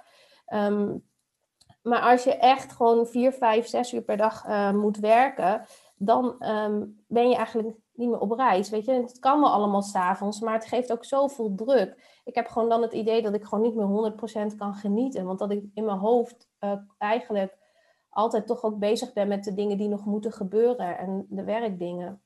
Um, 0.54 1.04
maar 1.82 2.00
als 2.00 2.24
je 2.24 2.36
echt 2.36 2.72
gewoon 2.72 3.06
4, 3.06 3.32
5, 3.32 3.66
6 3.66 3.92
uur 3.92 4.02
per 4.02 4.16
dag 4.16 4.46
uh, 4.46 4.72
moet 4.72 4.98
werken, 4.98 5.64
dan 5.96 6.44
um, 6.48 7.04
ben 7.06 7.28
je 7.28 7.36
eigenlijk 7.36 7.76
niet 8.02 8.10
meer 8.10 8.20
op 8.20 8.30
reis. 8.30 8.70
Weet 8.70 8.84
je, 8.84 8.92
het 8.92 9.18
kan 9.18 9.40
wel 9.40 9.52
allemaal 9.52 9.82
s'avonds, 9.82 10.40
maar 10.40 10.54
het 10.54 10.64
geeft 10.64 10.92
ook 10.92 11.04
zoveel 11.04 11.54
druk. 11.54 12.20
Ik 12.24 12.34
heb 12.34 12.46
gewoon 12.46 12.68
dan 12.68 12.82
het 12.82 12.92
idee 12.92 13.22
dat 13.22 13.34
ik 13.34 13.44
gewoon 13.44 13.64
niet 13.64 13.74
meer 13.74 14.52
100% 14.52 14.56
kan 14.56 14.74
genieten. 14.74 15.24
Want 15.24 15.38
dat 15.38 15.50
ik 15.50 15.64
in 15.74 15.84
mijn 15.84 15.98
hoofd 15.98 16.48
uh, 16.60 16.72
eigenlijk 16.98 17.56
altijd 18.08 18.46
toch 18.46 18.62
ook 18.62 18.78
bezig 18.78 19.12
ben 19.12 19.28
met 19.28 19.44
de 19.44 19.54
dingen 19.54 19.78
die 19.78 19.88
nog 19.88 20.04
moeten 20.04 20.32
gebeuren 20.32 20.98
en 20.98 21.26
de 21.28 21.44
werkdingen. 21.44 22.22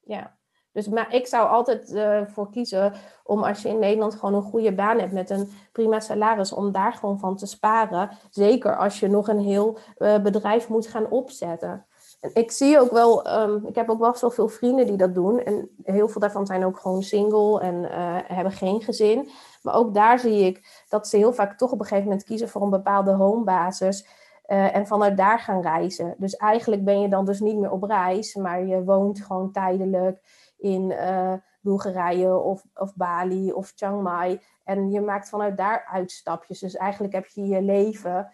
Ja. 0.00 0.38
Dus, 0.72 0.88
maar 0.88 1.14
ik 1.14 1.26
zou 1.26 1.48
altijd 1.48 1.92
uh, 1.92 2.26
voor 2.26 2.50
kiezen 2.50 2.92
om 3.24 3.42
als 3.42 3.62
je 3.62 3.68
in 3.68 3.78
Nederland 3.78 4.14
gewoon 4.14 4.34
een 4.34 4.42
goede 4.42 4.74
baan 4.74 4.98
hebt 4.98 5.12
met 5.12 5.30
een 5.30 5.50
prima 5.72 6.00
salaris, 6.00 6.52
om 6.52 6.72
daar 6.72 6.92
gewoon 6.92 7.18
van 7.18 7.36
te 7.36 7.46
sparen. 7.46 8.10
Zeker 8.30 8.76
als 8.76 9.00
je 9.00 9.08
nog 9.08 9.28
een 9.28 9.40
heel 9.40 9.78
uh, 9.98 10.18
bedrijf 10.18 10.68
moet 10.68 10.86
gaan 10.86 11.10
opzetten 11.10 11.86
ik 12.32 12.50
zie 12.50 12.80
ook 12.80 12.90
wel, 12.90 13.40
um, 13.40 13.66
ik 13.66 13.74
heb 13.74 13.90
ook 13.90 13.98
wel 13.98 14.14
zoveel 14.14 14.48
vrienden 14.48 14.86
die 14.86 14.96
dat 14.96 15.14
doen. 15.14 15.38
En 15.40 15.70
heel 15.82 16.08
veel 16.08 16.20
daarvan 16.20 16.46
zijn 16.46 16.64
ook 16.64 16.78
gewoon 16.78 17.02
single 17.02 17.60
en 17.60 17.74
uh, 17.74 18.18
hebben 18.24 18.52
geen 18.52 18.82
gezin. 18.82 19.30
Maar 19.62 19.74
ook 19.74 19.94
daar 19.94 20.18
zie 20.18 20.44
ik 20.44 20.84
dat 20.88 21.08
ze 21.08 21.16
heel 21.16 21.32
vaak 21.32 21.58
toch 21.58 21.72
op 21.72 21.80
een 21.80 21.86
gegeven 21.86 22.08
moment 22.08 22.24
kiezen 22.24 22.48
voor 22.48 22.62
een 22.62 22.70
bepaalde 22.70 23.12
homebasis. 23.12 24.06
Uh, 24.46 24.76
en 24.76 24.86
vanuit 24.86 25.16
daar 25.16 25.38
gaan 25.38 25.60
reizen. 25.60 26.14
Dus 26.18 26.36
eigenlijk 26.36 26.84
ben 26.84 27.00
je 27.00 27.08
dan 27.08 27.24
dus 27.24 27.40
niet 27.40 27.56
meer 27.56 27.70
op 27.70 27.82
reis, 27.82 28.34
maar 28.34 28.64
je 28.64 28.84
woont 28.84 29.20
gewoon 29.20 29.52
tijdelijk 29.52 30.20
in 30.56 30.90
uh, 30.90 31.32
Bulgarije 31.60 32.38
of, 32.38 32.64
of 32.74 32.94
Bali 32.94 33.52
of 33.52 33.72
Chiang 33.74 34.02
Mai. 34.02 34.40
En 34.64 34.90
je 34.90 35.00
maakt 35.00 35.28
vanuit 35.28 35.56
daar 35.56 35.88
uitstapjes. 35.92 36.58
Dus 36.58 36.76
eigenlijk 36.76 37.14
heb 37.14 37.26
je 37.26 37.46
je 37.46 37.62
leven 37.62 38.32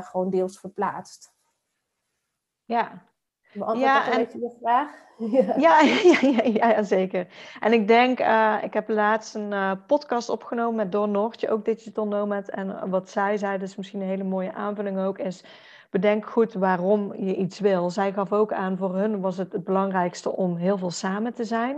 gewoon 0.00 0.30
deels 0.30 0.58
verplaatst. 0.58 1.34
Ja, 2.64 3.02
Beantwoord 3.58 3.90
ja, 3.90 4.12
een 4.12 4.18
beetje 4.18 4.38
de 4.38 4.56
vraag? 4.60 4.88
ja. 5.18 5.54
Ja, 5.56 5.80
ja, 6.20 6.68
ja, 6.68 6.82
zeker. 6.82 7.26
En 7.60 7.72
ik 7.72 7.88
denk, 7.88 8.20
uh, 8.20 8.56
ik 8.62 8.74
heb 8.74 8.88
laatst 8.88 9.34
een 9.34 9.52
uh, 9.52 9.72
podcast 9.86 10.28
opgenomen 10.28 10.74
met 10.74 10.92
Don 10.92 11.10
Noortje, 11.10 11.50
ook 11.50 11.64
Digital 11.64 12.06
Nomad. 12.06 12.48
En 12.48 12.90
wat 12.90 13.10
zij 13.10 13.36
zei, 13.36 13.58
dus 13.58 13.76
misschien 13.76 14.00
een 14.00 14.08
hele 14.08 14.24
mooie 14.24 14.52
aanvulling 14.52 14.98
ook, 14.98 15.18
is 15.18 15.44
bedenk 15.90 16.26
goed 16.26 16.52
waarom 16.52 17.14
je 17.14 17.36
iets 17.36 17.60
wil. 17.60 17.90
Zij 17.90 18.12
gaf 18.12 18.32
ook 18.32 18.52
aan, 18.52 18.76
voor 18.76 18.94
hun 18.94 19.20
was 19.20 19.36
het 19.36 19.52
het 19.52 19.64
belangrijkste 19.64 20.32
om 20.32 20.56
heel 20.56 20.78
veel 20.78 20.90
samen 20.90 21.34
te 21.34 21.44
zijn. 21.44 21.76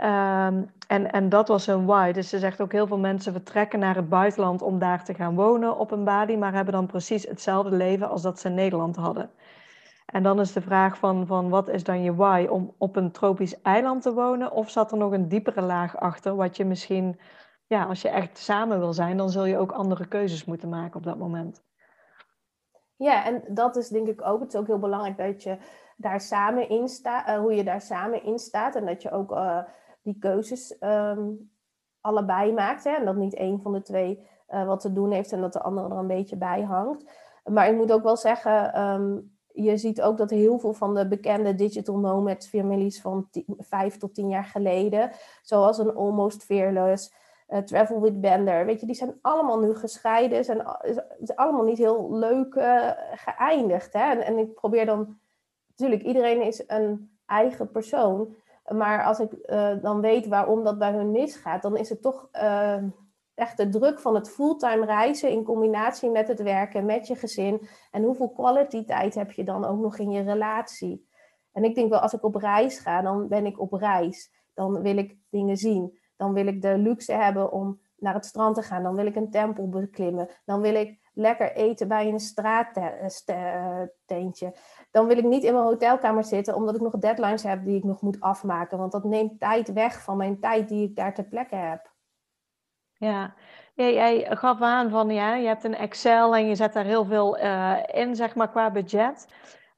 Um, 0.00 0.70
en, 0.86 1.10
en 1.10 1.28
dat 1.28 1.48
was 1.48 1.66
hun 1.66 1.86
why. 1.86 2.12
Dus 2.12 2.28
ze 2.28 2.38
zegt 2.38 2.60
ook 2.60 2.72
heel 2.72 2.86
veel 2.86 2.98
mensen 2.98 3.32
vertrekken 3.32 3.78
naar 3.78 3.94
het 3.94 4.08
buitenland 4.08 4.62
om 4.62 4.78
daar 4.78 5.04
te 5.04 5.14
gaan 5.14 5.34
wonen 5.34 5.78
op 5.78 5.90
een 5.90 6.04
Bali, 6.04 6.36
maar 6.36 6.52
hebben 6.52 6.74
dan 6.74 6.86
precies 6.86 7.26
hetzelfde 7.26 7.76
leven 7.76 8.08
als 8.08 8.22
dat 8.22 8.40
ze 8.40 8.48
in 8.48 8.54
Nederland 8.54 8.96
hadden. 8.96 9.30
En 10.06 10.22
dan 10.22 10.40
is 10.40 10.52
de 10.52 10.60
vraag 10.60 10.98
van, 10.98 11.26
van 11.26 11.48
wat 11.48 11.68
is 11.68 11.84
dan 11.84 12.02
je 12.02 12.14
why 12.14 12.46
om 12.50 12.74
op 12.78 12.96
een 12.96 13.10
tropisch 13.10 13.62
eiland 13.62 14.02
te 14.02 14.14
wonen? 14.14 14.52
Of 14.52 14.70
zat 14.70 14.92
er 14.92 14.98
nog 14.98 15.12
een 15.12 15.28
diepere 15.28 15.62
laag 15.62 15.96
achter, 15.96 16.36
wat 16.36 16.56
je 16.56 16.64
misschien, 16.64 17.20
ja, 17.66 17.84
als 17.84 18.02
je 18.02 18.08
echt 18.08 18.38
samen 18.38 18.78
wil 18.78 18.92
zijn, 18.92 19.16
dan 19.16 19.30
zul 19.30 19.44
je 19.44 19.58
ook 19.58 19.72
andere 19.72 20.06
keuzes 20.06 20.44
moeten 20.44 20.68
maken 20.68 20.96
op 20.96 21.04
dat 21.04 21.18
moment. 21.18 21.64
Ja, 22.96 23.24
en 23.24 23.42
dat 23.48 23.76
is 23.76 23.88
denk 23.88 24.08
ik 24.08 24.26
ook, 24.26 24.40
het 24.40 24.54
is 24.54 24.60
ook 24.60 24.66
heel 24.66 24.78
belangrijk 24.78 25.16
dat 25.16 25.42
je 25.42 25.58
daar 25.96 26.20
samen 26.20 26.68
in 26.68 26.88
staat, 26.88 27.28
uh, 27.28 27.38
hoe 27.38 27.54
je 27.54 27.64
daar 27.64 27.80
samen 27.80 28.22
in 28.22 28.38
staat 28.38 28.74
en 28.74 28.86
dat 28.86 29.02
je 29.02 29.10
ook 29.10 29.32
uh, 29.32 29.62
die 30.02 30.18
keuzes 30.18 30.76
um, 30.80 31.50
allebei 32.00 32.52
maakt. 32.52 32.84
Hè? 32.84 32.90
En 32.90 33.04
dat 33.04 33.16
niet 33.16 33.34
één 33.34 33.60
van 33.62 33.72
de 33.72 33.82
twee 33.82 34.28
uh, 34.48 34.66
wat 34.66 34.80
te 34.80 34.92
doen 34.92 35.10
heeft 35.10 35.32
en 35.32 35.40
dat 35.40 35.52
de 35.52 35.62
andere 35.62 35.88
er 35.88 35.96
een 35.96 36.06
beetje 36.06 36.36
bij 36.36 36.62
hangt. 36.62 37.04
Maar 37.44 37.68
ik 37.68 37.76
moet 37.76 37.92
ook 37.92 38.02
wel 38.02 38.16
zeggen, 38.16 38.80
um, 38.80 39.35
je 39.56 39.76
ziet 39.76 40.02
ook 40.02 40.18
dat 40.18 40.30
heel 40.30 40.58
veel 40.58 40.72
van 40.72 40.94
de 40.94 41.08
bekende 41.08 41.54
digital 41.54 41.98
nomad 41.98 42.46
families 42.48 43.00
van 43.00 43.28
vijf 43.58 43.96
tot 43.96 44.14
tien 44.14 44.28
jaar 44.28 44.44
geleden, 44.44 45.10
zoals 45.42 45.78
een 45.78 45.94
Almost 45.94 46.44
Fearless, 46.44 47.14
uh, 47.48 47.58
Travel 47.58 48.00
with 48.00 48.20
Bender, 48.20 48.66
weet 48.66 48.80
je, 48.80 48.86
die 48.86 48.94
zijn 48.94 49.18
allemaal 49.20 49.60
nu 49.60 49.74
gescheiden, 49.74 50.44
zijn, 50.44 50.62
zijn 51.22 51.38
allemaal 51.38 51.64
niet 51.64 51.78
heel 51.78 52.16
leuk 52.16 52.54
uh, 52.54 52.90
geëindigd. 53.14 53.92
Hè? 53.92 54.10
En, 54.10 54.20
en, 54.20 54.38
ik 54.38 54.54
probeer 54.54 54.86
dan, 54.86 55.18
natuurlijk, 55.68 56.02
iedereen 56.02 56.42
is 56.42 56.64
een 56.66 57.10
eigen 57.26 57.70
persoon, 57.70 58.34
maar 58.68 59.04
als 59.04 59.18
ik 59.18 59.32
uh, 59.46 59.72
dan 59.82 60.00
weet 60.00 60.26
waarom 60.26 60.64
dat 60.64 60.78
bij 60.78 60.92
hun 60.92 61.10
misgaat, 61.10 61.62
dan 61.62 61.76
is 61.76 61.88
het 61.88 62.02
toch 62.02 62.28
echt 63.36 63.56
de 63.56 63.68
druk 63.68 64.00
van 64.00 64.14
het 64.14 64.30
fulltime 64.30 64.84
reizen 64.84 65.30
in 65.30 65.44
combinatie 65.44 66.10
met 66.10 66.28
het 66.28 66.42
werken, 66.42 66.86
met 66.86 67.06
je 67.06 67.16
gezin. 67.16 67.68
En 67.90 68.02
hoeveel 68.02 68.30
quality 68.30 68.84
tijd 68.84 69.14
heb 69.14 69.32
je 69.32 69.44
dan 69.44 69.64
ook 69.64 69.78
nog 69.78 69.98
in 69.98 70.10
je 70.10 70.22
relatie? 70.22 71.08
En 71.52 71.64
ik 71.64 71.74
denk 71.74 71.90
wel, 71.90 72.00
als 72.00 72.12
ik 72.12 72.24
op 72.24 72.34
reis 72.34 72.78
ga, 72.78 73.02
dan 73.02 73.28
ben 73.28 73.46
ik 73.46 73.60
op 73.60 73.72
reis. 73.72 74.32
Dan 74.54 74.82
wil 74.82 74.96
ik 74.96 75.16
dingen 75.30 75.56
zien. 75.56 75.98
Dan 76.16 76.32
wil 76.32 76.46
ik 76.46 76.62
de 76.62 76.78
luxe 76.78 77.12
hebben 77.12 77.52
om 77.52 77.80
naar 77.96 78.14
het 78.14 78.24
strand 78.24 78.54
te 78.54 78.62
gaan. 78.62 78.82
Dan 78.82 78.94
wil 78.94 79.06
ik 79.06 79.16
een 79.16 79.30
tempel 79.30 79.68
beklimmen. 79.68 80.28
Dan 80.44 80.60
wil 80.60 80.74
ik 80.74 80.98
lekker 81.12 81.52
eten 81.52 81.88
bij 81.88 82.08
een 82.08 82.20
straattentje. 83.06 84.54
Dan 84.90 85.06
wil 85.06 85.18
ik 85.18 85.24
niet 85.24 85.42
in 85.42 85.52
mijn 85.52 85.64
hotelkamer 85.64 86.24
zitten 86.24 86.54
omdat 86.54 86.74
ik 86.74 86.80
nog 86.80 86.98
deadlines 86.98 87.42
heb 87.42 87.64
die 87.64 87.76
ik 87.76 87.84
nog 87.84 88.00
moet 88.00 88.20
afmaken. 88.20 88.78
Want 88.78 88.92
dat 88.92 89.04
neemt 89.04 89.40
tijd 89.40 89.72
weg 89.72 90.02
van 90.02 90.16
mijn 90.16 90.40
tijd 90.40 90.68
die 90.68 90.88
ik 90.88 90.96
daar 90.96 91.14
ter 91.14 91.24
plekke 91.24 91.56
heb. 91.56 91.94
Ja, 92.98 93.34
jij 93.74 94.26
gaf 94.36 94.60
aan 94.60 94.90
van 94.90 95.10
ja, 95.10 95.34
je 95.34 95.46
hebt 95.46 95.64
een 95.64 95.76
Excel 95.76 96.36
en 96.36 96.48
je 96.48 96.54
zet 96.54 96.72
daar 96.72 96.84
heel 96.84 97.04
veel 97.04 97.38
uh, 97.38 97.76
in, 97.92 98.16
zeg 98.16 98.34
maar, 98.34 98.50
qua 98.50 98.70
budget. 98.70 99.26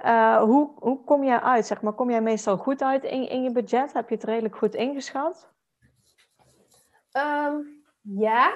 Uh, 0.05 0.43
hoe, 0.43 0.71
hoe 0.79 1.05
kom 1.05 1.25
jij 1.25 1.41
uit, 1.41 1.67
zeg 1.67 1.83
maar? 1.83 1.93
Kom 1.93 2.11
jij 2.11 2.21
meestal 2.21 2.57
goed 2.57 2.83
uit 2.83 3.05
in, 3.05 3.29
in 3.29 3.43
je 3.43 3.53
budget? 3.53 3.93
Heb 3.93 4.09
je 4.09 4.15
het 4.15 4.25
redelijk 4.25 4.57
goed 4.57 4.75
ingeschat? 4.75 5.49
Um, 7.13 7.83
ja, 8.01 8.55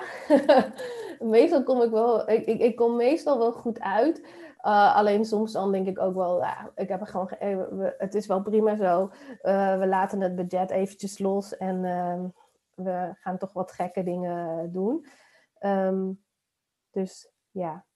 meestal 1.18 1.62
kom 1.62 1.82
ik 1.82 1.90
wel, 1.90 2.30
ik, 2.30 2.46
ik, 2.46 2.76
kom 2.76 2.96
meestal 2.96 3.38
wel 3.38 3.52
goed 3.52 3.80
uit. 3.80 4.18
Uh, 4.66 4.96
alleen 4.96 5.24
soms 5.24 5.52
dan 5.52 5.72
denk 5.72 5.86
ik 5.86 6.00
ook 6.00 6.14
wel, 6.14 6.38
ja, 6.38 6.70
ik 6.74 6.88
heb 6.88 7.02
gewoon, 7.02 7.30
het 7.98 8.14
is 8.14 8.26
wel 8.26 8.42
prima 8.42 8.76
zo. 8.76 9.10
we 9.78 9.86
laten 9.88 10.20
het 10.20 10.34
budget 10.34 10.70
eventjes 10.70 11.18
los 11.18 11.56
en 11.56 11.84
ehm, 11.84 12.24
we 12.82 13.10
gaan 13.14 13.38
toch 13.38 13.52
wat 13.52 13.72
gekke 13.72 14.02
dingen 14.02 14.72
doen. 14.72 15.06
Um, 15.60 16.24
dus 16.90 17.32
ja, 17.50 17.86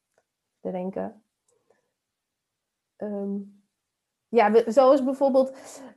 te 0.61 0.71
denken. 0.71 1.25
Um, 2.97 3.66
ja, 4.37 4.53
zoals 4.67 5.05
bijvoorbeeld, 5.05 5.53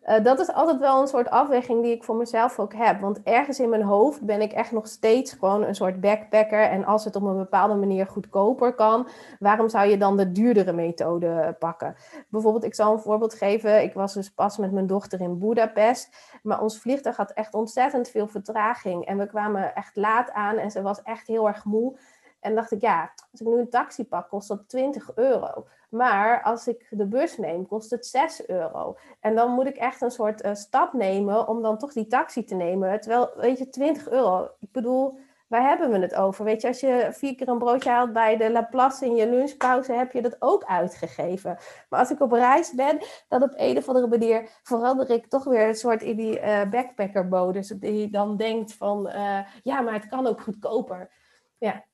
uh, 0.05 0.23
dat 0.23 0.39
is 0.39 0.53
altijd 0.53 0.79
wel 0.79 1.01
een 1.01 1.07
soort 1.07 1.29
afweging 1.29 1.83
die 1.83 1.95
ik 1.95 2.03
voor 2.03 2.15
mezelf 2.15 2.59
ook 2.59 2.73
heb. 2.73 3.01
Want 3.01 3.23
ergens 3.23 3.59
in 3.59 3.69
mijn 3.69 3.81
hoofd 3.81 4.21
ben 4.21 4.41
ik 4.41 4.51
echt 4.51 4.71
nog 4.71 4.87
steeds 4.87 5.33
gewoon 5.33 5.63
een 5.63 5.75
soort 5.75 6.01
backpacker. 6.01 6.61
En 6.61 6.85
als 6.85 7.05
het 7.05 7.15
op 7.15 7.23
een 7.23 7.37
bepaalde 7.37 7.75
manier 7.75 8.07
goedkoper 8.07 8.73
kan, 8.73 9.07
waarom 9.39 9.69
zou 9.69 9.89
je 9.89 9.97
dan 9.97 10.17
de 10.17 10.31
duurdere 10.31 10.73
methode 10.73 11.55
pakken? 11.59 11.95
Bijvoorbeeld, 12.29 12.63
ik 12.63 12.75
zal 12.75 12.93
een 12.93 12.99
voorbeeld 12.99 13.33
geven. 13.33 13.83
Ik 13.83 13.93
was 13.93 14.13
dus 14.13 14.29
pas 14.29 14.57
met 14.57 14.71
mijn 14.71 14.87
dochter 14.87 15.21
in 15.21 15.39
Budapest. 15.39 16.37
Maar 16.43 16.61
ons 16.61 16.79
vliegtuig 16.79 17.17
had 17.17 17.31
echt 17.31 17.53
ontzettend 17.53 18.09
veel 18.09 18.27
vertraging. 18.27 19.05
En 19.05 19.17
we 19.17 19.27
kwamen 19.27 19.75
echt 19.75 19.95
laat 19.95 20.31
aan 20.31 20.57
en 20.57 20.71
ze 20.71 20.81
was 20.81 21.01
echt 21.01 21.27
heel 21.27 21.47
erg 21.47 21.65
moe. 21.65 21.97
En 22.39 22.55
dacht 22.55 22.71
ik, 22.71 22.81
ja, 22.81 23.13
als 23.31 23.41
ik 23.41 23.47
nu 23.47 23.59
een 23.59 23.69
taxi 23.69 24.05
pak, 24.05 24.29
kost 24.29 24.47
dat 24.47 24.69
20 24.69 25.15
euro. 25.15 25.67
Maar 25.89 26.41
als 26.43 26.67
ik 26.67 26.87
de 26.89 27.05
bus 27.05 27.37
neem, 27.37 27.67
kost 27.67 27.91
het 27.91 28.05
6 28.05 28.47
euro. 28.47 28.97
En 29.19 29.35
dan 29.35 29.51
moet 29.51 29.67
ik 29.67 29.77
echt 29.77 30.01
een 30.01 30.11
soort 30.11 30.45
uh, 30.45 30.53
stap 30.53 30.93
nemen 30.93 31.47
om 31.47 31.61
dan 31.61 31.77
toch 31.77 31.93
die 31.93 32.07
taxi 32.07 32.43
te 32.43 32.55
nemen. 32.55 33.01
Terwijl, 33.01 33.31
weet 33.35 33.57
je, 33.57 33.69
20 33.69 34.09
euro. 34.09 34.49
Ik 34.59 34.71
bedoel, 34.71 35.19
waar 35.49 35.67
hebben 35.67 35.91
we 35.91 35.99
het 35.99 36.15
over? 36.15 36.45
Weet 36.45 36.61
je, 36.61 36.67
als 36.67 36.79
je 36.79 37.09
vier 37.11 37.35
keer 37.35 37.47
een 37.47 37.57
broodje 37.57 37.89
haalt 37.89 38.13
bij 38.13 38.37
de 38.37 38.51
Laplace 38.51 39.05
in 39.05 39.15
je 39.15 39.29
lunchpauze, 39.29 39.93
heb 39.93 40.11
je 40.11 40.21
dat 40.21 40.35
ook 40.39 40.63
uitgegeven. 40.63 41.57
Maar 41.89 41.99
als 41.99 42.11
ik 42.11 42.19
op 42.21 42.31
reis 42.31 42.73
ben, 42.73 42.97
dan 43.27 43.43
op 43.43 43.53
een 43.55 43.77
of 43.77 43.87
andere 43.87 44.07
manier 44.07 44.49
verander 44.63 45.09
ik 45.09 45.27
toch 45.27 45.43
weer 45.43 45.67
een 45.67 45.75
soort 45.75 46.01
in 46.01 46.15
die 46.15 46.39
uh, 46.39 46.69
backpackermodus. 46.69 47.67
Die 47.67 48.09
dan 48.09 48.37
denkt 48.37 48.73
van, 48.73 49.07
uh, 49.07 49.39
ja, 49.63 49.81
maar 49.81 49.93
het 49.93 50.07
kan 50.07 50.27
ook 50.27 50.41
goedkoper. 50.41 51.11
Ja, 51.57 51.85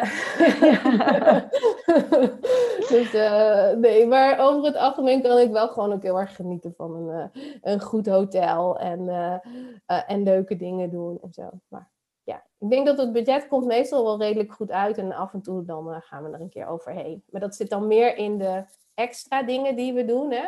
dus 2.90 3.14
uh, 3.14 3.70
nee, 3.70 4.06
maar 4.06 4.38
over 4.38 4.64
het 4.64 4.76
algemeen 4.76 5.22
kan 5.22 5.38
ik 5.38 5.50
wel 5.50 5.68
gewoon 5.68 5.92
ook 5.92 6.02
heel 6.02 6.18
erg 6.18 6.36
genieten 6.36 6.74
van 6.76 6.94
een, 6.94 7.30
uh, 7.34 7.42
een 7.62 7.80
goed 7.80 8.06
hotel 8.06 8.78
en, 8.78 9.00
uh, 9.00 10.10
en 10.10 10.22
leuke 10.22 10.56
dingen 10.56 10.90
doen 10.90 11.18
en 11.22 11.32
zo. 11.32 11.50
Maar 11.68 11.90
ja, 12.22 12.42
ik 12.58 12.70
denk 12.70 12.86
dat 12.86 12.98
het 12.98 13.12
budget 13.12 13.48
komt 13.48 13.66
meestal 13.66 14.04
wel 14.04 14.18
redelijk 14.18 14.52
goed 14.52 14.70
uit 14.70 14.98
en 14.98 15.12
af 15.12 15.32
en 15.32 15.42
toe 15.42 15.64
dan 15.64 16.02
gaan 16.02 16.22
we 16.22 16.30
er 16.30 16.40
een 16.40 16.48
keer 16.48 16.66
overheen. 16.66 17.22
Maar 17.30 17.40
dat 17.40 17.54
zit 17.54 17.70
dan 17.70 17.86
meer 17.86 18.16
in 18.16 18.38
de 18.38 18.64
extra 18.94 19.42
dingen 19.42 19.76
die 19.76 19.92
we 19.92 20.04
doen, 20.04 20.30
hè, 20.30 20.46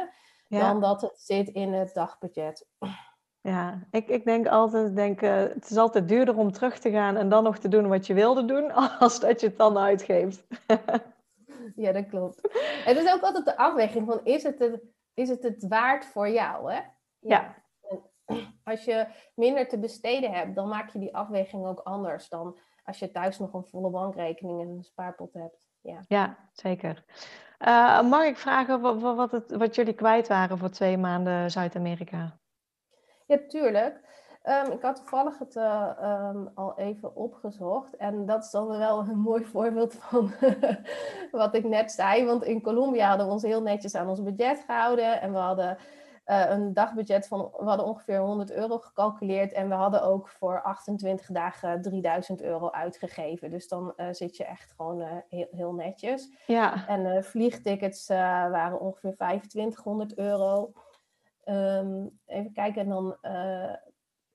ja. 0.49 0.71
dan 0.71 0.81
dat 0.81 1.01
het 1.01 1.21
zit 1.21 1.49
in 1.49 1.73
het 1.73 1.95
dagbudget. 1.95 2.67
Ja, 3.43 3.81
ik, 3.91 4.09
ik 4.09 4.25
denk 4.25 4.47
altijd, 4.47 4.97
denk, 4.97 5.23
uh, 5.23 5.37
het 5.37 5.71
is 5.71 5.77
altijd 5.77 6.09
duurder 6.09 6.37
om 6.37 6.53
terug 6.53 6.79
te 6.79 6.91
gaan 6.91 7.17
en 7.17 7.29
dan 7.29 7.45
nog 7.45 7.59
te 7.59 7.69
doen 7.69 7.89
wat 7.89 8.07
je 8.07 8.15
wilde 8.15 8.45
doen, 8.45 8.71
als 8.99 9.21
dat 9.21 9.41
je 9.41 9.47
het 9.47 9.57
dan 9.57 9.79
uitgeeft. 9.79 10.47
ja, 11.83 11.93
dat 11.93 12.07
klopt. 12.07 12.41
Het 12.85 12.97
is 12.97 13.13
ook 13.13 13.23
altijd 13.23 13.45
de 13.45 13.57
afweging 13.57 14.07
van, 14.07 14.21
is 14.25 14.43
het 14.43 14.59
het, 14.59 14.83
is 15.15 15.29
het, 15.29 15.43
het 15.43 15.67
waard 15.69 16.05
voor 16.05 16.29
jou? 16.29 16.73
Hè? 16.73 16.81
Ja. 17.19 17.55
Als 18.65 18.85
je 18.85 19.07
minder 19.35 19.69
te 19.69 19.79
besteden 19.79 20.33
hebt, 20.33 20.55
dan 20.55 20.69
maak 20.69 20.91
je 20.91 20.99
die 20.99 21.17
afweging 21.17 21.67
ook 21.67 21.81
anders 21.81 22.29
dan 22.29 22.59
als 22.85 22.99
je 22.99 23.11
thuis 23.11 23.39
nog 23.39 23.53
een 23.53 23.65
volle 23.65 23.91
bankrekening 23.91 24.61
en 24.61 24.69
een 24.69 24.83
spaarpot 24.83 25.33
hebt. 25.33 25.69
Ja, 25.81 26.01
ja 26.09 26.37
zeker. 26.53 27.05
Uh, 27.59 28.03
mag 28.03 28.25
ik 28.25 28.37
vragen 28.37 28.81
wat, 28.81 29.01
wat, 29.01 29.31
het, 29.31 29.57
wat 29.57 29.75
jullie 29.75 29.95
kwijt 29.95 30.29
waren 30.29 30.59
voor 30.59 30.71
twee 30.71 30.99
maanden 30.99 31.51
Zuid-Amerika? 31.51 32.41
Ja, 33.33 33.39
tuurlijk. 33.49 34.01
Um, 34.67 34.73
ik 34.73 34.83
had 34.83 34.97
toevallig 34.97 35.39
het 35.39 35.57
uh, 35.57 35.91
um, 36.03 36.51
al 36.55 36.79
even 36.79 37.17
opgezocht. 37.17 37.97
En 37.97 38.27
dat 38.27 38.45
is 38.45 38.51
dan 38.51 38.67
wel 38.67 38.99
een 38.99 39.19
mooi 39.31 39.45
voorbeeld 39.45 39.95
van 39.95 40.33
wat 41.31 41.55
ik 41.55 41.65
net 41.65 41.93
zei. 41.93 42.25
Want 42.25 42.45
in 42.45 42.63
Colombia 42.63 43.09
hadden 43.09 43.27
we 43.27 43.33
ons 43.33 43.43
heel 43.43 43.63
netjes 43.63 43.95
aan 43.95 44.09
ons 44.09 44.23
budget 44.23 44.63
gehouden. 44.67 45.21
En 45.21 45.33
we 45.33 45.39
hadden 45.39 45.77
uh, 46.27 46.51
een 46.51 46.75
dagbudget 46.75 47.29
van, 47.29 47.51
we 47.59 47.65
hadden 47.65 47.87
ongeveer 47.87 48.19
100 48.19 48.53
euro 48.53 48.79
gecalculeerd. 48.79 49.53
En 49.53 49.69
we 49.69 49.75
hadden 49.75 50.03
ook 50.03 50.29
voor 50.29 50.63
28 50.63 51.27
dagen 51.27 51.83
3000 51.83 52.43
euro 52.43 52.71
uitgegeven. 52.71 53.51
Dus 53.51 53.69
dan 53.69 53.95
zit 54.11 54.37
je 54.37 54.45
echt 54.45 54.73
gewoon 54.77 55.23
heel, 55.29 55.49
heel, 55.51 55.73
netjes. 55.73 56.29
Ja. 56.47 56.89
En 56.89 57.25
vliegtickets 57.25 58.09
waren 58.09 58.81
ongeveer 58.81 59.15
2500 59.15 60.19
euro. 60.19 60.73
Um, 61.45 62.21
even 62.27 62.53
kijken, 62.53 62.83
en 62.83 62.89
dan 62.89 63.17
uh, 63.23 63.75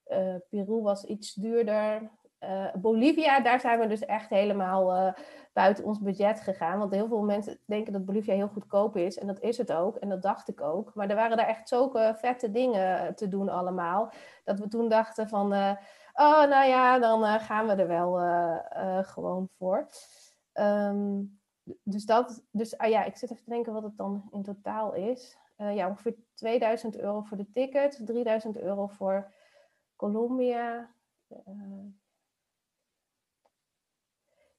uh, 0.07 0.35
Peru 0.49 0.81
was 0.81 1.03
iets 1.03 1.33
duurder. 1.33 2.11
Uh, 2.39 2.73
Bolivia, 2.73 3.39
daar 3.39 3.59
zijn 3.59 3.79
we 3.79 3.87
dus 3.87 4.05
echt 4.05 4.29
helemaal 4.29 5.13
buiten 5.53 5.83
ons 5.83 5.99
budget 5.99 6.39
gegaan. 6.39 6.79
Want 6.79 6.91
heel 6.91 7.07
veel 7.07 7.21
mensen 7.21 7.59
denken 7.65 7.93
dat 7.93 8.05
Bolivia 8.05 8.33
heel 8.33 8.47
goedkoop 8.47 8.95
is. 8.95 9.17
En 9.17 9.27
dat 9.27 9.39
is 9.39 9.57
het 9.57 9.73
ook. 9.73 9.95
En 9.95 10.09
dat 10.09 10.21
dacht 10.21 10.47
ik 10.47 10.61
ook. 10.61 10.93
Maar 10.93 11.09
er 11.09 11.15
waren 11.15 11.37
daar 11.37 11.47
echt 11.47 11.69
zulke 11.69 12.13
vette 12.17 12.51
dingen 12.51 13.15
te 13.15 13.27
doen 13.27 13.49
allemaal. 13.49 14.11
Dat 14.43 14.59
we 14.59 14.67
toen 14.67 14.89
dachten 14.89 15.29
van... 15.29 15.45
oh, 16.13 16.45
nou 16.49 16.67
ja, 16.67 16.99
dan 16.99 17.39
gaan 17.39 17.67
we 17.67 17.73
er 17.73 17.87
wel 17.87 18.13
gewoon 19.03 19.49
voor. 19.57 19.87
Um, 20.53 21.39
dus 21.83 22.05
dat... 22.05 22.43
Dus 22.51 22.77
ah 22.77 22.89
ja, 22.89 23.03
ik 23.03 23.17
zit 23.17 23.31
even 23.31 23.43
te 23.43 23.49
denken 23.49 23.73
wat 23.73 23.83
het 23.83 23.97
dan 23.97 24.27
in 24.31 24.43
totaal 24.43 24.93
is. 24.93 25.37
Uh, 25.57 25.75
ja, 25.75 25.87
ongeveer 25.87 26.15
2000 26.33 26.97
euro 26.99 27.21
voor 27.21 27.37
de 27.37 27.51
ticket, 27.51 28.01
3000 28.05 28.57
euro 28.57 28.87
voor 28.87 29.31
Colombia. 29.95 30.89
Uh, 31.29 31.85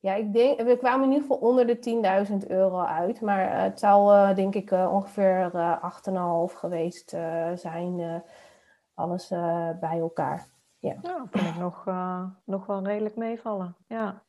ja, 0.01 0.15
ik 0.15 0.33
denk, 0.33 0.61
we 0.61 0.77
kwamen 0.77 1.07
in 1.07 1.13
ieder 1.13 1.27
geval 1.29 1.49
onder 1.49 1.67
de 1.67 2.27
10.000 2.43 2.47
euro 2.49 2.81
uit. 2.81 3.21
Maar 3.21 3.45
uh, 3.45 3.63
het 3.63 3.79
zou 3.79 4.35
denk 4.35 4.55
ik 4.55 4.71
ongeveer 4.71 5.51
8,5 6.51 6.55
geweest 6.55 7.11
zijn. 7.55 8.23
alles 8.95 9.29
bij 9.81 9.99
elkaar. 9.99 10.49
Ja, 10.79 10.97
ja 11.03 11.27
vind 11.31 11.49
ik 11.49 11.57
nog, 11.57 11.85
nog 12.45 12.67
wel 12.67 12.83
redelijk 12.83 13.17
meevallen. 13.17 13.77
Ja. 13.87 14.23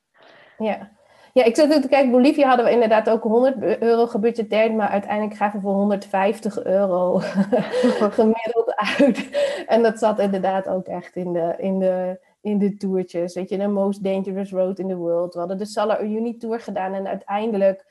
Ja. 0.58 0.99
Ja, 1.34 1.44
ik 1.44 1.56
zat 1.56 1.82
te 1.82 1.88
kijken, 1.88 2.12
Bolivia 2.12 2.48
hadden 2.48 2.66
we 2.66 2.72
inderdaad 2.72 3.10
ook 3.10 3.24
100 3.24 3.82
euro 3.82 4.08
gebudgeteerd, 4.08 4.74
maar 4.74 4.90
uiteindelijk 4.90 5.36
gaven 5.36 5.60
we 5.60 5.66
voor 5.66 5.76
150 5.76 6.64
euro 6.64 7.18
gemiddeld 8.20 8.76
uit. 8.76 9.30
En 9.68 9.84
dat 9.84 10.00
zat 10.00 10.20
inderdaad 10.20 10.68
ook 10.68 10.88
echt 10.88 11.16
in 11.16 11.34
de, 11.34 11.56
in 11.58 11.80
de, 11.80 12.20
in 12.42 12.58
de 12.58 12.78
toertjes. 12.78 13.34
Weet 13.34 13.50
je, 13.50 13.58
de 13.58 13.68
most 13.68 14.04
dangerous 14.04 14.52
road 14.52 14.80
in 14.80 14.88
the 14.88 14.96
world. 14.96 15.34
We 15.34 15.40
hadden 15.40 15.58
de 15.58 15.66
Salar 15.66 16.04
Uni 16.04 16.38
Tour 16.38 16.60
gedaan 16.60 16.94
en 16.94 17.08
uiteindelijk, 17.08 17.86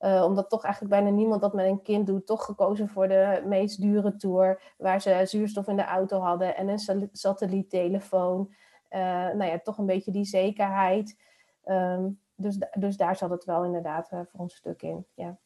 uh, 0.00 0.24
omdat 0.24 0.50
toch 0.50 0.64
eigenlijk 0.64 0.94
bijna 0.94 1.16
niemand 1.16 1.40
dat 1.40 1.54
met 1.54 1.66
een 1.66 1.82
kind 1.82 2.06
doet, 2.06 2.26
toch 2.26 2.44
gekozen 2.44 2.88
voor 2.88 3.08
de 3.08 3.42
meest 3.46 3.80
dure 3.80 4.16
tour, 4.16 4.62
waar 4.76 5.00
ze 5.00 5.22
zuurstof 5.24 5.68
in 5.68 5.76
de 5.76 5.84
auto 5.84 6.18
hadden 6.20 6.56
en 6.56 6.68
een 6.68 7.08
satelliettelefoon. 7.12 8.52
Uh, 8.90 9.00
nou 9.00 9.44
ja, 9.44 9.58
toch 9.58 9.78
een 9.78 9.86
beetje 9.86 10.10
die 10.12 10.24
zekerheid. 10.24 11.16
Um, 11.64 12.18
dus, 12.38 12.58
dus 12.78 12.96
daar 12.96 13.16
zat 13.16 13.30
het 13.30 13.44
wel 13.44 13.64
inderdaad 13.64 14.12
uh, 14.12 14.20
voor 14.24 14.40
een 14.40 14.48
stuk 14.48 14.82
in. 14.82 15.06
Ja. 15.14 15.38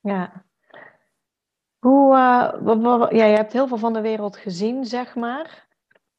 Ja. 0.00 0.44
Hoe, 1.78 2.14
uh, 2.14 3.10
ja, 3.10 3.24
je 3.24 3.36
hebt 3.36 3.52
heel 3.52 3.68
veel 3.68 3.78
van 3.78 3.92
de 3.92 4.00
wereld 4.00 4.36
gezien, 4.36 4.84
zeg 4.84 5.14
maar. 5.14 5.68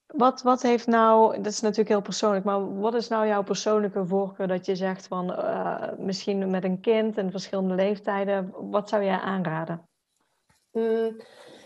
Wat, 0.05 0.41
wat 0.41 0.61
heeft 0.61 0.87
nou, 0.87 1.35
dat 1.35 1.51
is 1.51 1.61
natuurlijk 1.61 1.89
heel 1.89 2.01
persoonlijk, 2.01 2.45
maar 2.45 2.79
wat 2.79 2.93
is 2.93 3.07
nou 3.07 3.27
jouw 3.27 3.43
persoonlijke 3.43 4.05
voorkeur 4.05 4.47
dat 4.47 4.65
je 4.65 4.75
zegt 4.75 5.07
van 5.07 5.29
uh, 5.29 5.91
misschien 5.97 6.49
met 6.49 6.63
een 6.63 6.79
kind 6.79 7.17
en 7.17 7.31
verschillende 7.31 7.75
leeftijden, 7.75 8.69
wat 8.71 8.89
zou 8.89 9.03
jij 9.03 9.19
aanraden? 9.19 9.89
Mm, 10.71 11.21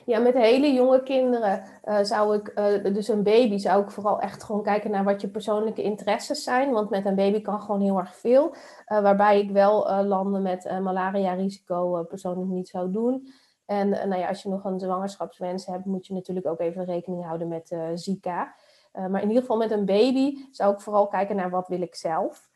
ja, 0.06 0.20
met 0.20 0.34
hele 0.34 0.74
jonge 0.74 1.04
kinderen 1.04 1.64
uh, 1.86 2.00
zou 2.02 2.36
ik, 2.36 2.52
uh, 2.56 2.94
dus 2.94 3.08
een 3.08 3.24
baby, 3.24 3.58
zou 3.58 3.84
ik 3.84 3.92
vooral 3.92 4.20
echt 4.20 4.44
gewoon 4.44 4.64
kijken 4.64 4.92
naar 4.92 5.04
wat 5.04 5.22
je 5.22 5.28
persoonlijke 5.28 5.84
interesses 5.84 6.44
zijn. 6.44 6.72
Want 6.72 6.90
met 6.90 7.06
een 7.06 7.16
baby 7.16 7.42
kan 7.42 7.62
gewoon 7.62 7.82
heel 7.82 7.98
erg 7.98 8.16
veel. 8.16 8.50
Uh, 8.88 9.02
waarbij 9.02 9.40
ik 9.40 9.52
wel 9.52 10.04
landen 10.04 10.42
met 10.42 10.80
malaria-risico 10.82 12.04
persoonlijk 12.04 12.50
niet 12.50 12.68
zou 12.68 12.92
doen. 12.92 13.28
En 13.66 13.90
nou 13.90 14.18
ja, 14.18 14.28
als 14.28 14.44
je 14.44 14.50
nog 14.50 14.64
een 14.64 14.80
zwangerschapswens 14.80 15.66
hebt, 15.66 15.86
moet 15.86 16.08
je 16.08 16.14
natuurlijk 16.14 16.48
ook 16.48 16.60
even 16.60 16.86
rekening 16.86 17.26
houden 17.26 17.48
met 17.48 17.76
Zika. 17.94 18.56
maar 18.92 19.22
in 19.22 19.28
ieder 19.28 19.42
geval 19.42 19.58
met 19.58 19.72
een 19.72 19.86
baby 19.86 20.38
zou 20.52 20.74
ik 20.74 20.82
vooral 20.82 21.08
kijken 21.08 21.36
naar 21.36 21.50
wat 21.50 21.68
wil 21.68 21.82
ik 21.82 21.96
zelf. 21.96 22.50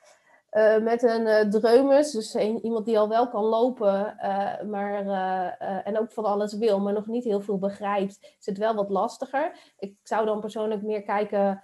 Uh, 0.52 0.78
met 0.78 1.04
een 1.04 1.22
uh, 1.22 1.41
dreumes, 1.41 2.12
dus 2.12 2.34
een, 2.34 2.66
iemand 2.66 2.86
die 2.86 3.00
al 3.00 3.10
wel 3.10 3.28
kan 3.28 3.43
lopen, 3.43 4.18
uh, 4.24 4.62
maar, 4.62 5.08
en 5.84 6.00
ook 6.00 6.12
van 6.12 6.26
alles 6.26 6.54
wil, 6.54 6.80
maar 6.80 6.93
nog 6.93 7.08
niet 7.08 7.24
heel 7.24 7.41
veel 7.41 7.58
begrijpt, 7.58 8.36
is 8.39 8.45
het 8.45 8.58
wel 8.58 8.76
wat 8.76 8.89
lastiger. 8.89 9.74
Ik 9.78 9.95
zou 10.04 10.26
dan 10.26 10.39
persoonlijk 10.39 10.82
meer 10.82 11.04
kijken 11.04 11.64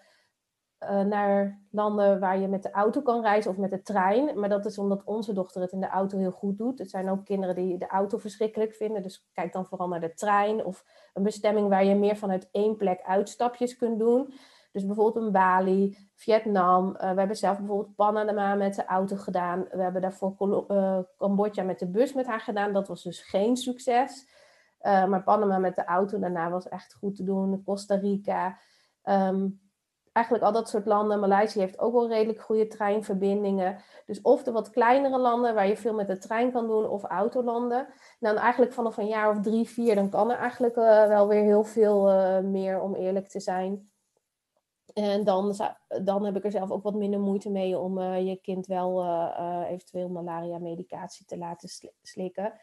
naar 1.08 1.62
landen 1.72 2.20
waar 2.20 2.40
je 2.40 2.48
met 2.48 2.64
de 2.64 2.72
auto 2.72 3.02
kan 3.02 3.22
reizen 3.22 3.52
of 3.52 3.58
met 3.58 3.70
de 3.70 3.82
trein. 3.82 4.40
Maar 4.40 4.50
dat 4.50 4.66
is 4.66 4.78
omdat 4.78 5.04
onze 5.04 5.34
dochter 5.34 5.62
het 5.62 5.72
in 5.72 5.80
de 5.80 5.88
auto 5.88 6.18
heel 6.18 6.32
goed 6.32 6.58
doet. 6.58 6.80
Er 6.80 6.90
zijn 6.90 7.10
ook 7.10 7.26
kinderen 7.26 7.56
die 7.56 7.78
de 7.78 7.88
auto 7.88 8.18
verschrikkelijk 8.18 8.74
vinden, 8.74 9.04
dus 9.04 9.28
kijk 9.34 9.54
dan 9.54 9.66
vooral 9.66 9.88
naar 9.88 10.02
de 10.02 10.14
trein 10.14 10.66
of 10.66 10.86
een 11.14 11.24
bestemming 11.24 11.70
waar 11.70 11.86
je 11.86 11.96
meer 11.96 12.18
vanuit 12.18 12.50
één 12.52 12.76
plek 12.76 13.02
uitstapjes 13.04 13.76
kunt 13.76 14.00
doen. 14.00 14.34
Dus 14.76 14.86
bijvoorbeeld 14.86 15.26
een 15.26 15.32
Bali, 15.32 15.98
Vietnam. 16.14 16.88
Uh, 16.88 17.12
we 17.12 17.20
hebben 17.20 17.38
zelf 17.38 17.58
bijvoorbeeld 17.58 17.96
Panama 17.96 18.56
met 18.56 18.76
de 18.76 18.86
auto 18.86 19.16
gedaan. 19.16 19.66
We 19.72 19.82
hebben 19.82 20.02
daarvoor 20.02 20.66
uh, 20.68 21.00
Cambodja 21.18 21.64
met 21.64 21.80
de 21.80 21.88
bus 21.88 22.14
met 22.14 22.26
haar 22.26 22.40
gedaan. 22.40 22.74
Dat 22.74 22.88
was 22.88 23.04
dus 23.04 23.22
geen 23.22 23.58
succes. 23.58 24.28
Uh, 24.82 25.06
maar 25.06 25.24
Panama 25.24 25.58
met 25.58 25.76
de 25.76 25.86
auto 25.86 26.20
daarna 26.20 26.50
was 26.50 26.68
echt 26.68 26.94
goed 26.94 27.16
te 27.16 27.24
doen. 27.24 27.64
Costa 27.64 27.96
Rica. 27.96 28.58
Um, 29.04 29.62
eigenlijk 30.12 30.46
al 30.46 30.52
dat 30.52 30.70
soort 30.70 30.86
landen. 30.86 31.20
Maleisië 31.20 31.60
heeft 31.60 31.80
ook 31.80 31.94
wel 31.94 32.08
redelijk 32.08 32.42
goede 32.42 32.68
treinverbindingen. 32.68 33.78
Dus 34.06 34.22
of 34.22 34.44
de 34.44 34.52
wat 34.52 34.70
kleinere 34.70 35.18
landen 35.20 35.54
waar 35.54 35.68
je 35.68 35.78
veel 35.78 35.94
met 35.94 36.08
de 36.08 36.18
trein 36.18 36.52
kan 36.52 36.68
doen, 36.68 36.90
of 36.90 37.04
autolanden. 37.04 37.88
Dan 38.20 38.36
eigenlijk 38.36 38.74
vanaf 38.74 38.98
een 38.98 39.08
jaar 39.08 39.30
of 39.30 39.40
drie, 39.40 39.70
vier, 39.70 39.96
dan 39.96 40.10
kan 40.10 40.32
er 40.32 40.38
eigenlijk 40.38 40.76
wel 40.76 41.28
weer 41.28 41.44
heel 41.44 41.64
veel 41.64 42.04
meer, 42.44 42.82
om 42.82 42.96
eerlijk 42.96 43.28
te 43.28 43.40
zijn. 43.40 43.94
En 44.96 45.24
dan, 45.24 45.56
dan 46.04 46.26
heb 46.26 46.36
ik 46.36 46.44
er 46.44 46.52
zelf 46.52 46.72
ook 46.72 46.84
wat 46.84 46.96
minder 46.96 47.20
moeite 47.20 47.50
mee 47.50 47.80
om 47.80 47.98
uh, 47.98 48.28
je 48.28 48.36
kind 48.36 48.66
wel 48.66 49.04
uh, 49.04 49.66
eventueel 49.70 50.10
malaria-medicatie 50.10 51.26
te 51.26 51.38
laten 51.38 51.70
slikken. 52.02 52.54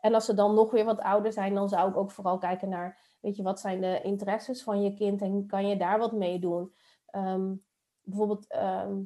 En 0.00 0.14
als 0.14 0.24
ze 0.24 0.34
dan 0.34 0.54
nog 0.54 0.70
weer 0.70 0.84
wat 0.84 1.00
ouder 1.00 1.32
zijn, 1.32 1.54
dan 1.54 1.68
zou 1.68 1.90
ik 1.90 1.96
ook 1.96 2.10
vooral 2.10 2.38
kijken 2.38 2.68
naar, 2.68 3.16
weet 3.20 3.36
je, 3.36 3.42
wat 3.42 3.60
zijn 3.60 3.80
de 3.80 4.00
interesses 4.02 4.62
van 4.62 4.82
je 4.82 4.94
kind 4.94 5.22
en 5.22 5.46
kan 5.46 5.68
je 5.68 5.76
daar 5.76 5.98
wat 5.98 6.12
mee 6.12 6.38
doen? 6.38 6.74
Um, 7.12 7.64
bijvoorbeeld 8.00 8.46
ehm, 8.46 9.02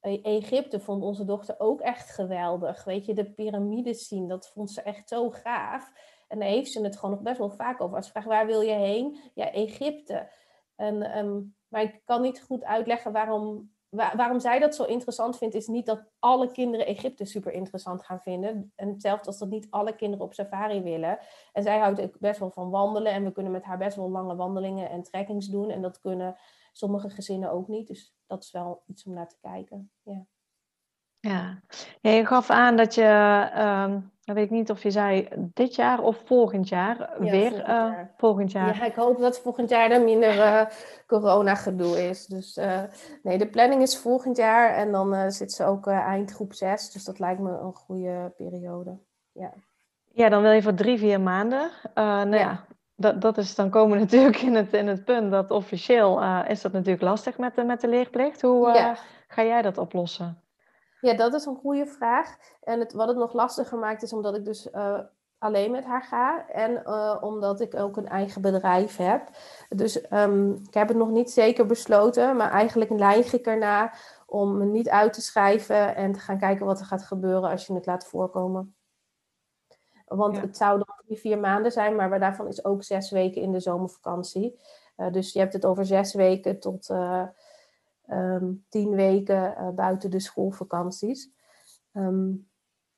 e-, 0.00 0.20
Egypte 0.22 0.80
vond 0.80 1.02
onze 1.02 1.24
dochter 1.24 1.54
ook 1.58 1.80
echt 1.80 2.10
geweldig. 2.10 2.84
Weet 2.84 3.06
je, 3.06 3.14
de 3.14 3.32
piramides 3.32 4.08
zien, 4.08 4.28
dat 4.28 4.48
vond 4.48 4.70
ze 4.70 4.82
echt 4.82 5.08
zo 5.08 5.30
gaaf. 5.30 5.92
En 6.28 6.38
daar 6.38 6.48
heeft 6.48 6.72
ze 6.72 6.82
het 6.82 6.96
gewoon 6.96 7.14
nog 7.14 7.24
best 7.24 7.38
wel 7.38 7.50
vaak 7.50 7.80
over. 7.80 7.96
Als 7.96 8.04
je 8.04 8.10
vraagt 8.10 8.26
waar 8.26 8.46
wil 8.46 8.60
je 8.60 8.74
heen? 8.74 9.20
Ja, 9.34 9.50
Egypte. 9.50 10.32
En, 10.76 11.02
ehm, 11.02 11.40
maar 11.68 11.82
ik 11.82 12.00
kan 12.04 12.22
niet 12.22 12.42
goed 12.42 12.64
uitleggen 12.64 13.12
waarom, 13.12 13.70
waarom 13.88 14.40
zij 14.40 14.58
dat 14.58 14.74
zo 14.74 14.84
interessant 14.84 15.38
vindt. 15.38 15.54
Is 15.54 15.66
niet 15.66 15.86
dat 15.86 16.04
alle 16.18 16.50
kinderen 16.50 16.86
Egypte 16.86 17.24
super 17.24 17.52
interessant 17.52 18.04
gaan 18.04 18.20
vinden. 18.20 18.72
En 18.74 18.88
hetzelfde 18.88 19.26
als 19.26 19.38
dat 19.38 19.48
niet 19.48 19.66
alle 19.70 19.96
kinderen 19.96 20.24
op 20.24 20.34
safari 20.34 20.82
willen. 20.82 21.18
En 21.52 21.62
zij 21.62 21.78
houdt 21.78 22.00
ook 22.00 22.18
best 22.18 22.38
wel 22.38 22.50
van 22.50 22.70
wandelen. 22.70 23.12
En 23.12 23.24
we 23.24 23.32
kunnen 23.32 23.52
met 23.52 23.64
haar 23.64 23.78
best 23.78 23.96
wel 23.96 24.10
lange 24.10 24.36
wandelingen 24.36 24.90
en 24.90 25.02
trekkings 25.02 25.46
doen. 25.46 25.70
En 25.70 25.82
dat 25.82 26.00
kunnen 26.00 26.36
sommige 26.72 27.10
gezinnen 27.10 27.50
ook 27.50 27.68
niet. 27.68 27.86
Dus 27.86 28.14
dat 28.26 28.44
is 28.44 28.50
wel 28.50 28.82
iets 28.86 29.04
om 29.04 29.12
naar 29.12 29.28
te 29.28 29.38
kijken. 29.40 29.90
Ja. 30.02 30.26
Ja, 31.20 31.62
je 32.00 32.26
gaf 32.26 32.50
aan 32.50 32.76
dat 32.76 32.94
je, 32.94 33.50
um, 33.58 34.12
weet 34.34 34.44
ik 34.44 34.50
niet 34.50 34.70
of 34.70 34.82
je 34.82 34.90
zei 34.90 35.28
dit 35.54 35.74
jaar 35.74 36.02
of 36.02 36.22
volgend 36.24 36.68
jaar 36.68 37.10
weer 37.18 37.30
volgend 37.30 37.60
eh, 37.60 37.66
jaar. 37.66 38.14
volgend 38.16 38.52
jaar. 38.52 38.76
Ja, 38.76 38.84
ik 38.84 38.94
hoop 38.94 39.18
dat 39.18 39.40
volgend 39.40 39.70
jaar 39.70 39.90
er 39.90 40.02
minder 40.02 40.36
uh, 40.36 40.62
corona 41.06 41.54
gedoe 41.54 42.08
is. 42.08 42.26
Dus 42.26 42.56
uh, 42.56 42.82
nee, 43.22 43.38
de 43.38 43.48
planning 43.48 43.82
is 43.82 43.98
volgend 43.98 44.36
jaar 44.36 44.74
en 44.74 44.92
dan 44.92 45.32
zit 45.32 45.52
ze 45.52 45.64
ook 45.64 45.86
eind 45.86 46.32
groep 46.32 46.52
6. 46.52 46.90
Dus 46.90 47.04
dat 47.04 47.18
lijkt 47.18 47.40
me 47.40 47.50
een 47.50 47.74
goede 47.74 48.32
periode. 48.36 48.98
Ja, 49.32 49.52
ja 50.12 50.28
dan 50.28 50.42
wil 50.42 50.52
je 50.52 50.62
voor 50.62 50.74
drie, 50.74 50.98
vier 50.98 51.20
maanden. 51.20 51.70
nou 51.94 52.30
ja, 52.30 52.36
ja 52.36 52.64
dat, 52.94 53.20
dat 53.20 53.38
is, 53.38 53.54
dan 53.54 53.70
komen 53.70 53.96
we 53.96 54.02
natuurlijk 54.04 54.42
in 54.42 54.54
het, 54.54 54.72
in 54.72 54.86
het 54.86 55.04
punt 55.04 55.30
dat 55.30 55.50
officieel 55.50 56.22
is 56.44 56.60
dat 56.60 56.72
natuurlijk 56.72 57.02
lastig 57.02 57.38
met 57.38 57.54
de, 57.54 57.64
met 57.64 57.80
de 57.80 57.88
leerplicht. 57.88 58.42
Hoe 58.42 58.96
ga 59.28 59.44
jij 59.44 59.62
dat 59.62 59.78
oplossen? 59.78 60.40
Ja, 61.06 61.14
dat 61.14 61.34
is 61.34 61.44
een 61.44 61.56
goede 61.56 61.86
vraag. 61.86 62.36
En 62.62 62.80
het, 62.80 62.92
wat 62.92 63.08
het 63.08 63.16
nog 63.16 63.32
lastiger 63.32 63.78
maakt 63.78 64.02
is 64.02 64.12
omdat 64.12 64.36
ik 64.36 64.44
dus 64.44 64.66
uh, 64.72 64.98
alleen 65.38 65.70
met 65.70 65.84
haar 65.84 66.02
ga. 66.02 66.48
En 66.48 66.82
uh, 66.86 67.16
omdat 67.20 67.60
ik 67.60 67.74
ook 67.74 67.96
een 67.96 68.08
eigen 68.08 68.42
bedrijf 68.42 68.96
heb. 68.96 69.30
Dus 69.68 70.12
um, 70.12 70.52
ik 70.66 70.74
heb 70.74 70.88
het 70.88 70.96
nog 70.96 71.10
niet 71.10 71.30
zeker 71.30 71.66
besloten. 71.66 72.36
Maar 72.36 72.50
eigenlijk 72.50 72.90
neig 72.90 73.32
ik 73.32 73.46
erna 73.46 73.92
om 74.26 74.58
me 74.58 74.64
niet 74.64 74.88
uit 74.88 75.12
te 75.12 75.20
schrijven. 75.20 75.96
En 75.96 76.12
te 76.12 76.18
gaan 76.18 76.38
kijken 76.38 76.66
wat 76.66 76.80
er 76.80 76.86
gaat 76.86 77.02
gebeuren 77.02 77.50
als 77.50 77.66
je 77.66 77.74
het 77.74 77.86
laat 77.86 78.06
voorkomen. 78.06 78.74
Want 80.06 80.40
het 80.40 80.56
zou 80.56 80.78
dan 80.78 80.94
drie, 81.04 81.18
vier 81.18 81.38
maanden 81.38 81.72
zijn. 81.72 81.96
Maar 81.96 82.20
daarvan 82.20 82.46
is 82.46 82.64
ook 82.64 82.82
zes 82.82 83.10
weken 83.10 83.42
in 83.42 83.52
de 83.52 83.60
zomervakantie. 83.60 84.60
Uh, 84.96 85.12
dus 85.12 85.32
je 85.32 85.38
hebt 85.38 85.52
het 85.52 85.66
over 85.66 85.84
zes 85.84 86.14
weken 86.14 86.60
tot 86.60 86.90
um, 88.10 88.64
tien 88.68 88.90
weken 88.90 89.54
uh, 89.58 89.68
buiten 89.68 90.10
de 90.10 90.20
schoolvakanties. 90.20 91.30
Um, 91.92 92.48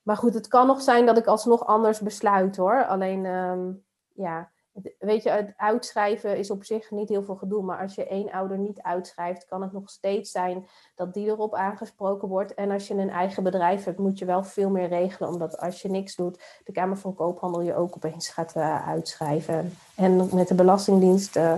maar 0.01 0.17
goed, 0.17 0.33
het 0.33 0.47
kan 0.47 0.67
nog 0.67 0.81
zijn 0.81 1.05
dat 1.05 1.17
ik 1.17 1.25
alsnog 1.25 1.65
anders 1.65 1.99
besluit 1.99 2.57
hoor. 2.57 2.85
Alleen, 2.85 3.25
um, 3.25 3.83
ja, 4.13 4.51
weet 4.99 5.23
je, 5.23 5.29
het 5.29 5.53
uitschrijven 5.57 6.37
is 6.37 6.51
op 6.51 6.63
zich 6.63 6.91
niet 6.91 7.09
heel 7.09 7.23
veel 7.23 7.35
gedoe. 7.35 7.63
Maar 7.63 7.81
als 7.81 7.95
je 7.95 8.07
één 8.07 8.31
ouder 8.31 8.57
niet 8.57 8.81
uitschrijft, 8.81 9.45
kan 9.45 9.61
het 9.61 9.71
nog 9.71 9.89
steeds 9.89 10.31
zijn 10.31 10.67
dat 10.95 11.13
die 11.13 11.27
erop 11.27 11.55
aangesproken 11.55 12.27
wordt. 12.27 12.53
En 12.53 12.71
als 12.71 12.87
je 12.87 12.93
een 12.93 13.09
eigen 13.09 13.43
bedrijf 13.43 13.83
hebt, 13.83 13.99
moet 13.99 14.19
je 14.19 14.25
wel 14.25 14.43
veel 14.43 14.69
meer 14.69 14.87
regelen. 14.87 15.29
Omdat 15.29 15.59
als 15.59 15.81
je 15.81 15.89
niks 15.89 16.15
doet, 16.15 16.61
de 16.63 16.71
Kamer 16.71 16.97
van 16.97 17.15
Koophandel 17.15 17.61
je 17.61 17.75
ook 17.75 17.95
opeens 17.95 18.29
gaat 18.29 18.55
uh, 18.55 18.87
uitschrijven. 18.87 19.73
En 19.95 20.35
met 20.35 20.47
de 20.47 20.55
Belastingdienst 20.55 21.35
uh, 21.35 21.53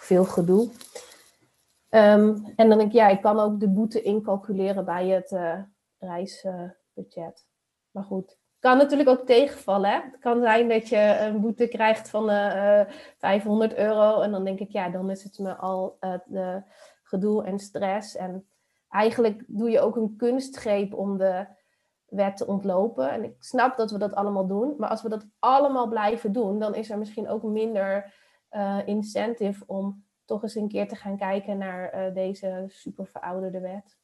veel 0.00 0.24
gedoe. 0.24 0.68
Um, 1.94 2.52
en 2.56 2.68
dan 2.68 2.78
denk 2.78 2.90
ik, 2.90 2.92
ja, 2.92 3.08
ik 3.08 3.20
kan 3.20 3.38
ook 3.38 3.60
de 3.60 3.68
boete 3.68 4.02
incalculeren 4.02 4.84
bij 4.84 5.08
het 5.08 5.30
uh, 5.30 5.58
reisbudget. 5.98 7.46
maar 7.90 8.04
goed, 8.04 8.38
kan 8.58 8.76
natuurlijk 8.76 9.08
ook 9.08 9.26
tegenvallen. 9.26 9.90
Hè? 9.90 9.96
Het 9.96 10.18
kan 10.20 10.40
zijn 10.40 10.68
dat 10.68 10.88
je 10.88 11.16
een 11.20 11.40
boete 11.40 11.68
krijgt 11.68 12.08
van 12.08 12.30
uh, 12.30 12.80
eh, 12.80 12.88
500 13.18 13.72
eh, 13.72 13.84
euro. 13.84 14.20
En 14.20 14.30
dan 14.30 14.44
denk 14.44 14.58
ik, 14.58 14.70
ja, 14.70 14.88
dan 14.88 15.10
is 15.10 15.22
het 15.22 15.38
me 15.38 15.54
al 15.54 15.98
gedoe 17.02 17.44
en 17.44 17.58
stress. 17.58 18.16
En 18.16 18.48
eigenlijk 18.88 19.44
doe 19.46 19.70
je 19.70 19.80
ook 19.80 19.96
een 19.96 20.16
kunstgreep 20.16 20.94
om 20.94 21.18
de 21.18 21.46
wet 22.06 22.36
te 22.36 22.46
ontlopen. 22.46 23.10
En 23.10 23.24
ik 23.24 23.36
snap 23.38 23.76
dat 23.76 23.90
we 23.90 23.98
dat 23.98 24.14
allemaal 24.14 24.46
doen. 24.46 24.74
Maar 24.78 24.88
als 24.88 25.02
we 25.02 25.08
dat 25.08 25.26
allemaal 25.38 25.88
blijven 25.88 26.32
doen, 26.32 26.58
dan 26.58 26.74
is 26.74 26.90
er 26.90 26.98
misschien 26.98 27.28
ook 27.28 27.42
minder 27.42 28.14
incentive 28.84 29.64
om 29.66 30.04
toch 30.32 30.42
eens 30.42 30.54
een 30.54 30.68
keer 30.68 30.88
te 30.88 30.96
gaan 30.96 31.16
kijken 31.16 31.58
naar 31.58 31.94
uh, 31.94 32.14
deze 32.14 32.64
super 32.68 33.06
verouderde 33.06 33.60
wet. 33.60 33.98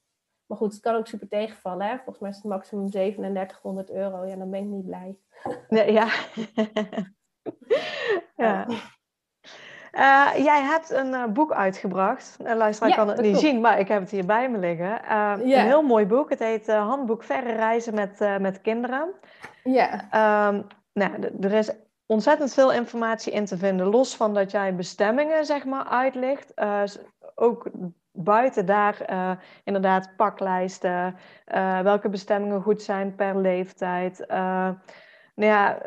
Maar 0.47 0.59
goed, 0.59 0.72
het 0.72 0.81
kan 0.81 0.95
ook 0.95 1.07
super 1.07 1.29
tegenvallen. 1.29 1.87
Hè? 1.87 1.95
Volgens 1.95 2.18
mij 2.18 2.31
is 2.31 2.37
het 2.37 2.45
maximum 2.45 2.91
3700 2.91 3.91
euro. 3.91 4.24
Ja, 4.26 4.37
dan 4.37 4.51
ben 4.51 4.61
ik 4.61 4.66
niet 4.66 4.85
blij. 4.85 5.18
Nee, 5.68 5.93
ja. 5.93 6.09
ja. 8.45 8.66
Uh, 9.93 10.45
jij 10.45 10.62
hebt 10.62 10.91
een 10.91 11.12
uh, 11.12 11.26
boek 11.26 11.53
uitgebracht. 11.53 12.37
Uh, 12.43 12.55
luisteraar 12.55 12.91
ja, 12.91 12.97
kan 12.97 13.09
het 13.09 13.20
niet 13.20 13.39
zien, 13.39 13.61
maar 13.61 13.79
ik 13.79 13.89
heb 13.89 14.01
het 14.01 14.11
hier 14.11 14.26
bij 14.26 14.51
me 14.51 14.59
liggen. 14.59 15.12
Een 15.12 15.47
heel 15.47 15.83
mooi 15.83 16.07
boek. 16.07 16.31
Het 16.31 16.39
heet 16.39 16.66
Handboek 16.66 17.22
Verre 17.22 17.53
Reizen 17.53 17.95
met, 17.95 18.39
met 18.41 18.61
Kinderen. 18.61 19.14
Ja. 19.64 19.93
Um, 20.49 20.66
nou, 20.93 21.33
er 21.41 21.53
is 21.53 21.70
ontzettend 22.09 22.55
veel 22.55 22.73
informatie 22.73 23.33
in 23.33 23.45
te 23.45 23.57
vinden. 23.57 23.87
Los 23.87 24.17
van 24.17 24.35
dat 24.35 24.51
jij 24.51 24.75
bestemmingen 24.75 25.45
zeg 25.45 25.65
maar 25.65 25.85
uitlicht. 25.85 26.53
Uh, 26.57 26.83
ook 27.35 27.71
buiten 28.13 28.67
daar 28.67 29.11
uh, 29.11 29.31
inderdaad 29.65 30.17
paklijsten. 30.17 31.17
Uh, 31.55 31.81
welke 31.81 32.09
bestemmingen 32.09 32.63
goed 32.63 32.83
zijn 32.83 33.15
per 33.15 33.39
leeftijd. 33.39 34.25
nou 34.29 34.77
ja, 35.35 35.79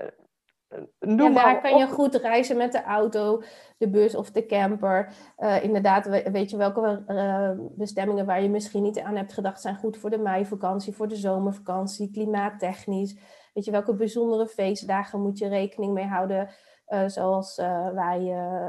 noem 1.00 1.34
ja, 1.34 1.44
daar 1.44 1.62
kan 1.62 1.78
je 1.78 1.88
goed 1.88 2.16
reizen 2.16 2.58
met 2.58 2.72
de 2.72 2.84
auto, 2.84 3.44
de 3.78 3.90
bus 3.90 4.16
of 4.16 4.32
de 4.32 4.46
camper. 4.46 5.14
inderdaad, 5.62 6.06
weet 6.32 6.50
je 6.50 6.58
welke 6.58 7.04
bestemmingen 7.76 8.26
waar 8.26 8.42
je 8.42 8.50
misschien 8.50 8.84
niet 8.84 9.00
aan 9.00 9.16
hebt 9.16 9.34
gedacht 9.34 9.62
zijn 9.62 9.76
goed 9.76 9.98
voor 9.98 10.10
de 10.10 10.18
meivakantie, 10.18 10.96
voor 10.96 11.08
de 11.08 11.16
zomervakantie, 11.16 12.12
klimaattechnisch. 12.12 13.16
Weet 13.54 13.66
je, 13.66 13.72
welke 13.72 13.94
bijzondere 13.94 14.48
feestdagen 14.48 15.22
moet 15.22 15.38
je 15.38 15.48
rekening 15.48 15.94
mee 15.94 16.06
houden? 16.06 16.50
Uh, 16.88 17.08
zoals 17.08 17.58
uh, 17.58 17.90
wij, 17.90 18.20
uh, 18.20 18.68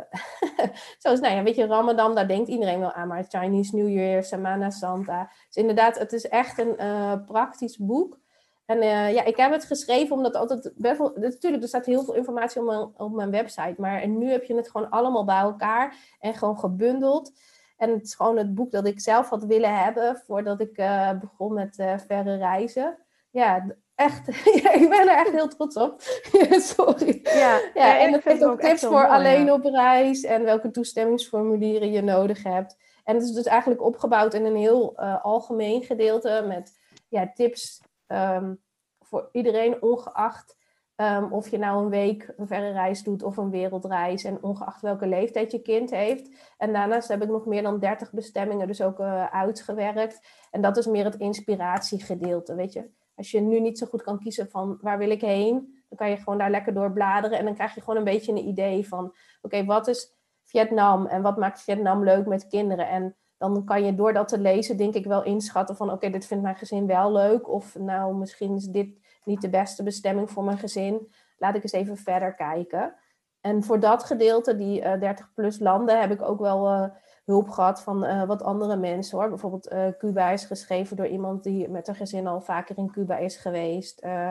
zoals, 1.02 1.20
nou 1.20 1.34
ja, 1.34 1.42
weet 1.42 1.56
je, 1.56 1.66
Ramadan, 1.66 2.14
daar 2.14 2.28
denkt 2.28 2.48
iedereen 2.48 2.80
wel 2.80 2.92
aan, 2.92 3.08
maar 3.08 3.24
Chinese 3.28 3.76
New 3.76 3.88
Year, 3.88 4.24
Semana 4.24 4.70
Santa. 4.70 5.30
Dus 5.46 5.56
inderdaad, 5.56 5.98
het 5.98 6.12
is 6.12 6.28
echt 6.28 6.58
een 6.58 6.76
praktisch 7.24 7.76
boek. 7.76 8.20
En 8.66 8.82
ja, 9.12 9.24
ik 9.24 9.36
heb 9.36 9.52
het 9.52 9.64
geschreven 9.64 10.16
omdat 10.16 10.36
altijd 10.36 10.72
natuurlijk, 11.14 11.62
er 11.62 11.68
staat 11.68 11.86
heel 11.86 12.04
veel 12.04 12.14
informatie 12.14 12.60
op 12.60 12.66
mijn, 12.66 12.90
op 12.96 13.12
mijn 13.12 13.30
website, 13.30 13.74
maar 13.76 14.08
nu 14.08 14.30
heb 14.30 14.44
je 14.44 14.54
het 14.54 14.70
gewoon 14.70 14.90
allemaal 14.90 15.24
bij 15.24 15.40
elkaar 15.40 15.96
en 16.20 16.34
gewoon 16.34 16.58
gebundeld. 16.58 17.32
En 17.76 17.90
het 17.90 18.02
is 18.02 18.14
gewoon 18.14 18.36
het 18.36 18.54
boek 18.54 18.70
dat 18.70 18.86
ik 18.86 19.00
zelf 19.00 19.28
had 19.28 19.44
willen 19.44 19.82
hebben 19.82 20.22
voordat 20.26 20.60
ik 20.60 20.74
begon 21.20 21.54
met 21.54 21.74
verre 22.06 22.36
reizen. 22.36 22.98
Ja, 23.30 23.66
echt, 23.94 24.26
ja, 24.62 24.72
ik 24.72 24.88
ben 24.88 25.08
er 25.08 25.16
echt 25.16 25.30
heel 25.30 25.48
trots 25.48 25.76
op. 25.76 26.00
Sorry. 26.74 27.20
Ja, 27.22 27.60
ja, 27.74 27.98
en 27.98 28.12
het 28.12 28.22
geeft 28.22 28.44
ook 28.44 28.60
tips 28.60 28.84
voor 28.84 29.08
alleen 29.08 29.52
op 29.52 29.64
reis 29.64 30.22
en 30.22 30.44
welke 30.44 30.70
toestemmingsformulieren 30.70 31.92
je 31.92 32.02
nodig 32.02 32.42
hebt. 32.42 32.76
En 33.04 33.14
het 33.14 33.24
is 33.24 33.32
dus 33.32 33.46
eigenlijk 33.46 33.82
opgebouwd 33.82 34.34
in 34.34 34.44
een 34.44 34.56
heel 34.56 34.94
uh, 34.96 35.24
algemeen 35.24 35.82
gedeelte 35.82 36.44
met 36.48 36.78
ja, 37.08 37.32
tips 37.34 37.80
um, 38.06 38.62
voor 39.00 39.28
iedereen, 39.32 39.82
ongeacht 39.82 40.56
um, 40.96 41.32
of 41.32 41.48
je 41.48 41.58
nou 41.58 41.82
een 41.82 41.90
week 41.90 42.32
een 42.36 42.46
verre 42.46 42.72
reis 42.72 43.02
doet 43.02 43.22
of 43.22 43.36
een 43.36 43.50
wereldreis. 43.50 44.24
En 44.24 44.42
ongeacht 44.42 44.80
welke 44.80 45.06
leeftijd 45.06 45.52
je 45.52 45.62
kind 45.62 45.90
heeft. 45.90 46.30
En 46.58 46.72
daarnaast 46.72 47.08
heb 47.08 47.22
ik 47.22 47.28
nog 47.28 47.46
meer 47.46 47.62
dan 47.62 47.78
30 47.78 48.12
bestemmingen 48.12 48.66
dus 48.66 48.82
ook 48.82 48.98
uh, 48.98 49.24
uitgewerkt. 49.24 50.26
En 50.50 50.60
dat 50.60 50.76
is 50.76 50.86
meer 50.86 51.04
het 51.04 51.16
inspiratiegedeelte, 51.16 52.54
weet 52.54 52.72
je 52.72 52.90
als 53.22 53.30
je 53.30 53.40
nu 53.40 53.60
niet 53.60 53.78
zo 53.78 53.86
goed 53.86 54.02
kan 54.02 54.18
kiezen 54.18 54.50
van 54.50 54.78
waar 54.80 54.98
wil 54.98 55.10
ik 55.10 55.20
heen, 55.20 55.82
dan 55.88 55.98
kan 55.98 56.10
je 56.10 56.16
gewoon 56.16 56.38
daar 56.38 56.50
lekker 56.50 56.74
door 56.74 56.92
bladeren 56.92 57.38
en 57.38 57.44
dan 57.44 57.54
krijg 57.54 57.74
je 57.74 57.80
gewoon 57.80 57.96
een 57.96 58.04
beetje 58.04 58.32
een 58.32 58.48
idee 58.48 58.88
van, 58.88 59.14
oké, 59.42 59.64
wat 59.64 59.88
is 59.88 60.12
Vietnam 60.42 61.06
en 61.06 61.22
wat 61.22 61.36
maakt 61.36 61.62
Vietnam 61.62 62.04
leuk 62.04 62.26
met 62.26 62.48
kinderen? 62.48 62.88
En 62.88 63.16
dan 63.38 63.64
kan 63.64 63.84
je 63.84 63.94
door 63.94 64.12
dat 64.12 64.28
te 64.28 64.38
lezen, 64.38 64.76
denk 64.76 64.94
ik 64.94 65.04
wel 65.04 65.24
inschatten 65.24 65.76
van, 65.76 65.90
oké, 65.90 66.10
dit 66.10 66.26
vindt 66.26 66.42
mijn 66.42 66.56
gezin 66.56 66.86
wel 66.86 67.12
leuk 67.12 67.48
of 67.48 67.78
nou, 67.78 68.14
misschien 68.14 68.54
is 68.54 68.66
dit 68.66 68.98
niet 69.24 69.40
de 69.40 69.50
beste 69.50 69.82
bestemming 69.82 70.30
voor 70.30 70.44
mijn 70.44 70.58
gezin. 70.58 71.12
Laat 71.38 71.54
ik 71.54 71.62
eens 71.62 71.72
even 71.72 71.96
verder 71.96 72.34
kijken. 72.34 72.94
En 73.40 73.62
voor 73.62 73.80
dat 73.80 74.04
gedeelte, 74.04 74.56
die 74.56 74.80
uh, 74.80 74.92
eh, 74.92 75.00
30 75.00 75.32
plus 75.34 75.58
landen, 75.58 76.00
heb 76.00 76.10
ik 76.10 76.22
ook 76.22 76.40
wel 76.40 76.72
uh, 76.72 76.84
hulp 77.32 77.48
gehad 77.48 77.82
van 77.82 78.04
uh, 78.04 78.24
wat 78.24 78.42
andere 78.42 78.76
mensen 78.76 79.18
hoor. 79.18 79.28
Bijvoorbeeld 79.28 79.72
uh, 79.72 79.88
Cuba 79.98 80.30
is 80.30 80.44
geschreven 80.44 80.96
door 80.96 81.06
iemand 81.06 81.42
die 81.42 81.68
met 81.68 81.88
een 81.88 81.94
gezin 81.94 82.26
al 82.26 82.40
vaker 82.40 82.78
in 82.78 82.90
Cuba 82.90 83.16
is 83.16 83.36
geweest. 83.36 84.04
Uh, 84.04 84.30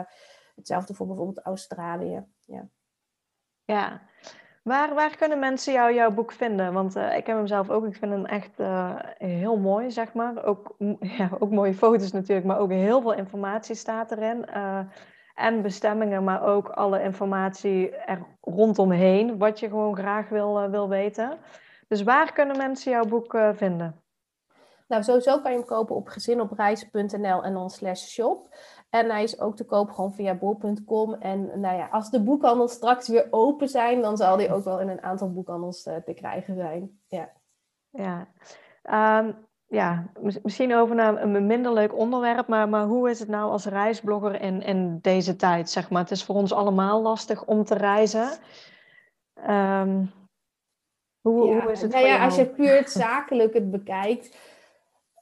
hetzelfde 0.56 0.94
voor 0.94 1.06
bijvoorbeeld 1.06 1.46
Australië. 1.46 2.24
Ja. 2.44 2.68
ja. 3.64 4.00
Waar, 4.62 4.94
waar 4.94 5.16
kunnen 5.16 5.38
mensen 5.38 5.72
jou, 5.72 5.94
jouw 5.94 6.10
boek 6.10 6.32
vinden? 6.32 6.72
Want 6.72 6.96
ik 6.96 7.26
heb 7.26 7.36
hem 7.36 7.46
zelf 7.46 7.70
ook. 7.70 7.86
Ik 7.86 7.96
vind 7.96 8.12
hem 8.12 8.26
echt 8.26 8.58
heel 9.18 9.56
mooi, 9.56 9.90
zeg 9.90 10.12
maar. 10.12 10.44
Ook, 10.44 10.76
ja, 11.18 11.30
ook 11.38 11.50
mooie 11.50 11.74
foto's 11.74 12.12
natuurlijk, 12.12 12.46
maar 12.46 12.58
ook 12.58 12.70
heel 12.70 13.00
veel 13.00 13.14
informatie 13.14 13.74
staat 13.74 14.10
erin. 14.10 14.46
En 15.34 15.62
bestemmingen, 15.62 16.24
maar 16.24 16.42
ook 16.42 16.68
alle 16.68 17.02
informatie 17.02 17.96
er 17.96 18.26
rondomheen, 18.40 19.38
wat 19.38 19.60
je 19.60 19.68
gewoon 19.68 19.96
graag 19.96 20.28
wil, 20.28 20.70
wil 20.70 20.88
weten. 20.88 21.38
Dus 21.92 22.02
waar 22.02 22.32
kunnen 22.32 22.56
mensen 22.56 22.92
jouw 22.92 23.04
boek 23.04 23.36
vinden? 23.54 24.02
Nou, 24.88 25.02
sowieso 25.02 25.40
kan 25.40 25.50
je 25.50 25.56
hem 25.56 25.66
kopen 25.66 25.96
op 25.96 26.08
gezinopreizen.nl 26.08 27.44
en 27.44 27.52
dan 27.52 27.70
slash 27.70 28.06
shop. 28.06 28.54
En 28.90 29.10
hij 29.10 29.22
is 29.22 29.40
ook 29.40 29.56
te 29.56 29.64
koop 29.64 29.90
gewoon 29.90 30.14
via 30.14 30.34
bol.com. 30.34 31.14
En 31.14 31.60
nou 31.60 31.76
ja, 31.76 31.88
als 31.90 32.10
de 32.10 32.22
boekhandels 32.22 32.72
straks 32.72 33.08
weer 33.08 33.26
open 33.30 33.68
zijn, 33.68 34.00
dan 34.00 34.16
zal 34.16 34.36
die 34.36 34.52
ook 34.52 34.64
wel 34.64 34.80
in 34.80 34.88
een 34.88 35.02
aantal 35.02 35.32
boekhandels 35.32 35.86
uh, 35.86 35.96
te 35.96 36.12
krijgen 36.12 36.54
zijn. 36.54 37.00
Ja, 37.06 37.32
ja. 37.90 38.28
Um, 39.18 39.36
ja 39.66 40.06
misschien 40.42 40.74
over 40.74 40.94
naar 40.94 41.22
een 41.22 41.46
minder 41.46 41.72
leuk 41.72 41.96
onderwerp, 41.96 42.46
maar, 42.46 42.68
maar 42.68 42.84
hoe 42.84 43.10
is 43.10 43.18
het 43.18 43.28
nou 43.28 43.50
als 43.50 43.64
reisblogger 43.64 44.40
in, 44.40 44.62
in 44.62 44.98
deze 45.02 45.36
tijd? 45.36 45.70
Zeg 45.70 45.90
maar? 45.90 46.02
Het 46.02 46.10
is 46.10 46.24
voor 46.24 46.34
ons 46.34 46.52
allemaal 46.52 47.02
lastig 47.02 47.44
om 47.44 47.64
te 47.64 47.74
reizen. 47.74 48.28
Um, 49.48 50.20
hoe, 51.22 51.46
ja, 51.46 51.60
hoe 51.60 51.72
is 51.72 51.82
het 51.82 51.92
nou 51.92 52.06
ja, 52.06 52.24
Als 52.24 52.36
je 52.36 52.46
puur 52.46 52.76
het 52.76 52.90
zakelijk 52.90 53.54
het 53.54 53.70
bekijkt, 53.70 54.36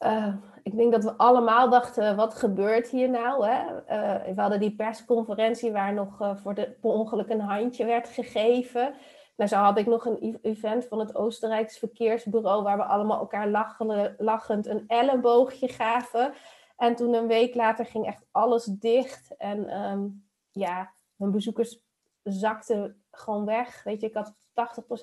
uh, 0.04 0.34
ik 0.62 0.76
denk 0.76 0.92
dat 0.92 1.04
we 1.04 1.16
allemaal 1.16 1.70
dachten, 1.70 2.16
wat 2.16 2.34
gebeurt 2.34 2.88
hier 2.88 3.10
nou? 3.10 3.46
Hè? 3.46 3.64
Uh, 3.64 4.34
we 4.34 4.40
hadden 4.40 4.60
die 4.60 4.76
persconferentie 4.76 5.72
waar 5.72 5.92
nog 5.92 6.20
uh, 6.20 6.36
voor 6.36 6.54
de, 6.54 6.76
per 6.80 6.90
ongeluk 6.90 7.28
een 7.28 7.40
handje 7.40 7.84
werd 7.84 8.08
gegeven. 8.08 8.94
Nou, 9.36 9.50
zo 9.50 9.56
had 9.56 9.78
ik 9.78 9.86
nog 9.86 10.04
een 10.04 10.38
event 10.42 10.84
van 10.84 10.98
het 10.98 11.14
Oostenrijks 11.14 11.78
Verkeersbureau... 11.78 12.62
waar 12.62 12.76
we 12.76 12.84
allemaal 12.84 13.18
elkaar 13.18 13.48
lachen, 13.48 14.14
lachend 14.18 14.66
een 14.66 14.84
elleboogje 14.86 15.68
gaven. 15.68 16.32
En 16.76 16.94
toen 16.94 17.14
een 17.14 17.26
week 17.26 17.54
later 17.54 17.86
ging 17.86 18.06
echt 18.06 18.26
alles 18.30 18.64
dicht. 18.64 19.36
En 19.36 19.80
um, 19.80 20.24
ja, 20.50 20.92
mijn 21.16 21.30
bezoekers 21.30 21.80
zakten 22.22 23.02
gewoon 23.10 23.44
weg. 23.44 23.82
Weet 23.82 24.00
je, 24.00 24.06
ik 24.06 24.14
had 24.14 24.34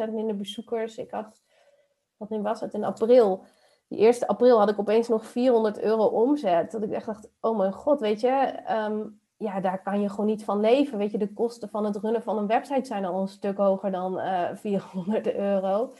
80% 0.07 0.11
minder 0.11 0.36
bezoekers. 0.36 0.97
Ik 0.97 1.11
had, 1.11 1.41
wat 2.18 2.30
nu 2.30 2.41
was 2.41 2.59
het, 2.59 2.74
in 2.74 2.84
april 2.84 3.45
die 3.88 3.99
eerste 3.99 4.28
april 4.28 4.59
had 4.59 4.70
ik 4.70 4.80
opeens 4.80 5.07
nog 5.07 5.26
400 5.26 5.80
euro 5.80 6.05
omzet. 6.05 6.72
Dat 6.72 6.84
ik 6.84 6.91
echt 6.91 7.05
dacht, 7.05 7.30
oh 7.39 7.57
mijn 7.57 7.74
god, 7.74 7.99
weet 7.99 8.20
je, 8.22 8.63
um, 8.70 9.20
ja, 9.38 9.59
daar 9.59 9.82
kan 9.82 10.01
je 10.01 10.09
gewoon 10.09 10.26
niet 10.26 10.43
van 10.43 10.59
leven. 10.59 10.97
Weet 10.97 11.11
je, 11.11 11.18
de 11.18 11.34
kosten 11.34 11.70
van 11.70 11.86
het 11.86 11.95
runnen 11.95 12.24
van 12.24 12.38
een 12.38 12.47
website 12.47 12.86
zijn 12.86 13.05
al 13.05 13.22
een 13.22 13.28
stuk 13.28 13.57
hoger 13.57 13.91
dan 13.91 14.18
uh, 14.20 14.49
eh, 14.49 14.57
400 14.63 15.34
euro. 15.34 15.93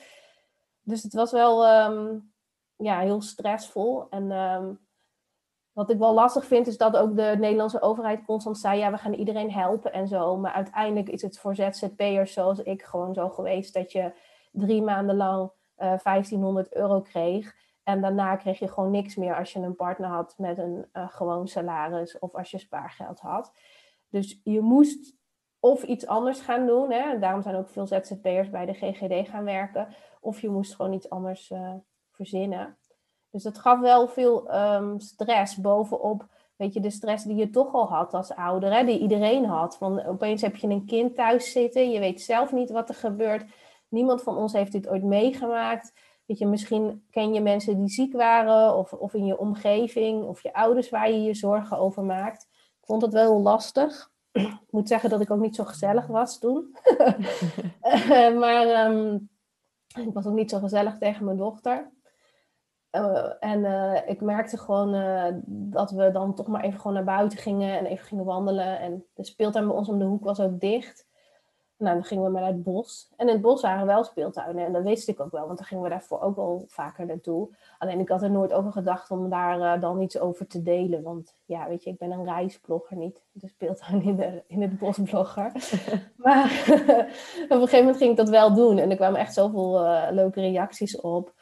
Dus 0.82 1.04
het 1.04 1.14
was 1.14 1.32
wel 1.32 1.86
um, 1.86 2.34
ja, 2.76 3.00
heel 3.00 3.22
stressvol. 3.22 4.10
En 4.10 4.32
um, 4.32 4.87
wat 5.78 5.90
ik 5.90 5.98
wel 5.98 6.14
lastig 6.14 6.46
vind, 6.46 6.68
is 6.68 6.78
dat 6.78 6.98
ook 6.98 7.16
de 7.16 7.36
Nederlandse 7.40 7.82
overheid 7.82 8.26
constant 8.26 8.58
zei: 8.58 8.80
ja, 8.80 8.92
we 8.92 8.98
gaan 8.98 9.14
iedereen 9.14 9.52
helpen 9.52 9.94
en 9.94 10.08
zo. 10.08 10.38
Maar 10.38 10.52
uiteindelijk 10.52 11.10
is 11.10 11.22
het 11.22 11.40
voor 11.40 11.56
ZZP'ers 11.56 12.34
zoals 12.34 12.60
ik 12.60 12.84
gewoon 12.84 13.14
zo 13.14 13.30
geweest 13.30 13.74
dat 13.74 13.92
je 13.92 14.12
drie 14.52 14.82
maanden 14.82 15.16
lang 15.16 15.52
uh, 15.78 15.94
eh, 15.94 16.00
1500 16.04 16.76
euro 16.76 17.02
kreeg. 17.02 17.56
En 17.84 18.02
daarna 18.02 18.36
kreeg 18.36 18.60
je 18.60 18.68
gewoon 18.68 18.92
niks 18.92 19.16
meer 19.16 19.36
als 19.36 19.54
je 19.54 19.60
een 19.60 19.76
partner 19.76 20.10
had 20.10 20.34
met 20.38 20.58
een 20.58 20.86
uh, 20.94 21.10
gewoon 21.10 21.48
salaris 21.48 22.20
of 22.20 22.36
als 22.36 22.52
je 22.52 22.58
spaargeld 22.58 23.20
had. 23.20 23.52
Dus 24.10 24.42
je 24.44 24.62
moest 24.62 25.16
of 25.60 25.84
iets 25.84 26.08
anders 26.08 26.40
gaan 26.40 26.66
doen. 26.66 26.92
Hè? 26.92 27.20
Daarom 27.20 27.42
zijn 27.42 27.56
ook 27.56 27.70
veel 27.70 27.88
ZZP'ers 27.88 28.50
bij 28.50 28.66
de 28.66 28.74
GGD 28.74 29.30
gaan 29.30 29.44
werken. 29.44 29.88
Of 30.20 30.42
je 30.42 30.50
moest 30.50 30.76
gewoon 30.76 30.94
iets 30.94 31.10
anders 31.10 31.50
uh, 31.50 31.74
verzinnen. 32.12 32.78
Dus 33.38 33.54
dat 33.54 33.62
gaf 33.62 33.80
wel 33.80 34.08
veel 34.08 34.56
um, 34.56 35.00
stress 35.00 35.56
bovenop 35.56 36.26
weet 36.58 36.74
je, 36.74 36.80
de 36.80 36.90
stress 36.90 37.24
die 37.24 37.36
je 37.36 37.50
toch 37.50 37.74
al 37.74 37.88
had 37.88 38.14
als 38.14 38.36
ouder, 38.36 38.74
hè, 38.74 38.86
die 38.86 39.00
iedereen 39.00 39.46
had. 39.46 39.78
Van 39.78 40.06
opeens 40.06 40.42
heb 40.42 40.56
je 40.56 40.68
een 40.68 40.86
kind 40.86 41.16
thuis 41.16 41.52
zitten, 41.52 41.92
je 41.92 42.00
weet 42.00 42.22
zelf 42.22 42.52
niet 42.52 42.70
wat 42.70 42.90
er 42.90 42.96
gebeurt. 42.96 43.46
Niemand 43.90 44.24
van 44.24 44.38
ons 44.38 44.54
heeft 44.54 44.72
dit 44.72 44.90
ooit 44.90 45.04
meegemaakt. 45.04 45.94
Weet 46.26 46.38
je, 46.38 46.46
misschien 46.46 47.06
ken 47.12 47.34
je 47.34 47.42
mensen 47.42 47.78
die 47.78 47.90
ziek 47.90 48.14
waren, 48.14 48.76
of, 48.76 48.94
of 48.94 49.14
in 49.14 49.26
je 49.26 49.38
omgeving, 49.38 50.24
of 50.24 50.44
je 50.44 50.54
ouders 50.54 50.90
waar 50.90 51.12
je 51.12 51.22
je 51.22 51.34
zorgen 51.34 51.78
over 51.78 52.04
maakt. 52.04 52.48
Ik 52.52 52.86
vond 52.86 53.02
het 53.02 53.14
wel 53.14 53.32
heel 53.32 53.42
lastig. 53.42 54.12
Ik 54.32 54.60
moet 54.70 54.88
zeggen 54.88 55.10
dat 55.10 55.22
ik 55.22 55.32
ook 55.32 55.40
niet 55.40 55.56
zo 55.56 55.64
gezellig 55.64 56.08
was 56.08 56.40
toen. 56.40 56.76
Eh, 57.82 58.38
maar 58.38 58.86
um, 58.86 59.30
ik 59.96 60.14
was 60.14 60.26
ook 60.26 60.34
niet 60.34 60.50
zo 60.50 60.60
gezellig 60.60 60.98
tegen 60.98 61.26
mijn 61.26 61.38
dochter. 61.38 61.92
Uh, 62.98 63.34
en 63.40 63.60
uh, 63.60 64.00
ik 64.06 64.22
merkte 64.22 64.58
gewoon 64.58 64.96
uh, 64.96 65.26
dat 65.46 65.92
we 65.92 66.12
dan 66.12 66.34
toch 66.34 66.48
maar 66.48 66.64
even 66.64 66.80
gewoon 66.80 66.94
naar 66.94 67.04
buiten 67.04 67.38
gingen 67.38 67.78
en 67.78 67.86
even 67.86 68.06
gingen 68.06 68.26
wandelen. 68.26 68.80
En 68.80 69.06
de 69.14 69.24
speeltuin 69.24 69.68
bij 69.68 69.76
ons 69.76 69.90
om 69.90 70.00
de 70.00 70.06
hoek 70.06 70.24
was 70.24 70.40
ook 70.40 70.60
dicht. 70.60 71.06
Nou, 71.78 71.96
dan 71.96 72.04
gingen 72.04 72.24
we 72.24 72.30
maar 72.30 72.42
naar 72.42 72.52
het 72.52 72.64
bos. 72.64 73.12
En 73.16 73.28
in 73.28 73.34
het 73.34 73.42
bos 73.42 73.62
waren 73.62 73.86
wel 73.86 74.04
speeltuinen. 74.04 74.66
En 74.66 74.74
dat 74.74 74.84
wist 74.84 75.08
ik 75.08 75.20
ook 75.20 75.32
wel, 75.32 75.46
want 75.46 75.58
dan 75.58 75.68
gingen 75.68 75.84
we 75.84 75.90
daarvoor 75.90 76.22
ook 76.22 76.36
wel 76.36 76.64
vaker 76.68 77.06
naartoe. 77.06 77.50
Alleen 77.78 78.00
ik 78.00 78.10
had 78.10 78.22
er 78.22 78.32
nooit 78.32 78.54
over 78.54 78.72
gedacht 78.72 79.12
om 79.12 79.30
daar 79.30 79.80
dan 79.80 80.02
iets 80.02 80.20
over 80.20 80.48
te 80.48 80.62
delen. 80.62 81.04
Want 81.04 81.36
ja, 81.46 81.68
weet 81.68 81.84
je, 81.84 81.90
ik 81.90 81.98
ben 81.98 82.12
een 82.12 82.26
reisblogger, 82.26 82.98
niet 82.98 83.22
de 83.32 83.48
speeltuin 83.48 84.02
in, 84.02 84.16
de, 84.16 84.44
in 84.48 84.62
het 84.62 84.78
bosblogger. 84.78 85.52
maar 86.24 86.64
op 87.44 87.50
een 87.50 87.60
gegeven 87.60 87.80
moment 87.80 87.98
ging 87.98 88.12
ik 88.12 88.18
dat 88.18 88.30
wel 88.30 88.54
doen. 88.54 88.78
En 88.78 88.90
er 88.90 88.96
kwamen 88.96 89.20
echt 89.20 89.34
zoveel 89.34 89.82
leuke 90.12 90.42
reacties 90.42 91.02
op. 91.02 91.34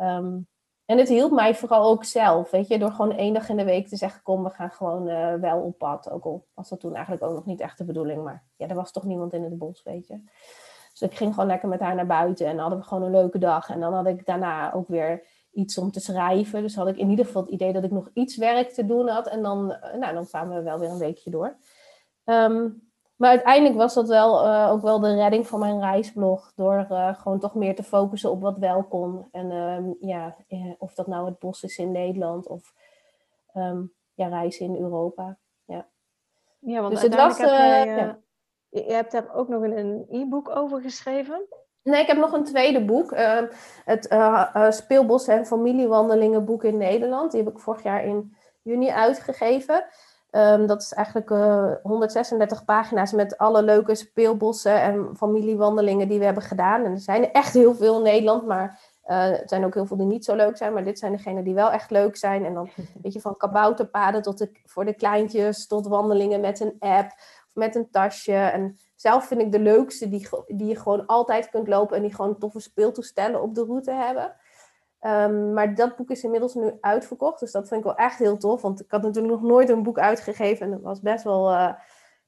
Um, 0.00 0.48
en 0.90 0.98
het 0.98 1.08
hielp 1.08 1.30
mij 1.30 1.54
vooral 1.54 1.90
ook 1.90 2.04
zelf, 2.04 2.50
weet 2.50 2.68
je, 2.68 2.78
door 2.78 2.90
gewoon 2.90 3.16
één 3.16 3.34
dag 3.34 3.48
in 3.48 3.56
de 3.56 3.64
week 3.64 3.88
te 3.88 3.96
zeggen: 3.96 4.22
Kom, 4.22 4.42
we 4.42 4.50
gaan 4.50 4.70
gewoon 4.70 5.08
uh, 5.08 5.34
wel 5.34 5.60
op 5.60 5.78
pad. 5.78 6.10
Ook 6.10 6.24
al 6.24 6.46
was 6.54 6.68
dat 6.68 6.80
toen 6.80 6.94
eigenlijk 6.94 7.24
ook 7.24 7.34
nog 7.34 7.46
niet 7.46 7.60
echt 7.60 7.78
de 7.78 7.84
bedoeling, 7.84 8.24
maar 8.24 8.44
ja, 8.56 8.68
er 8.68 8.74
was 8.74 8.92
toch 8.92 9.04
niemand 9.04 9.32
in 9.32 9.42
het 9.42 9.58
bos, 9.58 9.82
weet 9.82 10.06
je. 10.06 10.20
Dus 10.90 11.02
ik 11.02 11.14
ging 11.14 11.34
gewoon 11.34 11.48
lekker 11.48 11.68
met 11.68 11.80
haar 11.80 11.94
naar 11.94 12.06
buiten 12.06 12.46
en 12.46 12.58
hadden 12.58 12.78
we 12.78 12.84
gewoon 12.84 13.02
een 13.02 13.10
leuke 13.10 13.38
dag. 13.38 13.68
En 13.70 13.80
dan 13.80 13.94
had 13.94 14.06
ik 14.06 14.26
daarna 14.26 14.72
ook 14.72 14.88
weer 14.88 15.26
iets 15.52 15.78
om 15.78 15.90
te 15.90 16.00
schrijven. 16.00 16.62
Dus 16.62 16.74
had 16.74 16.88
ik 16.88 16.96
in 16.96 17.10
ieder 17.10 17.24
geval 17.24 17.42
het 17.42 17.50
idee 17.50 17.72
dat 17.72 17.84
ik 17.84 17.90
nog 17.90 18.10
iets 18.14 18.36
werk 18.36 18.70
te 18.70 18.86
doen 18.86 19.08
had. 19.08 19.28
En 19.28 19.42
dan, 19.42 19.70
uh, 19.70 19.94
nou, 20.00 20.14
dan 20.14 20.26
kwamen 20.26 20.56
we 20.56 20.62
wel 20.62 20.78
weer 20.78 20.90
een 20.90 20.98
weekje 20.98 21.30
door. 21.30 21.56
Um, 22.24 22.89
maar 23.20 23.30
uiteindelijk 23.30 23.76
was 23.76 23.94
dat 23.94 24.08
wel 24.08 24.46
uh, 24.46 24.70
ook 24.70 24.82
wel 24.82 25.00
de 25.00 25.14
redding 25.14 25.46
van 25.46 25.58
mijn 25.58 25.80
reisblog. 25.80 26.52
Door 26.54 26.86
uh, 26.90 27.14
gewoon 27.14 27.38
toch 27.38 27.54
meer 27.54 27.74
te 27.74 27.82
focussen 27.82 28.30
op 28.30 28.42
wat 28.42 28.58
wel 28.58 28.84
kon. 28.84 29.28
En 29.32 29.50
um, 29.50 29.96
ja, 30.00 30.36
eh, 30.48 30.72
of 30.78 30.94
dat 30.94 31.06
nou 31.06 31.26
het 31.26 31.38
bos 31.38 31.62
is 31.62 31.78
in 31.78 31.92
Nederland 31.92 32.46
of 32.46 32.72
um, 33.54 33.92
ja, 34.14 34.28
reizen 34.28 34.66
in 34.66 34.82
Europa. 34.82 35.38
Ja, 35.64 35.88
ja 36.58 36.80
want 36.80 36.92
dus 36.92 37.02
het 37.02 37.14
was. 37.14 37.38
Heb 37.38 37.48
jij, 37.48 37.86
ja. 37.86 38.18
Je 38.68 38.92
hebt 38.92 39.12
daar 39.12 39.34
ook 39.34 39.48
nog 39.48 39.62
een 39.62 40.06
e-book 40.10 40.48
over 40.48 40.80
geschreven? 40.80 41.46
Nee, 41.82 42.00
ik 42.00 42.06
heb 42.06 42.16
nog 42.16 42.32
een 42.32 42.44
tweede 42.44 42.84
boek. 42.84 43.12
Uh, 43.12 43.42
het 43.84 44.74
Speelbos 44.74 45.26
en 45.26 45.46
Familiewandelingen 45.46 46.44
boek 46.44 46.64
in 46.64 46.76
Nederland. 46.76 47.32
Die 47.32 47.42
heb 47.42 47.52
ik 47.52 47.58
vorig 47.58 47.82
jaar 47.82 48.04
in 48.04 48.36
juni 48.62 48.90
uitgegeven. 48.90 49.84
Um, 50.32 50.66
dat 50.66 50.82
is 50.82 50.92
eigenlijk 50.92 51.30
uh, 51.30 51.70
eh, 51.70 51.76
136 51.82 52.64
pagina's 52.64 53.12
met 53.12 53.38
alle 53.38 53.62
leuke 53.62 53.94
speelbossen 53.94 54.82
en 54.82 55.16
familiewandelingen 55.16 56.08
die 56.08 56.18
we 56.18 56.24
hebben 56.24 56.42
gedaan. 56.42 56.84
En 56.84 56.92
er 56.92 56.98
zijn 56.98 57.22
er 57.22 57.30
echt 57.30 57.54
heel 57.54 57.74
veel 57.74 57.96
in 57.96 58.02
Nederland, 58.02 58.46
maar 58.46 58.80
uh, 59.06 59.40
er 59.40 59.48
zijn 59.48 59.64
ook 59.64 59.74
heel 59.74 59.86
veel 59.86 59.96
die 59.96 60.06
niet 60.06 60.24
zo 60.24 60.34
leuk 60.34 60.56
zijn. 60.56 60.72
Maar 60.72 60.84
dit 60.84 60.98
zijn 60.98 61.12
degenen 61.12 61.44
die 61.44 61.54
wel 61.54 61.70
echt 61.70 61.90
leuk 61.90 62.16
zijn. 62.16 62.44
En 62.44 62.54
dan 62.54 62.70
weet 63.02 63.12
je 63.12 63.20
van 63.20 63.36
kabouterpaden 63.36 64.22
tot 64.22 64.38
de, 64.38 64.50
voor 64.64 64.84
de 64.84 64.94
kleintjes, 64.94 65.66
tot 65.66 65.86
wandelingen 65.86 66.40
met 66.40 66.60
een 66.60 66.76
app 66.78 67.10
of 67.46 67.54
met 67.54 67.74
een 67.74 67.90
tasje. 67.90 68.34
En 68.34 68.78
zelf 68.96 69.26
vind 69.26 69.40
ik 69.40 69.52
de 69.52 69.60
leukste 69.60 70.08
die, 70.08 70.28
die 70.46 70.66
je 70.66 70.76
gewoon 70.76 71.06
altijd 71.06 71.50
kunt 71.50 71.68
lopen 71.68 71.96
en 71.96 72.02
die 72.02 72.14
gewoon 72.14 72.38
toffe 72.38 72.60
speeltoestellen 72.60 73.42
op 73.42 73.54
de 73.54 73.64
route 73.64 73.92
hebben. 73.92 74.34
Um, 75.06 75.52
maar 75.52 75.74
dat 75.74 75.96
boek 75.96 76.10
is 76.10 76.24
inmiddels 76.24 76.54
nu 76.54 76.72
uitverkocht. 76.80 77.40
Dus 77.40 77.52
dat 77.52 77.68
vind 77.68 77.80
ik 77.80 77.86
wel 77.86 77.96
echt 77.96 78.18
heel 78.18 78.36
tof. 78.36 78.62
Want 78.62 78.80
ik 78.80 78.90
had 78.90 79.02
natuurlijk 79.02 79.34
nog 79.34 79.42
nooit 79.42 79.68
een 79.68 79.82
boek 79.82 79.98
uitgegeven. 79.98 80.66
En 80.66 80.72
het 80.72 80.82
was 80.82 81.00
best 81.00 81.24
wel 81.24 81.52
uh, 81.52 81.72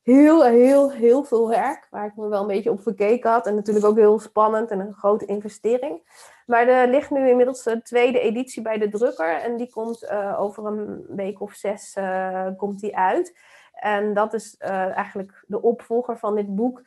heel, 0.03 0.45
heel, 0.45 0.91
heel 0.91 1.25
veel 1.25 1.49
werk. 1.49 1.87
Waar 1.91 2.07
ik 2.07 2.17
me 2.17 2.29
wel 2.29 2.41
een 2.41 2.47
beetje 2.47 2.71
op 2.71 2.83
verkeken 2.83 3.31
had. 3.31 3.47
En 3.47 3.55
natuurlijk 3.55 3.87
ook 3.87 3.97
heel 3.97 4.19
spannend 4.19 4.71
en 4.71 4.81
een 4.81 4.95
grote 4.95 5.25
investering. 5.25 6.03
Maar 6.47 6.69
er 6.69 6.89
ligt 6.89 7.11
nu 7.11 7.29
inmiddels 7.29 7.63
de 7.63 7.83
tweede 7.83 8.21
editie 8.21 8.63
bij 8.63 8.79
de 8.79 8.89
drukker. 8.89 9.41
En 9.41 9.57
die 9.57 9.71
komt 9.71 10.03
uh, 10.03 10.41
over 10.41 10.67
een 10.67 11.05
week 11.09 11.41
of 11.41 11.53
zes 11.53 11.97
uh, 11.99 12.47
komt 12.57 12.81
die 12.81 12.97
uit. 12.97 13.39
En 13.73 14.15
dat 14.15 14.35
is 14.35 14.57
eigenlijk 14.59 15.45
de 15.47 15.63
opvolger 15.63 16.19
van 16.19 16.35
dit 16.35 16.55
boek. 16.55 16.83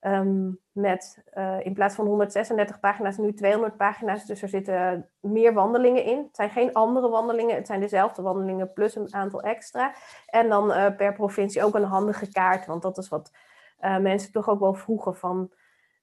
Um, 0.00 0.60
met 0.72 1.22
uh, 1.34 1.64
in 1.64 1.74
plaats 1.74 1.94
van 1.94 2.06
136 2.06 2.80
pagina's 2.80 3.16
nu 3.16 3.34
200 3.34 3.76
pagina's. 3.76 4.26
Dus 4.26 4.42
er 4.42 4.48
zitten 4.48 5.08
meer 5.20 5.52
wandelingen 5.52 6.04
in. 6.04 6.18
Het 6.18 6.36
zijn 6.36 6.50
geen 6.50 6.72
andere 6.72 7.08
wandelingen, 7.08 7.54
het 7.54 7.66
zijn 7.66 7.80
dezelfde 7.80 8.22
wandelingen 8.22 8.72
plus 8.72 8.96
een 8.96 9.14
aantal 9.14 9.42
extra. 9.42 9.94
En 10.26 10.48
dan 10.48 10.70
uh, 10.70 10.96
per 10.96 11.12
provincie 11.12 11.64
ook 11.64 11.74
een 11.74 11.84
handige 11.84 12.32
kaart, 12.32 12.66
want 12.66 12.82
dat 12.82 12.98
is 12.98 13.08
wat 13.08 13.32
uh, 13.80 13.98
mensen 13.98 14.32
toch 14.32 14.48
ook 14.48 14.60
wel 14.60 14.74
vroegen 14.74 15.16
van... 15.16 15.50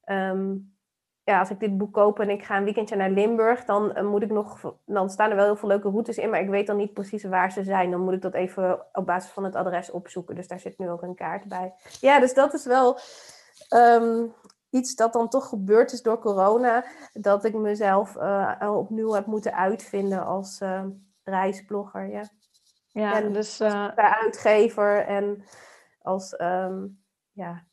ehm, 0.04 0.56
ja, 1.24 1.40
als 1.40 1.50
ik 1.50 1.60
dit 1.60 1.78
boek 1.78 1.94
koop 1.94 2.20
en 2.20 2.30
ik 2.30 2.44
ga 2.44 2.58
een 2.58 2.64
weekendje 2.64 2.96
naar 2.96 3.10
Limburg, 3.10 3.66
dan 3.66 4.06
moet 4.06 4.24
ik 4.24 4.32
nog, 4.32 4.76
dan 4.86 5.10
staan 5.10 5.30
er 5.30 5.36
wel 5.36 5.46
heel 5.46 5.56
veel 5.56 5.68
leuke 5.68 5.90
routes 5.90 6.18
in, 6.18 6.30
maar 6.30 6.42
ik 6.42 6.50
weet 6.50 6.68
dan 6.68 6.78
niet 6.78 6.94
precies 6.94 7.24
waar 7.24 7.52
ze 7.52 7.64
zijn. 7.64 7.92
Dan 7.92 8.02
moet 8.02 8.14
ik 8.14 8.22
dat 8.22 8.34
even 8.34 8.86
op 8.94 9.06
basis 9.06 9.32
van 9.32 9.44
het 9.44 9.56
adres 9.56 9.92
opzoeken. 9.92 10.36
Dus 10.36 10.48
daar 10.48 10.60
zit 10.60 10.78
nu 10.78 10.90
ook 10.90 11.02
een 11.02 11.16
kaart 11.16 11.48
bij. 11.48 11.74
Ja, 12.00 12.20
dus 12.20 12.34
dat 12.34 12.54
is 12.54 12.66
wel 12.66 13.00
ehm, 13.68 14.26
iets 14.70 14.96
dat 14.96 15.14
dan 15.14 15.30
toch 15.30 15.50
gebeurd 15.50 15.92
is 15.92 16.02
door 16.02 16.20
corona, 16.20 16.86
dat 17.14 17.44
ik 17.44 17.54
mezelf 17.54 18.16
uh, 18.16 18.76
opnieuw 18.76 19.12
heb 19.12 19.26
moeten 19.26 19.54
uitvinden 19.54 20.26
als 20.26 20.62
uh, 20.62 20.84
reisblogger. 21.24 22.10
Ja, 22.10 22.24
ja 22.88 23.22
en 23.22 23.34
dus 23.34 23.62
uh... 23.62 23.88
uitgever 23.96 25.06
en 25.06 25.44
als 26.02 26.40
um, 26.40 27.04
ja, 27.32 27.66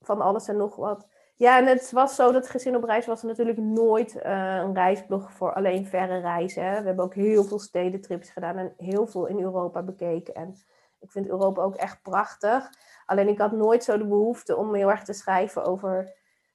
van 0.00 0.20
alles 0.20 0.48
en 0.48 0.56
nog 0.56 0.76
wat. 0.76 1.06
Ja, 1.38 1.58
en 1.58 1.66
het 1.66 1.90
was 1.90 2.14
zo 2.14 2.32
dat 2.32 2.48
Gezin 2.48 2.76
op 2.76 2.84
Reis 2.84 3.06
was 3.06 3.22
natuurlijk 3.22 3.58
nooit 3.58 4.14
uh, 4.14 4.56
een 4.56 4.74
reisblog 4.74 5.32
voor 5.32 5.54
alleen 5.54 5.86
verre 5.86 6.18
reizen. 6.18 6.64
Hè. 6.64 6.80
We 6.80 6.86
hebben 6.86 7.04
ook 7.04 7.14
heel 7.14 7.44
veel 7.44 7.58
stedentrips 7.58 8.30
gedaan 8.30 8.56
en 8.56 8.74
heel 8.76 9.06
veel 9.06 9.26
in 9.26 9.40
Europa 9.40 9.82
bekeken. 9.82 10.34
En 10.34 10.56
ik 11.00 11.10
vind 11.10 11.28
Europa 11.28 11.62
ook 11.62 11.74
echt 11.74 12.02
prachtig. 12.02 12.70
Alleen 13.06 13.28
ik 13.28 13.38
had 13.38 13.52
nooit 13.52 13.84
zo 13.84 13.98
de 13.98 14.06
behoefte 14.06 14.56
om 14.56 14.74
heel 14.74 14.90
erg 14.90 15.04
te 15.04 15.12
schrijven 15.12 15.64
over 15.64 16.14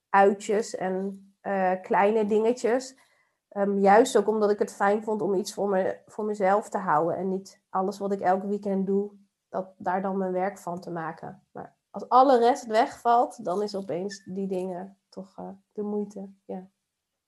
uitjes 0.10 0.76
en 0.76 1.26
uh, 1.42 1.72
kleine 1.82 2.26
dingetjes. 2.26 2.98
Um, 3.58 3.80
juist 3.80 4.18
ook 4.18 4.28
omdat 4.28 4.52
ik 4.52 4.60
het 4.60 4.74
fijn 4.74 5.04
vond 5.04 5.22
om 5.22 5.34
iets 5.34 5.54
voor, 5.54 5.70
me, 5.70 6.00
voor 6.06 6.26
mezelf 6.26 6.70
te 6.70 6.78
houden. 6.78 7.18
En 7.18 7.30
niet 7.30 7.62
alles 7.70 7.98
wat 7.98 8.12
ik 8.12 8.20
elke 8.20 8.48
weekend 8.48 8.86
doe, 8.86 9.12
dat, 9.50 9.74
daar 9.78 10.02
dan 10.02 10.18
mijn 10.18 10.32
werk 10.32 10.58
van 10.58 10.80
te 10.80 10.92
maken. 10.92 11.44
Maar 11.52 11.76
als 11.90 12.10
alle 12.10 12.40
rest 12.40 12.66
wegvalt, 12.66 13.46
dan 13.46 13.62
is 13.62 13.76
opeens 13.76 14.24
die 14.26 14.48
dingen 14.48 14.98
toch 15.10 15.38
uh, 15.40 15.50
de 15.72 15.82
moeite. 15.82 16.30
Ja. 16.46 16.70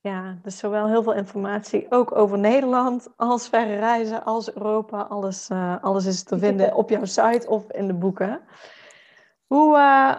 Ja, 0.04 0.38
dus 0.41 0.58
zowel 0.58 0.88
heel 0.88 1.04
veel 1.04 1.14
informatie 1.14 1.86
ook 1.89 2.16
over 2.16 2.39
Nederland 2.39 3.10
als 3.16 3.49
verre 3.49 3.76
reizen, 3.76 4.24
als 4.24 4.54
Europa. 4.54 5.01
Alles, 5.01 5.49
uh, 5.49 5.84
alles 5.84 6.06
is 6.06 6.24
te 6.24 6.39
vinden 6.39 6.76
op 6.76 6.89
jouw 6.89 7.06
site 7.06 7.47
of 7.47 7.72
in 7.72 7.88
de 7.88 7.93
boeken. 7.93 8.41
Hoe, 9.47 9.78
uh, 9.78 10.16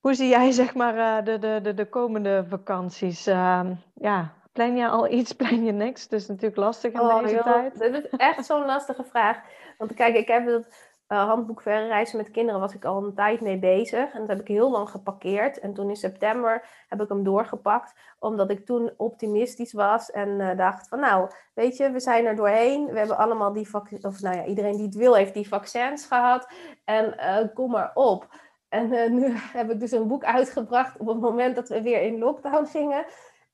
hoe 0.00 0.14
zie 0.14 0.28
jij 0.28 0.50
zeg 0.62 0.74
maar 0.74 1.24
de, 1.24 1.38
de, 1.38 1.60
de, 1.62 1.74
de 1.74 1.88
komende 1.88 2.44
vakanties? 2.48 3.26
Ehm, 3.26 3.74
ja, 3.94 4.32
plan 4.52 4.76
je 4.76 4.88
al 4.88 5.10
iets, 5.10 5.32
plan 5.42 5.64
je 5.64 5.72
niks? 5.72 6.08
Is 6.08 6.26
natuurlijk 6.26 6.56
lastig 6.56 6.92
in 6.92 7.00
oh, 7.00 7.22
deze 7.22 7.34
joh, 7.34 7.44
tijd. 7.44 7.78
Dit 7.78 7.94
is 7.94 8.08
echt 8.10 8.46
zo'n 8.46 8.64
lastige 8.64 9.04
vraag. 9.04 9.40
Want 9.78 9.94
kijk, 9.94 10.16
ik 10.16 10.28
heb 10.28 10.46
het 10.46 10.93
uh, 11.14 11.28
handboek 11.28 11.60
verre 11.60 11.86
reizen 11.86 12.16
met 12.16 12.30
kinderen 12.30 12.60
was 12.60 12.74
ik 12.74 12.84
al 12.84 13.04
een 13.04 13.14
tijd 13.14 13.40
mee 13.40 13.58
bezig. 13.58 14.12
En 14.12 14.20
dat 14.20 14.28
heb 14.28 14.40
ik 14.40 14.48
heel 14.48 14.70
lang 14.70 14.90
geparkeerd. 14.90 15.58
En 15.58 15.74
toen 15.74 15.88
in 15.88 15.96
september 15.96 16.66
heb 16.88 17.00
ik 17.00 17.08
hem 17.08 17.24
doorgepakt. 17.24 17.94
Omdat 18.18 18.50
ik 18.50 18.66
toen 18.66 18.92
optimistisch 18.96 19.72
was. 19.72 20.10
En 20.10 20.28
uh, 20.28 20.56
dacht 20.56 20.88
van 20.88 21.00
nou, 21.00 21.30
weet 21.54 21.76
je, 21.76 21.90
we 21.90 22.00
zijn 22.00 22.26
er 22.26 22.36
doorheen. 22.36 22.86
We 22.86 22.98
hebben 22.98 23.16
allemaal 23.18 23.52
die 23.52 23.68
vaccins. 23.68 24.04
Of 24.04 24.20
nou 24.20 24.36
ja, 24.36 24.44
iedereen 24.44 24.76
die 24.76 24.86
het 24.86 24.94
wil 24.94 25.14
heeft 25.14 25.34
die 25.34 25.48
vaccins 25.48 26.06
gehad. 26.06 26.48
En 26.84 27.14
uh, 27.18 27.54
kom 27.54 27.70
maar 27.70 27.90
op. 27.94 28.28
En 28.68 29.14
nu 29.14 29.32
heb 29.58 29.70
ik 29.70 29.80
dus 29.80 29.92
een 29.92 30.08
boek 30.08 30.24
uitgebracht 30.24 30.98
op 30.98 31.06
het 31.06 31.20
moment 31.20 31.54
dat 31.54 31.68
we 31.68 31.82
weer 31.82 32.02
in 32.02 32.18
lockdown 32.18 32.66
gingen. 32.66 33.04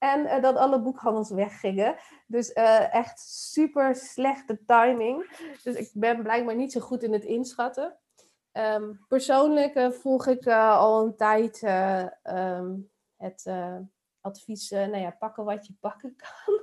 En 0.00 0.20
uh, 0.20 0.42
dat 0.42 0.56
alle 0.56 0.80
boekhandels 0.80 1.30
weggingen. 1.30 1.96
Dus 2.26 2.50
uh, 2.50 2.94
echt 2.94 3.20
super 3.20 3.94
slechte 3.94 4.64
timing. 4.64 5.30
Dus 5.62 5.74
ik 5.74 5.90
ben 5.94 6.22
blijkbaar 6.22 6.54
niet 6.54 6.72
zo 6.72 6.80
goed 6.80 7.02
in 7.02 7.12
het 7.12 7.24
inschatten. 7.24 7.98
Um, 8.52 9.04
persoonlijk 9.08 9.74
uh, 9.74 9.90
volg 9.90 10.26
ik 10.26 10.46
al 10.46 11.04
een 11.04 11.16
tijd 11.16 11.62
um, 12.22 12.90
het 13.16 13.50
advies, 14.20 14.70
nou 14.70 14.96
ja, 14.96 15.10
pakken 15.10 15.44
wat 15.44 15.66
je 15.66 15.74
pakken 15.80 16.16
kan. 16.16 16.60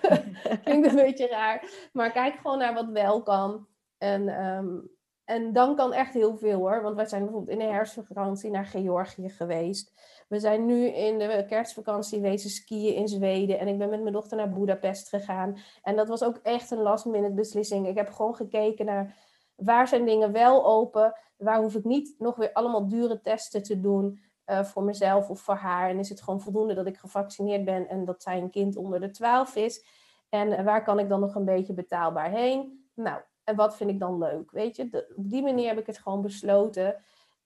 Klinkt 0.64 0.88
een 0.88 0.96
beetje 0.96 1.26
raar. 1.26 1.88
Maar 1.92 2.12
kijk 2.12 2.34
gewoon 2.34 2.58
naar 2.58 2.74
wat 2.74 2.88
wel 2.88 3.22
kan. 3.22 3.68
En, 3.98 4.44
um, 4.44 4.90
en 5.24 5.52
dan 5.52 5.76
kan 5.76 5.92
echt 5.92 6.14
heel 6.14 6.36
veel 6.36 6.58
hoor. 6.58 6.82
Want 6.82 6.96
wij 6.96 7.06
zijn 7.06 7.22
bijvoorbeeld 7.22 7.58
in 7.58 7.66
de 7.66 7.72
herfstvakantie 7.72 8.50
naar 8.50 8.66
Georgië 8.66 9.28
geweest. 9.28 9.92
We 10.30 10.38
zijn 10.38 10.66
nu 10.66 10.86
in 10.86 11.18
de 11.18 11.44
kerstvakantie 11.48 12.20
wezen 12.20 12.50
skiën 12.50 12.94
in 12.94 13.08
Zweden. 13.08 13.58
En 13.58 13.68
ik 13.68 13.78
ben 13.78 13.90
met 13.90 14.00
mijn 14.00 14.12
dochter 14.12 14.36
naar 14.36 14.50
Budapest 14.50 15.08
gegaan. 15.08 15.56
En 15.82 15.96
dat 15.96 16.08
was 16.08 16.22
ook 16.22 16.36
echt 16.42 16.70
een 16.70 16.82
last 16.82 17.04
minute 17.04 17.34
beslissing. 17.34 17.86
Ik 17.86 17.96
heb 17.96 18.10
gewoon 18.10 18.34
gekeken 18.34 18.84
naar 18.84 19.16
waar 19.54 19.88
zijn 19.88 20.04
dingen 20.04 20.32
wel 20.32 20.66
open. 20.66 21.14
Waar 21.36 21.60
hoef 21.60 21.74
ik 21.74 21.84
niet 21.84 22.14
nog 22.18 22.36
weer 22.36 22.52
allemaal 22.52 22.88
dure 22.88 23.20
testen 23.20 23.62
te 23.62 23.80
doen. 23.80 24.20
Uh, 24.46 24.64
voor 24.64 24.82
mezelf 24.82 25.30
of 25.30 25.40
voor 25.40 25.54
haar. 25.54 25.90
En 25.90 25.98
is 25.98 26.08
het 26.08 26.22
gewoon 26.22 26.40
voldoende 26.40 26.74
dat 26.74 26.86
ik 26.86 26.96
gevaccineerd 26.96 27.64
ben 27.64 27.88
en 27.88 28.04
dat 28.04 28.22
zij 28.22 28.38
een 28.38 28.50
kind 28.50 28.76
onder 28.76 29.00
de 29.00 29.10
12 29.10 29.56
is. 29.56 29.84
En 30.28 30.64
waar 30.64 30.84
kan 30.84 30.98
ik 30.98 31.08
dan 31.08 31.20
nog 31.20 31.34
een 31.34 31.44
beetje 31.44 31.72
betaalbaar 31.72 32.30
heen? 32.30 32.88
Nou, 32.94 33.20
en 33.44 33.56
wat 33.56 33.76
vind 33.76 33.90
ik 33.90 33.98
dan 33.98 34.18
leuk? 34.18 34.50
Weet 34.50 34.76
je, 34.76 35.06
op 35.16 35.30
die 35.30 35.42
manier 35.42 35.68
heb 35.68 35.78
ik 35.78 35.86
het 35.86 35.98
gewoon 35.98 36.22
besloten. 36.22 36.96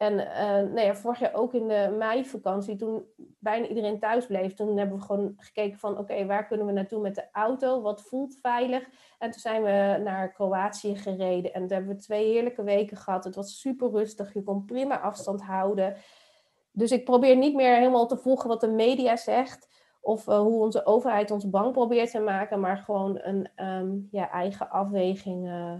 En 0.04 0.12
uh, 0.12 0.72
nou 0.72 0.80
ja, 0.80 0.94
vorig 0.94 1.18
jaar 1.18 1.34
ook 1.34 1.54
in 1.54 1.68
de 1.68 1.94
meivakantie, 1.98 2.76
toen 2.76 3.04
bijna 3.38 3.66
iedereen 3.66 3.98
thuis 3.98 4.26
bleef, 4.26 4.54
toen 4.54 4.76
hebben 4.76 4.98
we 4.98 5.04
gewoon 5.04 5.34
gekeken 5.36 5.78
van 5.78 5.98
oké, 5.98 6.26
waar 6.26 6.46
kunnen 6.46 6.66
we 6.66 6.72
naartoe 6.72 7.00
met 7.00 7.14
de 7.14 7.28
auto? 7.32 7.82
Wat 7.82 8.02
voelt 8.02 8.38
veilig? 8.40 8.88
En 9.18 9.30
toen 9.30 9.40
zijn 9.40 9.62
we 9.62 10.00
naar 10.02 10.32
Kroatië 10.32 10.96
gereden 10.96 11.52
en 11.52 11.60
toen 11.60 11.76
hebben 11.76 11.94
we 11.94 12.02
twee 12.02 12.32
heerlijke 12.32 12.62
weken 12.62 12.96
gehad. 12.96 13.24
Het 13.24 13.34
was 13.34 13.60
super 13.60 13.90
rustig, 13.90 14.34
je 14.34 14.42
kon 14.42 14.64
prima 14.64 15.00
afstand 15.00 15.42
houden. 15.42 15.96
Dus 16.72 16.92
ik 16.92 17.04
probeer 17.04 17.36
niet 17.36 17.54
meer 17.54 17.76
helemaal 17.76 18.06
te 18.06 18.16
volgen 18.16 18.48
wat 18.48 18.60
de 18.60 18.68
media 18.68 19.16
zegt 19.16 19.68
of 20.00 20.26
uh, 20.26 20.38
hoe 20.38 20.62
onze 20.62 20.86
overheid 20.86 21.30
ons 21.30 21.50
bang 21.50 21.72
probeert 21.72 22.10
te 22.10 22.20
maken, 22.20 22.60
maar 22.60 22.76
gewoon 22.76 23.18
een 23.22 23.48
um, 23.66 24.08
ja, 24.10 24.30
eigen 24.30 24.70
afweging 24.70 25.46
uh, 25.46 25.74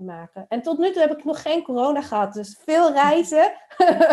maken. 0.00 0.46
En 0.48 0.62
tot 0.62 0.78
nu 0.78 0.92
toe 0.92 1.02
heb 1.02 1.18
ik 1.18 1.24
nog 1.24 1.42
geen 1.42 1.62
corona 1.62 2.02
gehad. 2.02 2.32
Dus 2.32 2.60
veel 2.64 2.92
reizen. 2.92 3.52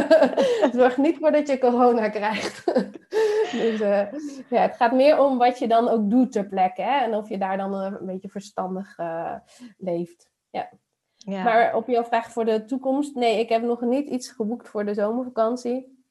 Zorg 0.80 0.98
niet 0.98 1.18
voor 1.18 1.32
dat 1.32 1.48
je 1.48 1.60
corona 1.60 2.10
krijgt. 2.10 2.66
dus 3.62 3.82
uh, 3.82 4.12
ja, 4.50 4.62
het 4.62 4.76
gaat 4.76 4.92
meer 4.92 5.20
om 5.20 5.38
wat 5.38 5.60
je 5.60 5.68
dan 5.68 5.88
ook 5.88 6.10
doet 6.10 6.32
ter 6.32 6.48
plekke. 6.48 6.82
Hè? 6.82 7.04
En 7.04 7.16
of 7.16 7.30
je 7.30 7.38
daar 7.38 7.58
dan 7.58 7.74
een 7.74 8.06
beetje 8.06 8.30
verstandig 8.30 8.98
uh, 8.98 9.36
leeft. 9.78 10.30
Ja. 10.50 10.70
ja. 11.18 11.44
Maar 11.44 11.76
op 11.76 11.88
jouw 11.88 12.04
vraag 12.04 12.32
voor 12.32 12.46
de 12.46 12.66
toekomst. 12.66 13.16
Nee, 13.16 13.40
ik 13.40 13.50
heb 13.50 13.62
nog 13.62 13.82
niet 13.82 14.10
iets 14.10 14.30
geboekt 14.30 14.70
voor 14.70 14.86
de 14.86 14.94
zomervakantie. 14.94 16.04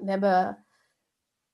We 0.00 0.10
hebben 0.10 0.61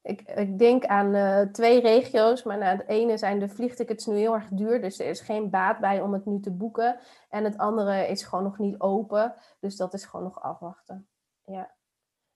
ik, 0.03 0.21
ik 0.21 0.59
denk 0.59 0.87
aan 0.87 1.15
uh, 1.15 1.41
twee 1.41 1.81
regio's, 1.81 2.43
maar 2.43 2.59
na 2.59 2.77
het 2.77 2.87
ene 2.87 3.19
zijn 3.19 3.39
de 3.39 3.49
vliegtickets 3.49 4.07
nu 4.07 4.17
heel 4.17 4.35
erg 4.35 4.49
duur, 4.49 4.81
dus 4.81 4.99
er 4.99 5.07
is 5.07 5.21
geen 5.21 5.51
baat 5.51 5.79
bij 5.79 6.01
om 6.01 6.13
het 6.13 6.27
nu 6.27 6.41
te 6.41 6.51
boeken. 6.51 6.99
En 7.29 7.45
het 7.45 7.59
andere 7.59 8.09
is 8.09 8.23
gewoon 8.23 8.45
nog 8.45 8.59
niet 8.59 8.81
open, 8.81 9.35
dus 9.61 9.77
dat 9.77 9.95
is 9.95 10.05
gewoon 10.05 10.27
nog 10.27 10.43
afwachten. 10.43 11.09
Ja. 11.45 11.71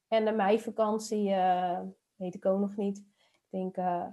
En 0.08 0.24
de 0.24 0.32
meivakantie 0.32 1.28
uh, 1.30 1.80
weet 2.16 2.34
ik 2.34 2.46
ook 2.46 2.60
nog 2.60 2.76
niet. 2.76 2.98
Ik 2.98 3.46
denk, 3.50 3.76
uh, 3.76 4.06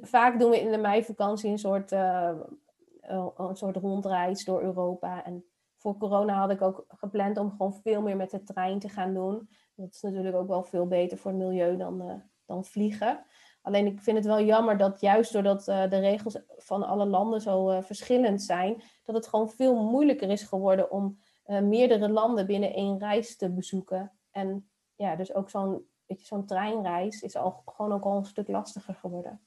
vaak 0.00 0.38
doen 0.38 0.50
we 0.50 0.60
in 0.60 0.70
de 0.70 0.78
meivakantie 0.78 1.50
een 1.50 1.58
soort, 1.58 1.90
een 1.90 3.56
soort 3.56 3.76
rondreis 3.76 4.44
door 4.44 4.62
Europa. 4.62 5.24
En 5.24 5.44
voor 5.76 5.96
corona 5.96 6.38
had 6.38 6.50
ik 6.50 6.62
ook 6.62 6.84
gepland 6.88 7.38
om 7.38 7.50
gewoon 7.50 7.74
veel 7.74 8.02
meer 8.02 8.16
met 8.16 8.30
de 8.30 8.42
trein 8.42 8.78
te 8.78 8.88
gaan 8.88 9.14
doen. 9.14 9.48
Dat 9.74 9.94
is 9.94 10.00
natuurlijk 10.00 10.36
ook 10.36 10.48
wel 10.48 10.62
veel 10.62 10.86
beter 10.86 11.18
voor 11.18 11.30
het 11.30 11.40
milieu 11.40 11.76
dan 11.76 12.22
dan 12.46 12.64
vliegen. 12.64 13.24
Alleen 13.62 13.86
ik 13.86 14.00
vind 14.00 14.16
het 14.16 14.26
wel 14.26 14.42
jammer 14.42 14.76
dat 14.76 15.00
juist 15.00 15.32
doordat 15.32 15.68
uh, 15.68 15.90
de 15.90 15.98
regels 15.98 16.38
van 16.56 16.82
alle 16.82 17.06
landen 17.06 17.40
zo 17.40 17.70
uh, 17.70 17.82
verschillend 17.82 18.42
zijn, 18.42 18.82
dat 19.04 19.14
het 19.14 19.26
gewoon 19.26 19.50
veel 19.50 19.82
moeilijker 19.82 20.30
is 20.30 20.42
geworden 20.42 20.90
om 20.90 21.18
uh, 21.46 21.60
meerdere 21.60 22.08
landen 22.08 22.46
binnen 22.46 22.74
één 22.74 22.98
reis 22.98 23.36
te 23.36 23.50
bezoeken. 23.50 24.12
En 24.30 24.70
ja, 24.94 25.16
dus 25.16 25.34
ook 25.34 25.50
zo'n 25.50 25.86
zo'n 26.06 26.46
treinreis 26.46 27.20
is 27.20 27.36
al, 27.36 27.62
gewoon 27.64 27.92
ook 27.92 28.04
al 28.04 28.16
een 28.16 28.24
stuk 28.24 28.48
lastiger 28.48 28.94
geworden. 28.94 29.46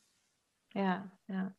Ja, 0.68 1.12
ja. 1.26 1.56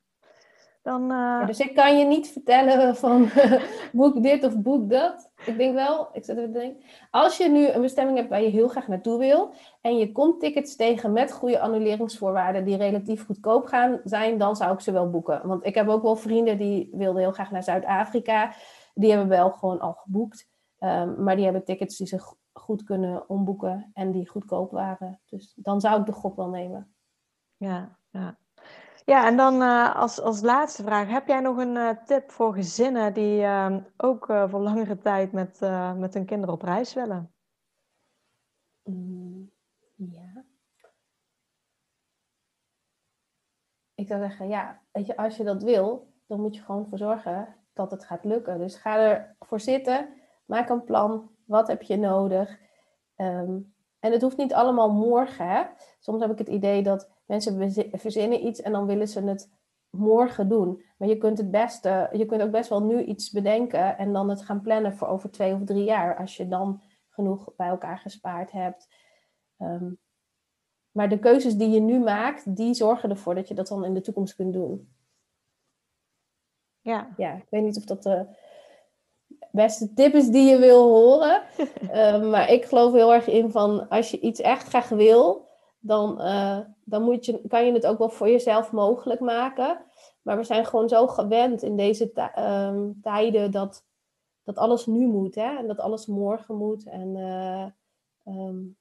Dan, 0.83 1.07
ja, 1.07 1.45
dus 1.45 1.61
ik 1.61 1.75
kan 1.75 1.99
je 1.99 2.05
niet 2.05 2.29
vertellen 2.29 2.97
van 3.07 3.29
boek 3.93 4.23
dit 4.23 4.45
of 4.45 4.59
boek 4.59 4.91
dat. 4.91 5.31
Ik 5.45 5.57
denk 5.57 5.75
wel, 5.75 6.09
ik 6.13 6.25
zet 6.25 6.37
even 6.37 6.53
denken. 6.53 6.83
Als 7.11 7.37
je 7.37 7.49
nu 7.49 7.69
een 7.69 7.81
bestemming 7.81 8.17
hebt 8.17 8.31
waar 8.31 8.43
je 8.43 8.49
heel 8.49 8.69
graag 8.69 8.89
naartoe 8.89 9.19
wil 9.19 9.55
en 9.81 9.97
je 9.97 10.13
komt 10.13 10.41
tickets 10.41 10.77
tegen 10.77 11.13
met 11.13 11.33
goede 11.33 11.61
annuleringsvoorwaarden 11.61 12.65
die 12.65 12.77
relatief 12.77 13.27
goedkoop 13.27 13.67
gaan 13.67 14.01
zijn, 14.05 14.39
dan 14.39 14.57
zou 14.57 14.73
ik 14.73 14.81
ze 14.81 14.93
wel 14.93 15.11
boeken. 15.11 15.47
Want 15.47 15.67
ik 15.67 15.75
heb 15.75 15.89
ook 15.89 16.03
wel 16.03 16.17
vrienden 16.17 16.59
die 16.59 16.89
wilden 16.93 17.23
heel 17.23 17.33
graag 17.33 17.51
naar 17.51 17.63
Zuid-Afrika. 17.63 18.53
Die 18.95 19.11
hebben 19.11 19.29
wel 19.29 19.51
gewoon 19.51 19.81
al 19.81 19.93
geboekt. 19.93 20.49
Um, 20.79 21.23
maar 21.23 21.35
die 21.35 21.45
hebben 21.45 21.65
tickets 21.65 21.97
die 21.97 22.07
ze 22.07 22.35
goed 22.53 22.85
kunnen 22.85 23.29
omboeken 23.29 23.91
en 23.93 24.13
die 24.13 24.29
goedkoop 24.29 24.71
waren. 24.71 25.21
Dus 25.27 25.53
dan 25.57 25.81
zou 25.81 26.01
ik 26.01 26.07
de 26.07 26.13
gok 26.13 26.37
wel 26.37 26.49
nemen. 26.49 26.95
Ja, 27.57 27.97
ja. 28.11 28.39
Ja, 29.11 29.27
en 29.27 29.37
dan 29.37 29.63
uh, 29.63 29.97
als, 29.97 30.21
als 30.21 30.41
laatste 30.41 30.83
vraag. 30.83 31.09
Heb 31.09 31.27
jij 31.27 31.41
nog 31.41 31.57
een 31.57 31.75
uh, 31.77 31.91
tip 32.05 32.31
voor 32.31 32.55
gezinnen 32.55 33.15
die 33.15 33.41
uh, 33.41 33.77
ook 33.97 34.27
voor 34.27 34.61
langere 34.61 34.99
tijd 34.99 35.33
met, 35.33 35.61
met 35.97 36.15
hun 36.15 36.25
kinderen 36.25 36.55
op 36.55 36.63
reis 36.63 36.95
willen? 36.95 37.33
Mm, 38.85 39.51
Ja. 39.95 40.45
Ik 43.95 44.07
zou 44.07 44.21
zeggen, 44.21 44.49
ja, 44.49 44.81
weet 44.93 45.07
je, 45.07 45.17
als 45.17 45.37
je 45.37 45.45
dat 45.45 45.63
wil, 45.63 46.13
dan 46.27 46.41
moet 46.41 46.55
je 46.55 46.63
gewoon 46.63 46.89
voor 46.89 46.99
zorgen 46.99 47.57
dat 47.73 47.91
het 47.91 48.05
gaat 48.05 48.25
lukken. 48.25 48.59
Dus 48.59 48.77
ga 48.77 49.25
ervoor 49.41 49.61
zitten, 49.61 50.09
maak 50.45 50.69
een 50.69 50.85
plan. 50.85 51.31
Wat 51.47 51.69
heb 51.69 51.83
je 51.83 51.97
nodig? 51.97 52.59
Ehm, 53.15 53.59
en 53.99 54.13
het 54.13 54.23
hoeft 54.23 54.37
niet 54.37 54.55
allemaal 54.55 54.93
morgen. 54.93 55.49
Hè? 55.49 55.65
Soms 55.99 56.21
heb 56.21 56.31
ik 56.31 56.39
het 56.39 56.49
idee 56.49 56.83
dat 56.83 57.11
mensen 57.31 57.73
verzinnen 57.93 58.47
iets 58.47 58.61
en 58.61 58.73
dan 58.73 58.87
willen 58.87 59.09
ze 59.09 59.21
het 59.21 59.51
morgen 59.91 60.49
doen. 60.49 60.83
Maar 60.97 61.09
je 61.09 61.19
kunt 61.19 61.39
het 61.39 61.51
beste, 61.51 62.09
je 62.13 62.27
kunt 62.27 62.43
ook 62.43 62.51
best 62.51 62.69
wel 62.69 62.83
nu 62.83 63.03
iets 63.03 63.31
bedenken 63.31 63.99
en 63.99 64.13
dan 64.13 64.29
het 64.29 64.43
gaan 64.43 64.61
plannen 64.61 64.95
voor 64.95 65.09
over 65.09 65.31
twee 65.31 65.55
of 65.55 65.65
drie 65.65 65.85
jaar. 65.85 66.17
Als 66.17 66.37
je 66.37 66.49
dan 66.49 66.83
genoeg 67.09 67.55
bij 67.57 67.69
elkaar 67.69 67.99
gespaard 67.99 68.53
hebt. 68.53 68.89
Ehm, 69.57 69.93
maar 70.91 71.09
de 71.09 71.19
keuzes 71.19 71.55
die 71.55 71.71
je 71.71 71.81
nu 71.81 71.99
maakt, 71.99 72.57
die 72.57 72.75
zorgen 72.75 73.11
ervoor 73.11 73.35
dat 73.35 73.49
je 73.49 73.55
dat 73.55 73.69
dan 73.69 73.85
in 73.85 73.95
de 73.95 74.01
toekomst 74.01 74.35
kunt 74.35 74.53
doen. 74.53 74.93
Ja. 76.81 77.09
Ja, 77.17 77.35
ik 77.35 77.47
weet 77.51 77.63
niet 77.63 77.77
of 77.77 77.85
dat 77.85 78.03
de 78.03 78.27
beste 79.53 79.93
tip 79.93 80.15
is 80.15 80.29
die 80.29 80.51
je 80.51 80.59
wil 80.59 80.89
horen. 80.89 81.43
Ehm, 81.91 82.31
maar 82.31 82.51
ik 82.51 82.65
geloof 82.65 82.93
heel 82.93 83.15
erg 83.15 83.27
in 83.27 83.51
van 83.51 83.89
als 83.89 84.11
je 84.11 84.21
iets 84.21 84.41
echt 84.41 84.69
graag 84.69 84.89
wil, 84.89 85.49
dan, 85.81 86.21
uh, 86.21 86.59
dan 86.85 87.03
moet 87.03 87.25
je, 87.25 87.41
kan 87.49 87.67
je 87.67 87.73
het 87.73 87.87
ook 87.87 87.99
wel 87.99 88.09
voor 88.09 88.29
jezelf 88.29 88.73
mogelijk 88.73 89.21
maken. 89.21 89.85
Maar 90.23 90.37
we 90.37 90.45
zijn 90.45 90.67
gewoon 90.67 90.89
zo 90.89 91.07
gewend 91.07 91.63
in 91.63 91.77
deze 91.77 92.13
ehm, 92.13 92.91
tijden 93.03 93.51
dat, 93.51 93.87
dat 94.43 94.57
alles 94.57 94.87
nu 94.87 95.07
moet. 95.07 95.35
Hè? 95.35 95.57
En 95.57 95.67
dat 95.67 95.79
alles 95.79 96.07
morgen 96.07 96.57
moet. 96.57 96.85
En 96.85 97.17
uh, 97.17 97.67
um, 98.25 98.77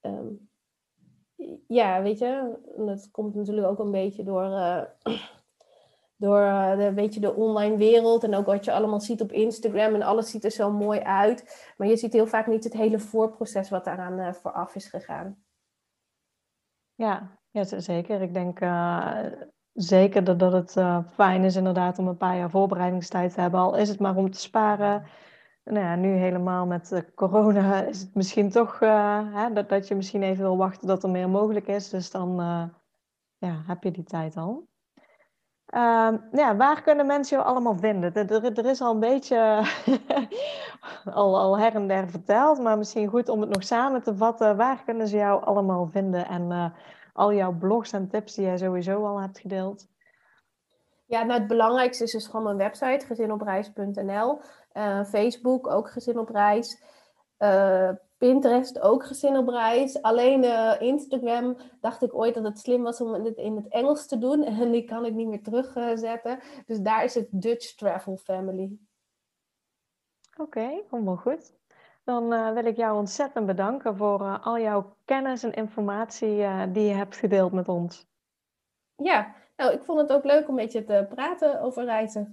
um, 0.00 0.48
ja, 1.66 2.02
weet 2.02 2.18
je, 2.18 2.58
dat 2.76 3.10
komt 3.10 3.34
natuurlijk 3.34 3.66
ook 3.66 3.78
een 3.78 3.90
beetje 3.90 4.22
door, 4.22 4.44
uh, 4.44 4.82
door 6.18 6.40
de, 6.76 6.84
een 6.84 6.94
beetje 6.94 7.20
de 7.20 7.34
online 7.34 7.76
wereld. 7.76 8.24
En 8.24 8.34
ook 8.34 8.46
wat 8.46 8.64
je 8.64 8.72
allemaal 8.72 9.00
ziet 9.00 9.20
op 9.20 9.32
Instagram. 9.32 9.94
En 9.94 10.02
alles 10.02 10.30
ziet 10.30 10.44
er 10.44 10.50
zo 10.50 10.72
mooi 10.72 11.00
uit. 11.00 11.72
Maar 11.76 11.88
je 11.88 11.96
ziet 11.96 12.12
heel 12.12 12.26
vaak 12.26 12.46
niet 12.46 12.64
het 12.64 12.72
hele 12.72 12.98
voorproces 12.98 13.70
wat 13.70 13.84
daaraan 13.84 14.18
uh, 14.18 14.32
vooraf 14.32 14.74
is 14.74 14.86
gegaan. 14.86 15.42
Ja, 16.94 17.38
ja 17.50 17.64
zeker. 17.64 18.22
Ik 18.22 18.34
denk 18.34 18.60
uh, 18.60 19.16
zeker 19.72 20.24
dat, 20.24 20.38
dat 20.38 20.52
het 20.52 20.72
fijn 21.12 21.44
is 21.44 21.56
inderdaad 21.56 21.98
om 21.98 22.08
een 22.08 22.16
paar 22.16 22.36
jaar 22.36 22.50
voorbereidingstijd 22.50 23.34
te 23.34 23.40
hebben. 23.40 23.60
Al 23.60 23.76
is 23.76 23.88
het 23.88 23.98
maar 23.98 24.16
om 24.16 24.30
te 24.30 24.40
sparen. 24.40 25.04
Nou 25.64 25.86
ja, 25.86 25.94
nu 25.94 26.08
helemaal 26.08 26.66
met 26.66 27.12
corona 27.14 27.82
is 27.82 28.00
het 28.00 28.14
misschien 28.14 28.50
toch 28.50 28.78
hè, 28.78 29.52
dat, 29.52 29.68
dat 29.68 29.88
je 29.88 29.94
misschien 29.94 30.22
even 30.22 30.42
wil 30.42 30.56
wachten 30.56 30.86
dat 30.86 31.02
er 31.02 31.10
meer 31.10 31.28
mogelijk 31.28 31.66
is. 31.66 31.88
Dus 31.88 32.10
dan 32.10 32.36
ja, 33.36 33.62
heb 33.66 33.82
je 33.82 33.90
die 33.90 34.04
tijd 34.04 34.36
al. 34.36 34.68
Uh, 35.74 36.12
ja, 36.32 36.56
waar 36.56 36.82
kunnen 36.82 37.06
mensen 37.06 37.36
jou 37.36 37.48
allemaal 37.48 37.76
vinden? 37.76 38.14
Er, 38.14 38.66
is 38.66 38.80
al 38.80 38.92
een 38.92 39.00
beetje 39.00 39.38
al, 41.04 41.38
al 41.38 41.58
her 41.58 41.74
en 41.74 41.88
der 41.88 42.10
verteld, 42.10 42.58
maar 42.58 42.78
misschien 42.78 43.08
goed 43.08 43.28
om 43.28 43.40
het 43.40 43.50
nog 43.50 43.62
samen 43.62 44.02
te 44.02 44.16
vatten. 44.16 44.56
Waar 44.56 44.82
kunnen 44.84 45.08
ze 45.08 45.16
jou 45.16 45.44
allemaal 45.44 45.86
vinden 45.86 46.26
en 46.26 46.50
uh, 46.50 46.70
al 47.12 47.32
jouw 47.32 47.52
blogs 47.52 47.92
en 47.92 48.08
tips 48.08 48.34
die 48.34 48.44
jij 48.44 48.58
sowieso 48.58 49.06
al 49.06 49.20
hebt 49.20 49.38
gedeeld? 49.38 49.88
Ja, 51.06 51.22
nou 51.22 51.38
het 51.38 51.48
belangrijkste 51.48 52.04
is 52.04 52.12
dus 52.12 52.26
gewoon 52.26 52.42
mijn 52.42 52.56
website, 52.56 53.06
gezinopreis.nl. 53.06 54.40
Uh, 54.74 55.04
Facebook, 55.04 55.66
ook 55.66 55.90
Gezin 55.90 56.18
op 56.18 56.28
Reis. 56.28 56.82
Uh, 57.38 57.90
Pinterest 58.18 58.80
ook 58.80 59.04
gezin 59.04 59.36
op 59.36 59.48
reis. 59.48 60.02
Alleen 60.02 60.44
uh, 60.44 60.74
Instagram 60.78 61.56
dacht 61.80 62.02
ik 62.02 62.14
ooit 62.14 62.34
dat 62.34 62.44
het 62.44 62.58
slim 62.58 62.82
was 62.82 63.00
om 63.00 63.12
het 63.12 63.36
in 63.36 63.56
het 63.56 63.68
Engels 63.68 64.06
te 64.06 64.18
doen. 64.18 64.44
En 64.58 64.70
die 64.70 64.84
kan 64.84 65.04
ik 65.04 65.14
niet 65.14 65.28
meer 65.28 65.42
terugzetten. 65.42 66.38
dus 66.66 66.80
daar 66.80 67.04
is 67.04 67.14
het 67.14 67.28
Dutch 67.30 67.74
Travel 67.74 68.16
Family. 68.16 68.78
Oké, 70.32 70.42
okay, 70.42 70.84
helemaal 70.90 71.16
goed. 71.16 71.56
Dan 72.04 72.32
uh, 72.32 72.52
wil 72.52 72.64
ik 72.64 72.76
jou 72.76 72.96
ontzettend 72.96 73.46
bedanken 73.46 73.96
voor 73.96 74.20
uh, 74.20 74.46
al 74.46 74.58
jouw 74.58 74.96
kennis 75.04 75.42
en 75.42 75.52
informatie 75.52 76.36
die 76.72 76.86
je 76.86 76.94
hebt 76.94 77.16
gedeeld 77.16 77.52
met 77.52 77.68
ons. 77.68 78.06
Ja, 78.96 79.34
nou, 79.56 79.72
ik 79.72 79.82
vond 79.82 80.00
het 80.00 80.12
ook 80.12 80.24
leuk 80.24 80.48
om 80.48 80.54
met 80.54 80.72
je 80.72 80.84
te 80.84 81.06
praten 81.08 81.60
over 81.60 81.84
reizen. 81.84 82.32